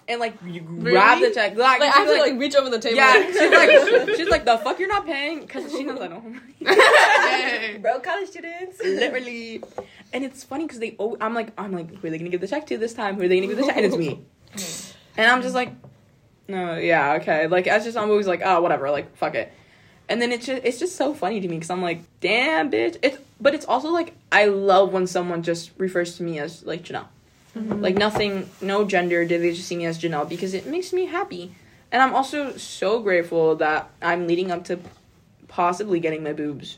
and 0.07 0.19
like 0.19 0.33
you 0.45 0.61
grab 0.61 1.19
Really? 1.19 1.29
the 1.29 1.35
check. 1.35 1.55
Like, 1.55 1.79
Like, 1.79 1.95
I 1.95 1.99
have 1.99 2.07
be 2.07 2.13
to 2.15 2.19
like, 2.21 2.31
like 2.31 2.39
reach 2.39 2.55
over 2.55 2.69
the 2.69 2.79
table. 2.79 2.97
Yeah, 2.97 3.13
she's 3.27 3.51
like, 3.51 3.69
she's 4.17 4.27
like, 4.29 4.43
the 4.43 4.57
fuck 4.57 4.79
you're 4.79 4.87
not 4.89 5.05
paying 5.05 5.41
because 5.41 5.71
she 5.71 5.83
knows 5.83 6.01
I 6.01 6.07
don't. 6.07 6.41
Hey. 6.59 7.77
Bro, 7.81 7.99
college 7.99 8.27
students. 8.29 8.79
Literally, 8.83 9.61
and 10.11 10.25
it's 10.25 10.43
funny 10.43 10.65
because 10.65 10.79
they. 10.79 10.95
Oh, 10.99 11.15
I'm 11.21 11.35
like, 11.35 11.51
I'm 11.59 11.71
like, 11.71 11.93
who 11.95 12.07
are 12.07 12.09
they 12.09 12.17
gonna 12.17 12.31
give 12.31 12.41
the 12.41 12.47
check 12.47 12.65
to 12.67 12.77
this 12.79 12.93
time? 12.95 13.15
Who 13.17 13.21
are 13.23 13.27
they 13.27 13.39
gonna 13.39 13.53
give 13.53 13.57
the 13.57 13.65
check? 13.71 13.77
And 13.77 13.85
it's 13.85 13.95
me, 13.97 14.19
and 15.15 15.29
I'm 15.31 15.43
just 15.43 15.53
like, 15.53 15.73
no, 16.47 16.75
yeah, 16.77 17.13
okay. 17.21 17.45
Like, 17.45 17.67
I 17.67 17.77
just, 17.77 17.95
I'm 17.95 18.09
always 18.09 18.25
like, 18.25 18.41
oh, 18.43 18.61
whatever, 18.61 18.89
like, 18.89 19.15
fuck 19.15 19.35
it. 19.35 19.53
And 20.09 20.21
then 20.21 20.31
it's 20.31 20.45
just, 20.47 20.63
it's 20.65 20.79
just 20.79 20.95
so 20.95 21.13
funny 21.13 21.39
to 21.39 21.47
me 21.47 21.55
because 21.55 21.69
I'm 21.69 21.81
like, 21.81 22.01
damn, 22.19 22.69
bitch. 22.69 22.97
It's, 23.01 23.17
but 23.39 23.53
it's 23.53 23.65
also 23.65 23.89
like, 23.91 24.13
I 24.31 24.45
love 24.45 24.91
when 24.91 25.07
someone 25.07 25.43
just 25.43 25.71
refers 25.77 26.17
to 26.17 26.23
me 26.23 26.39
as 26.39 26.65
like 26.65 26.83
Janelle. 26.83 27.05
Mm-hmm. 27.55 27.81
Like 27.81 27.95
nothing, 27.95 28.49
no 28.61 28.85
gender. 28.85 29.23
Did 29.25 29.41
they 29.41 29.53
just 29.53 29.67
see 29.67 29.75
me 29.75 29.85
as 29.85 29.99
Janelle 29.99 30.27
because 30.27 30.53
it 30.53 30.67
makes 30.67 30.93
me 30.93 31.05
happy, 31.05 31.55
and 31.91 32.01
I'm 32.01 32.13
also 32.13 32.55
so 32.57 33.01
grateful 33.01 33.55
that 33.55 33.89
I'm 34.01 34.27
leading 34.27 34.51
up 34.51 34.65
to 34.65 34.79
possibly 35.47 35.99
getting 35.99 36.23
my 36.23 36.33
boobs 36.33 36.77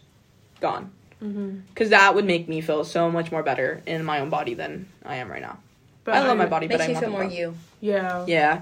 gone 0.61 0.91
mm-hmm. 1.21 1.59
because 1.73 1.89
that 1.89 2.15
would 2.15 2.25
make 2.25 2.47
me 2.47 2.61
feel 2.61 2.86
so 2.86 3.11
much 3.11 3.32
more 3.32 3.43
better 3.43 3.82
in 3.86 4.05
my 4.05 4.19
own 4.19 4.29
body 4.29 4.53
than 4.53 4.88
I 5.05 5.17
am 5.17 5.29
right 5.29 5.41
now. 5.41 5.57
But 6.03 6.15
I 6.15 6.27
love 6.27 6.38
my 6.38 6.45
body, 6.45 6.67
Makes 6.67 6.77
but 6.77 6.84
I 6.84 6.88
you 6.88 6.93
want 6.93 7.05
feel 7.05 7.11
them 7.11 7.27
more 7.27 7.32
you. 7.32 7.55
Yeah. 7.82 8.25
Yeah. 8.27 8.61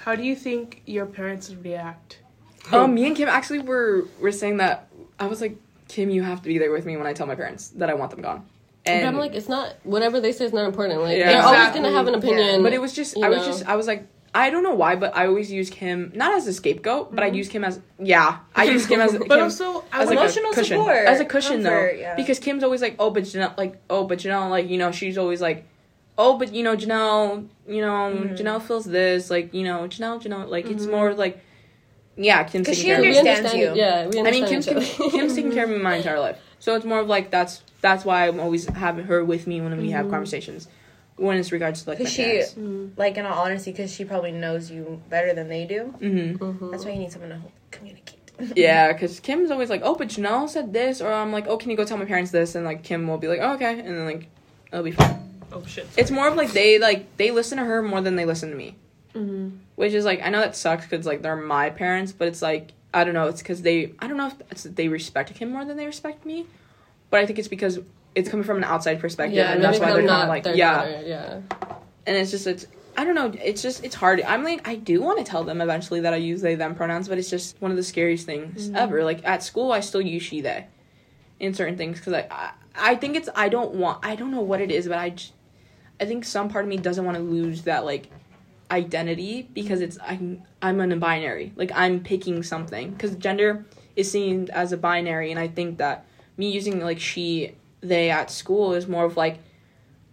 How 0.00 0.14
do 0.14 0.22
you 0.22 0.36
think 0.36 0.82
your 0.84 1.06
parents 1.06 1.48
would 1.48 1.64
react? 1.64 2.18
Um, 2.72 2.94
me 2.94 3.06
and 3.06 3.16
Kim 3.16 3.28
actually 3.28 3.60
were 3.60 4.04
were 4.20 4.32
saying 4.32 4.58
that 4.58 4.88
I 5.18 5.26
was 5.26 5.40
like, 5.40 5.56
Kim, 5.88 6.10
you 6.10 6.22
have 6.22 6.42
to 6.42 6.48
be 6.48 6.58
there 6.58 6.70
with 6.70 6.84
me 6.86 6.96
when 6.96 7.06
I 7.06 7.12
tell 7.12 7.26
my 7.26 7.34
parents 7.34 7.68
that 7.70 7.88
I 7.90 7.94
want 7.94 8.10
them 8.10 8.20
gone. 8.22 8.44
And 8.86 9.02
But 9.02 9.08
I'm 9.08 9.16
like, 9.18 9.34
it's 9.34 9.48
not 9.48 9.74
whatever 9.84 10.20
they 10.20 10.32
say 10.32 10.44
is 10.44 10.52
not 10.52 10.66
important. 10.66 11.00
Like 11.02 11.18
Yeah. 11.18 11.32
they're 11.32 11.42
always 11.42 11.74
gonna 11.74 11.90
have 11.92 12.06
an 12.08 12.14
opinion. 12.14 12.62
but 12.62 12.72
it 12.72 12.80
was 12.80 12.92
just 12.94 13.16
you 13.16 13.24
I 13.24 13.28
was 13.28 13.44
just 13.46 13.66
I 13.66 13.76
was 13.76 13.86
like 13.86 14.06
I 14.34 14.50
don't 14.50 14.62
know 14.62 14.74
why, 14.74 14.94
but 14.94 15.16
I 15.16 15.26
always 15.26 15.50
use 15.50 15.70
Kim 15.70 16.12
not 16.14 16.34
as 16.34 16.46
a 16.46 16.52
scapegoat, 16.52 17.14
but 17.14 17.24
I 17.24 17.28
use 17.28 17.48
Kim 17.48 17.64
as 17.64 17.80
yeah, 17.98 18.38
I 18.54 18.64
use 18.64 18.86
Kim 18.86 19.00
as 19.00 19.12
But 19.18 19.28
Kim 19.30 19.42
also, 19.42 19.84
as 19.90 20.00
was 20.00 20.10
like 20.10 20.18
Emotional 20.18 20.50
a 20.50 20.54
cushion, 20.54 20.78
support, 20.78 21.06
as 21.06 21.20
a 21.20 21.24
cushion 21.24 21.62
comfort, 21.62 21.92
though, 21.94 21.98
yeah. 21.98 22.14
because 22.14 22.38
Kim's 22.38 22.62
always 22.62 22.82
like, 22.82 22.96
oh, 22.98 23.10
but 23.10 23.22
Janelle, 23.24 23.56
like, 23.56 23.80
oh, 23.88 24.04
but 24.04 24.18
Janelle, 24.18 24.50
like, 24.50 24.68
you 24.68 24.76
know, 24.76 24.92
she's 24.92 25.16
always 25.16 25.40
like, 25.40 25.66
oh, 26.18 26.36
but 26.38 26.52
you 26.52 26.62
know, 26.62 26.76
Janelle, 26.76 27.48
you 27.66 27.80
know, 27.80 28.12
Mm-hmm. 28.14 28.34
Janelle 28.34 28.60
feels 28.62 28.84
this, 28.84 29.30
like, 29.30 29.54
you 29.54 29.64
know, 29.64 29.88
Janelle, 29.88 30.22
Janelle, 30.22 30.48
like, 30.48 30.66
it's 30.66 30.84
more 30.86 31.14
like, 31.14 31.42
yeah, 32.18 32.42
Kim's 32.44 32.66
taking 32.66 32.80
she 32.82 32.86
care 32.88 32.96
of 32.96 33.02
we 33.02 33.10
me. 33.10 33.18
understands 33.18 33.54
understand 33.54 33.76
you. 33.76 33.82
it. 33.82 33.86
Yeah, 33.86 34.06
we 34.06 34.18
I 34.18 34.30
mean, 34.30 34.44
understand 34.44 34.64
Kim's, 34.64 34.68
each 34.90 35.00
other. 35.00 35.10
Kim's 35.10 35.34
taking 35.34 35.52
care 35.52 35.64
of 35.64 35.70
me 35.70 35.78
my 35.78 35.96
entire 35.96 36.20
life, 36.20 36.38
so 36.58 36.74
it's 36.74 36.84
more 36.84 37.00
of 37.00 37.06
like 37.06 37.30
that's 37.30 37.62
that's 37.80 38.04
why 38.04 38.26
I'm 38.28 38.40
always 38.40 38.66
having 38.66 39.04
her 39.06 39.24
with 39.24 39.46
me 39.46 39.60
when 39.60 39.76
we 39.78 39.90
have 39.90 40.10
conversations, 40.10 40.66
when 41.16 41.36
it's 41.38 41.52
regards 41.52 41.84
to 41.84 41.90
like 41.90 42.00
my 42.00 42.06
she, 42.06 42.22
parents. 42.24 42.54
like, 42.96 43.16
in 43.16 43.24
all 43.24 43.44
honesty, 43.44 43.70
because 43.70 43.92
she 43.94 44.04
probably 44.04 44.32
knows 44.32 44.70
you 44.70 45.00
better 45.08 45.32
than 45.32 45.48
they 45.48 45.64
do. 45.64 45.94
Mm-hmm. 46.00 46.44
Mhm. 46.44 46.70
That's 46.72 46.84
why 46.84 46.90
you 46.90 46.98
need 46.98 47.12
someone 47.12 47.30
to 47.30 47.40
communicate. 47.70 48.14
Yeah, 48.54 48.92
because 48.92 49.18
Kim's 49.18 49.50
always 49.50 49.68
like, 49.68 49.80
oh, 49.84 49.96
but 49.96 50.08
Janelle 50.08 50.48
said 50.48 50.72
this, 50.72 51.00
or 51.00 51.12
I'm 51.12 51.32
like, 51.32 51.48
oh, 51.48 51.56
can 51.56 51.70
you 51.70 51.76
go 51.76 51.84
tell 51.84 51.96
my 51.96 52.04
parents 52.04 52.30
this? 52.30 52.54
And 52.54 52.64
like 52.64 52.84
Kim 52.84 53.06
will 53.08 53.18
be 53.18 53.26
like, 53.28 53.40
oh, 53.42 53.54
okay, 53.54 53.78
and 53.80 53.88
then 53.96 54.04
like 54.04 54.28
it'll 54.72 54.84
be 54.84 54.92
fine. 54.92 55.40
oh 55.52 55.64
shit. 55.66 55.86
It's 55.96 56.10
more 56.12 56.28
of 56.28 56.36
like 56.36 56.52
they 56.52 56.78
like 56.78 57.16
they 57.16 57.30
listen 57.32 57.58
to 57.58 57.64
her 57.64 57.82
more 57.82 58.00
than 58.00 58.14
they 58.16 58.24
listen 58.24 58.50
to 58.50 58.56
me, 58.56 58.76
hmm 59.12 59.50
which 59.78 59.92
is 59.92 60.04
like 60.04 60.20
I 60.22 60.30
know 60.30 60.40
that 60.40 60.56
sucks 60.56 60.84
because 60.86 61.06
like 61.06 61.22
they're 61.22 61.36
my 61.36 61.70
parents, 61.70 62.10
but 62.10 62.26
it's 62.26 62.42
like 62.42 62.72
I 62.92 63.04
don't 63.04 63.14
know, 63.14 63.28
it's 63.28 63.40
because 63.40 63.62
they 63.62 63.94
I 64.00 64.08
don't 64.08 64.16
know 64.16 64.32
if 64.50 64.62
they 64.64 64.88
respect 64.88 65.30
him 65.30 65.52
more 65.52 65.64
than 65.64 65.76
they 65.76 65.86
respect 65.86 66.26
me, 66.26 66.46
but 67.10 67.20
I 67.20 67.26
think 67.26 67.38
it's 67.38 67.46
because 67.46 67.78
it's 68.12 68.28
coming 68.28 68.44
from 68.44 68.56
an 68.56 68.64
outside 68.64 68.98
perspective, 68.98 69.36
yeah, 69.36 69.52
and 69.52 69.62
that's 69.62 69.78
why 69.78 69.92
they're 69.92 70.00
I'm 70.00 70.08
kind 70.08 70.22
of 70.22 70.28
not 70.28 70.28
like 70.28 70.56
yeah, 70.56 70.74
daughter, 70.74 71.02
yeah. 71.06 71.40
and 72.06 72.16
it's 72.16 72.32
just 72.32 72.48
it's 72.48 72.66
I 72.96 73.04
don't 73.04 73.14
know, 73.14 73.32
it's 73.40 73.62
just 73.62 73.84
it's 73.84 73.94
hard. 73.94 74.20
I'm 74.22 74.42
like 74.42 74.66
I 74.66 74.74
do 74.74 75.00
want 75.00 75.18
to 75.18 75.24
tell 75.24 75.44
them 75.44 75.60
eventually 75.60 76.00
that 76.00 76.12
I 76.12 76.16
use 76.16 76.40
they 76.40 76.56
them 76.56 76.74
pronouns, 76.74 77.08
but 77.08 77.16
it's 77.16 77.30
just 77.30 77.54
one 77.62 77.70
of 77.70 77.76
the 77.76 77.84
scariest 77.84 78.26
things 78.26 78.66
mm-hmm. 78.66 78.74
ever. 78.74 79.04
Like 79.04 79.24
at 79.24 79.44
school, 79.44 79.70
I 79.70 79.78
still 79.78 80.02
use 80.02 80.24
she 80.24 80.40
they 80.40 80.66
in 81.38 81.54
certain 81.54 81.76
things 81.76 81.98
because 81.98 82.14
I, 82.14 82.26
I 82.32 82.50
I 82.74 82.94
think 82.96 83.14
it's 83.14 83.28
I 83.32 83.48
don't 83.48 83.74
want 83.76 84.04
I 84.04 84.16
don't 84.16 84.32
know 84.32 84.40
what 84.40 84.60
it 84.60 84.72
is, 84.72 84.88
but 84.88 84.98
I 84.98 85.14
I 86.00 86.04
think 86.04 86.24
some 86.24 86.48
part 86.48 86.64
of 86.64 86.68
me 86.68 86.78
doesn't 86.78 87.04
want 87.04 87.16
to 87.16 87.22
lose 87.22 87.62
that 87.62 87.84
like 87.84 88.10
identity 88.70 89.48
because 89.52 89.80
it's 89.80 89.98
I'm 90.02 90.42
I'm 90.60 90.80
in 90.80 90.92
a 90.92 90.96
binary. 90.96 91.52
Like 91.56 91.70
I'm 91.74 92.00
picking 92.00 92.42
something 92.42 92.90
because 92.90 93.16
gender 93.16 93.64
is 93.96 94.10
seen 94.10 94.48
as 94.52 94.72
a 94.72 94.76
binary, 94.76 95.30
and 95.30 95.40
I 95.40 95.48
think 95.48 95.78
that 95.78 96.06
me 96.36 96.50
using 96.50 96.80
like 96.80 97.00
she 97.00 97.54
they 97.80 98.10
at 98.10 98.30
school 98.30 98.74
is 98.74 98.86
more 98.86 99.04
of 99.04 99.16
like 99.16 99.38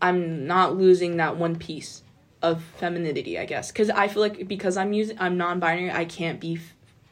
I'm 0.02 0.46
not 0.46 0.76
losing 0.76 1.18
that 1.18 1.38
one 1.38 1.56
piece 1.56 2.04
of 2.42 2.64
femininity, 2.78 3.40
I 3.40 3.46
guess. 3.46 3.72
Because 3.72 3.90
I 3.90 4.08
feel 4.08 4.22
like 4.22 4.48
because 4.48 4.78
I'm 4.78 4.94
using 4.94 5.18
I'm 5.20 5.38
non-binary, 5.38 5.92
I 5.92 6.06
can't 6.06 6.40
be 6.40 6.60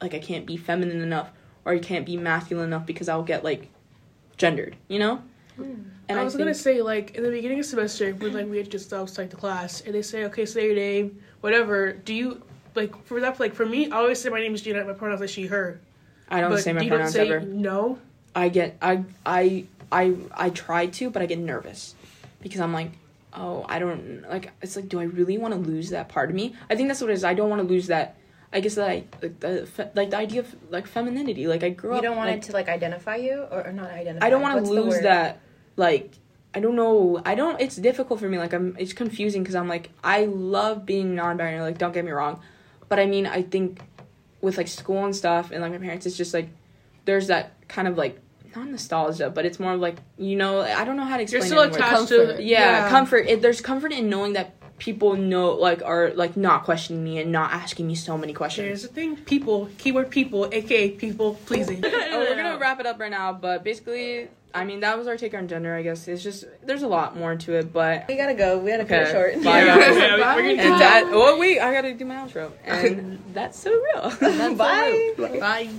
like 0.02 0.14
I 0.14 0.20
can't 0.20 0.46
be 0.46 0.58
feminine 0.58 1.02
enough 1.02 1.32
or 1.66 1.74
I 1.74 1.80
can't 1.80 2.06
be 2.06 2.18
masculine 2.18 2.66
enough 2.66 2.86
because 2.86 3.10
I'll 3.10 3.24
get 3.24 3.44
like 3.44 3.70
gendered, 4.38 4.76
you 4.88 5.00
know. 5.00 5.24
And 5.58 6.20
I 6.20 6.24
was 6.24 6.36
gonna 6.36 6.54
say 6.54 6.82
like 6.82 7.16
in 7.16 7.24
the 7.24 7.30
beginning 7.30 7.60
of 7.60 7.66
semester 7.66 8.12
when 8.14 8.34
like 8.34 8.48
we 8.48 8.58
had 8.58 8.70
just 8.70 8.92
uh, 8.94 9.06
start 9.06 9.30
the 9.30 9.38
class 9.38 9.82
and 9.82 9.94
they 9.94 10.02
say 10.02 10.26
okay 10.26 10.46
say 10.46 10.66
your 10.66 10.76
name 10.76 11.22
whatever 11.42 11.94
do 11.94 12.14
you 12.14 12.42
like 12.76 12.92
for 13.06 13.18
example 13.18 13.46
like 13.46 13.54
for 13.54 13.66
me 13.66 13.90
I 13.90 13.98
always 13.98 14.20
say 14.20 14.30
my 14.30 14.40
name 14.40 14.54
is 14.54 14.62
Gina 14.62 14.84
my 14.84 14.94
pronouns 14.94 15.22
are 15.22 15.28
she 15.28 15.48
her 15.48 15.80
I 16.30 16.42
don't 16.42 16.52
but 16.52 16.62
say 16.62 16.74
my 16.74 16.80
do 16.80 16.86
you 16.86 16.90
don't 16.90 17.00
pronouns 17.00 17.14
say 17.14 17.30
ever. 17.30 17.40
no 17.42 18.00
I 18.36 18.50
get 18.50 18.78
I 18.82 19.04
I 19.26 19.66
I 19.94 20.16
I 20.32 20.50
try 20.50 20.88
to, 20.88 21.10
but 21.12 21.22
I 21.22 21.28
get 21.28 21.38
nervous 21.38 21.94
because 22.42 22.60
I'm 22.60 22.74
like, 22.74 22.92
oh, 23.34 23.64
I 23.70 23.78
don't 23.80 24.24
like. 24.28 24.52
It's 24.62 24.76
like, 24.76 24.90
do 24.90 25.00
I 25.00 25.04
really 25.04 25.38
want 25.38 25.54
to 25.54 25.60
lose 25.60 25.92
that 25.92 26.10
part 26.10 26.30
of 26.30 26.36
me? 26.36 26.56
I 26.70 26.76
think 26.76 26.88
that's 26.88 27.00
what 27.00 27.12
it 27.12 27.14
is. 27.14 27.24
I 27.24 27.36
don't 27.36 27.50
want 27.50 27.62
to 27.62 27.68
lose 27.68 27.88
that. 27.88 28.18
I 28.54 28.60
guess 28.60 28.76
that 28.76 28.88
I 28.88 29.04
like 29.22 29.40
the 29.40 29.66
fe- 29.66 29.90
like 29.96 30.12
the 30.12 30.18
idea 30.18 30.42
of 30.42 30.56
like 30.70 30.86
femininity. 30.86 31.48
Like 31.48 31.64
I 31.64 31.70
grew 31.70 31.92
You 31.92 31.98
up. 31.98 32.04
You 32.04 32.10
don't 32.10 32.18
want 32.18 32.30
like, 32.30 32.38
it 32.38 32.44
to 32.44 32.52
like 32.54 32.70
identify 32.70 33.16
you 33.16 33.46
or, 33.52 33.68
or 33.68 33.74
not 33.74 33.90
identify. 33.90 34.26
I 34.26 34.30
don't 34.30 34.44
want 34.44 34.64
to 34.64 34.72
lose 34.72 35.00
that. 35.02 35.40
Like 35.76 36.12
I 36.54 36.60
don't 36.60 36.76
know. 36.76 37.20
I 37.26 37.34
don't. 37.34 37.60
It's 37.60 37.76
difficult 37.76 38.20
for 38.20 38.30
me. 38.30 38.38
Like 38.38 38.54
I'm. 38.54 38.76
It's 38.78 38.94
confusing 38.94 39.42
because 39.42 39.56
I'm 39.56 39.68
like 39.68 39.90
I 40.04 40.26
love 40.26 40.86
being 40.86 41.16
non-binary. 41.16 41.62
Like 41.62 41.80
don't 41.80 41.94
get 41.94 42.06
me 42.06 42.12
wrong, 42.12 42.42
but 42.90 43.00
I 43.00 43.08
mean 43.08 43.26
I 43.26 43.42
think 43.42 43.82
with 44.42 44.58
like 44.58 44.68
school 44.68 45.04
and 45.04 45.16
stuff 45.16 45.52
and 45.52 45.62
like 45.62 45.72
my 45.72 45.80
parents, 45.80 46.06
it's 46.06 46.18
just 46.18 46.34
like 46.34 46.50
there's 47.06 47.28
that 47.28 47.68
kind 47.68 47.88
of 47.88 47.98
like 47.98 48.20
not 48.56 48.68
nostalgia, 48.68 49.32
but 49.32 49.46
it's 49.46 49.60
more 49.60 49.74
of 49.74 49.80
like 49.80 49.98
you 50.18 50.36
know 50.36 50.62
I 50.62 50.86
don't 50.86 50.96
know 50.96 51.06
how 51.06 51.18
to 51.18 51.24
explain. 51.24 51.42
you're 51.42 51.48
still 51.48 51.64
it 51.64 51.76
attached 51.76 52.10
Comfort. 52.10 52.38
to 52.38 52.44
Yeah, 52.44 52.88
comfort. 52.90 53.26
It, 53.28 53.42
there's 53.42 53.62
comfort 53.62 53.92
in 53.92 54.10
knowing 54.10 54.34
that 54.34 54.56
people 54.80 55.16
know 55.16 55.52
like 55.54 55.82
are 55.84 56.12
like 56.16 56.36
not 56.36 56.64
questioning 56.64 57.04
me 57.04 57.20
and 57.20 57.32
not 57.32 57.52
asking 57.54 57.88
me 57.88 57.96
so 57.96 58.18
many 58.18 58.34
questions. 58.34 58.66
Here's 58.68 58.82
questions. 58.88 58.96
the 59.12 59.16
thing 59.18 59.26
people 59.26 59.70
keyword 59.78 60.10
people 60.10 60.50
aka 60.52 60.90
people 60.92 61.36
pleasing 61.46 61.82
oh, 61.86 61.90
we're 62.30 62.36
gonna 62.36 62.58
wrap 62.58 62.80
it 62.80 62.86
up 62.86 63.00
right 63.00 63.12
now, 63.12 63.32
but 63.34 63.64
basically, 63.64 64.28
I 64.54 64.66
mean 64.66 64.82
that 64.82 64.98
was 64.98 65.08
our 65.08 65.16
take 65.18 65.34
on 65.34 65.48
gender. 65.48 65.74
I 65.76 65.82
guess 65.84 66.08
it's 66.08 66.22
just 66.24 66.46
there's 66.64 66.84
a 66.84 66.88
lot 66.88 67.16
more 67.16 67.36
to 67.36 67.54
it, 67.60 67.72
but 67.72 68.06
We 68.08 68.16
gotta 68.18 68.34
go. 68.34 68.60
We 68.60 68.72
gotta 68.72 68.86
cut 68.86 69.02
Okay. 69.04 69.10
it 69.10 69.14
short. 69.14 69.44
Bye, 69.44 69.64
yeah, 69.64 69.78
guys. 69.78 69.98
yeah, 69.98 70.16
we- 70.16 70.42
we're 70.44 70.50
and 70.50 70.58
gonna 70.60 70.80
that. 70.80 71.04
Oh 71.08 71.40
wait, 71.40 71.60
I 71.60 71.72
gotta 71.74 71.94
do 71.94 72.06
my 72.06 72.16
outro, 72.16 72.52
and 72.66 73.20
that's 73.34 73.60
so 73.60 73.72
real. 73.72 74.56
Bye. 74.56 75.14
bye 75.18 75.70